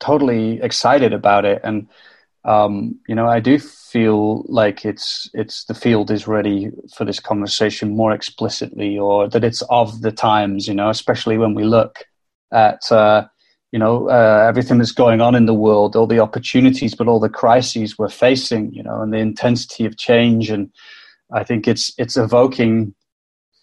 totally 0.00 0.60
excited 0.62 1.12
about 1.12 1.44
it. 1.44 1.60
And, 1.64 1.88
um, 2.44 2.96
you 3.08 3.14
know, 3.14 3.26
I 3.26 3.40
do 3.40 3.58
feel 3.58 4.44
like 4.48 4.84
it's, 4.84 5.28
it's 5.34 5.64
the 5.64 5.74
field 5.74 6.10
is 6.10 6.28
ready 6.28 6.70
for 6.94 7.04
this 7.04 7.20
conversation 7.20 7.96
more 7.96 8.12
explicitly 8.12 8.98
or 8.98 9.28
that 9.28 9.44
it's 9.44 9.62
of 9.62 10.02
the 10.02 10.12
times, 10.12 10.68
you 10.68 10.74
know, 10.74 10.90
especially 10.90 11.38
when 11.38 11.54
we 11.54 11.64
look 11.64 12.04
at, 12.54 12.90
uh, 12.90 13.26
you 13.72 13.78
know, 13.78 14.08
uh, 14.08 14.46
everything 14.48 14.78
that's 14.78 14.92
going 14.92 15.20
on 15.20 15.34
in 15.34 15.46
the 15.46 15.60
world, 15.66 15.96
all 15.96 16.06
the 16.06 16.20
opportunities, 16.20 16.94
but 16.94 17.08
all 17.08 17.20
the 17.20 17.28
crises 17.28 17.98
we're 17.98 18.08
facing, 18.08 18.72
you 18.72 18.82
know, 18.82 19.02
and 19.02 19.12
the 19.12 19.18
intensity 19.18 19.84
of 19.84 19.96
change. 19.96 20.48
And 20.48 20.70
I 21.32 21.44
think 21.44 21.66
it's, 21.66 21.92
it's 21.98 22.16
evoking 22.16 22.94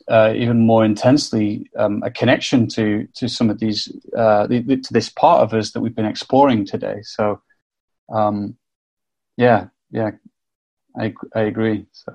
uh, 0.09 0.33
even 0.35 0.59
more 0.59 0.83
intensely 0.83 1.69
um, 1.77 2.03
a 2.03 2.11
connection 2.11 2.67
to 2.67 3.07
to 3.15 3.27
some 3.27 3.49
of 3.49 3.59
these 3.59 3.87
uh, 4.17 4.47
the, 4.47 4.61
to 4.61 4.93
this 4.93 5.09
part 5.09 5.41
of 5.41 5.53
us 5.53 5.71
that 5.71 5.81
we've 5.81 5.95
been 5.95 6.05
exploring 6.05 6.65
today. 6.65 7.01
So, 7.03 7.41
um, 8.13 8.57
yeah, 9.37 9.67
yeah, 9.89 10.11
I 10.99 11.13
I 11.33 11.41
agree. 11.41 11.85
So. 11.91 12.11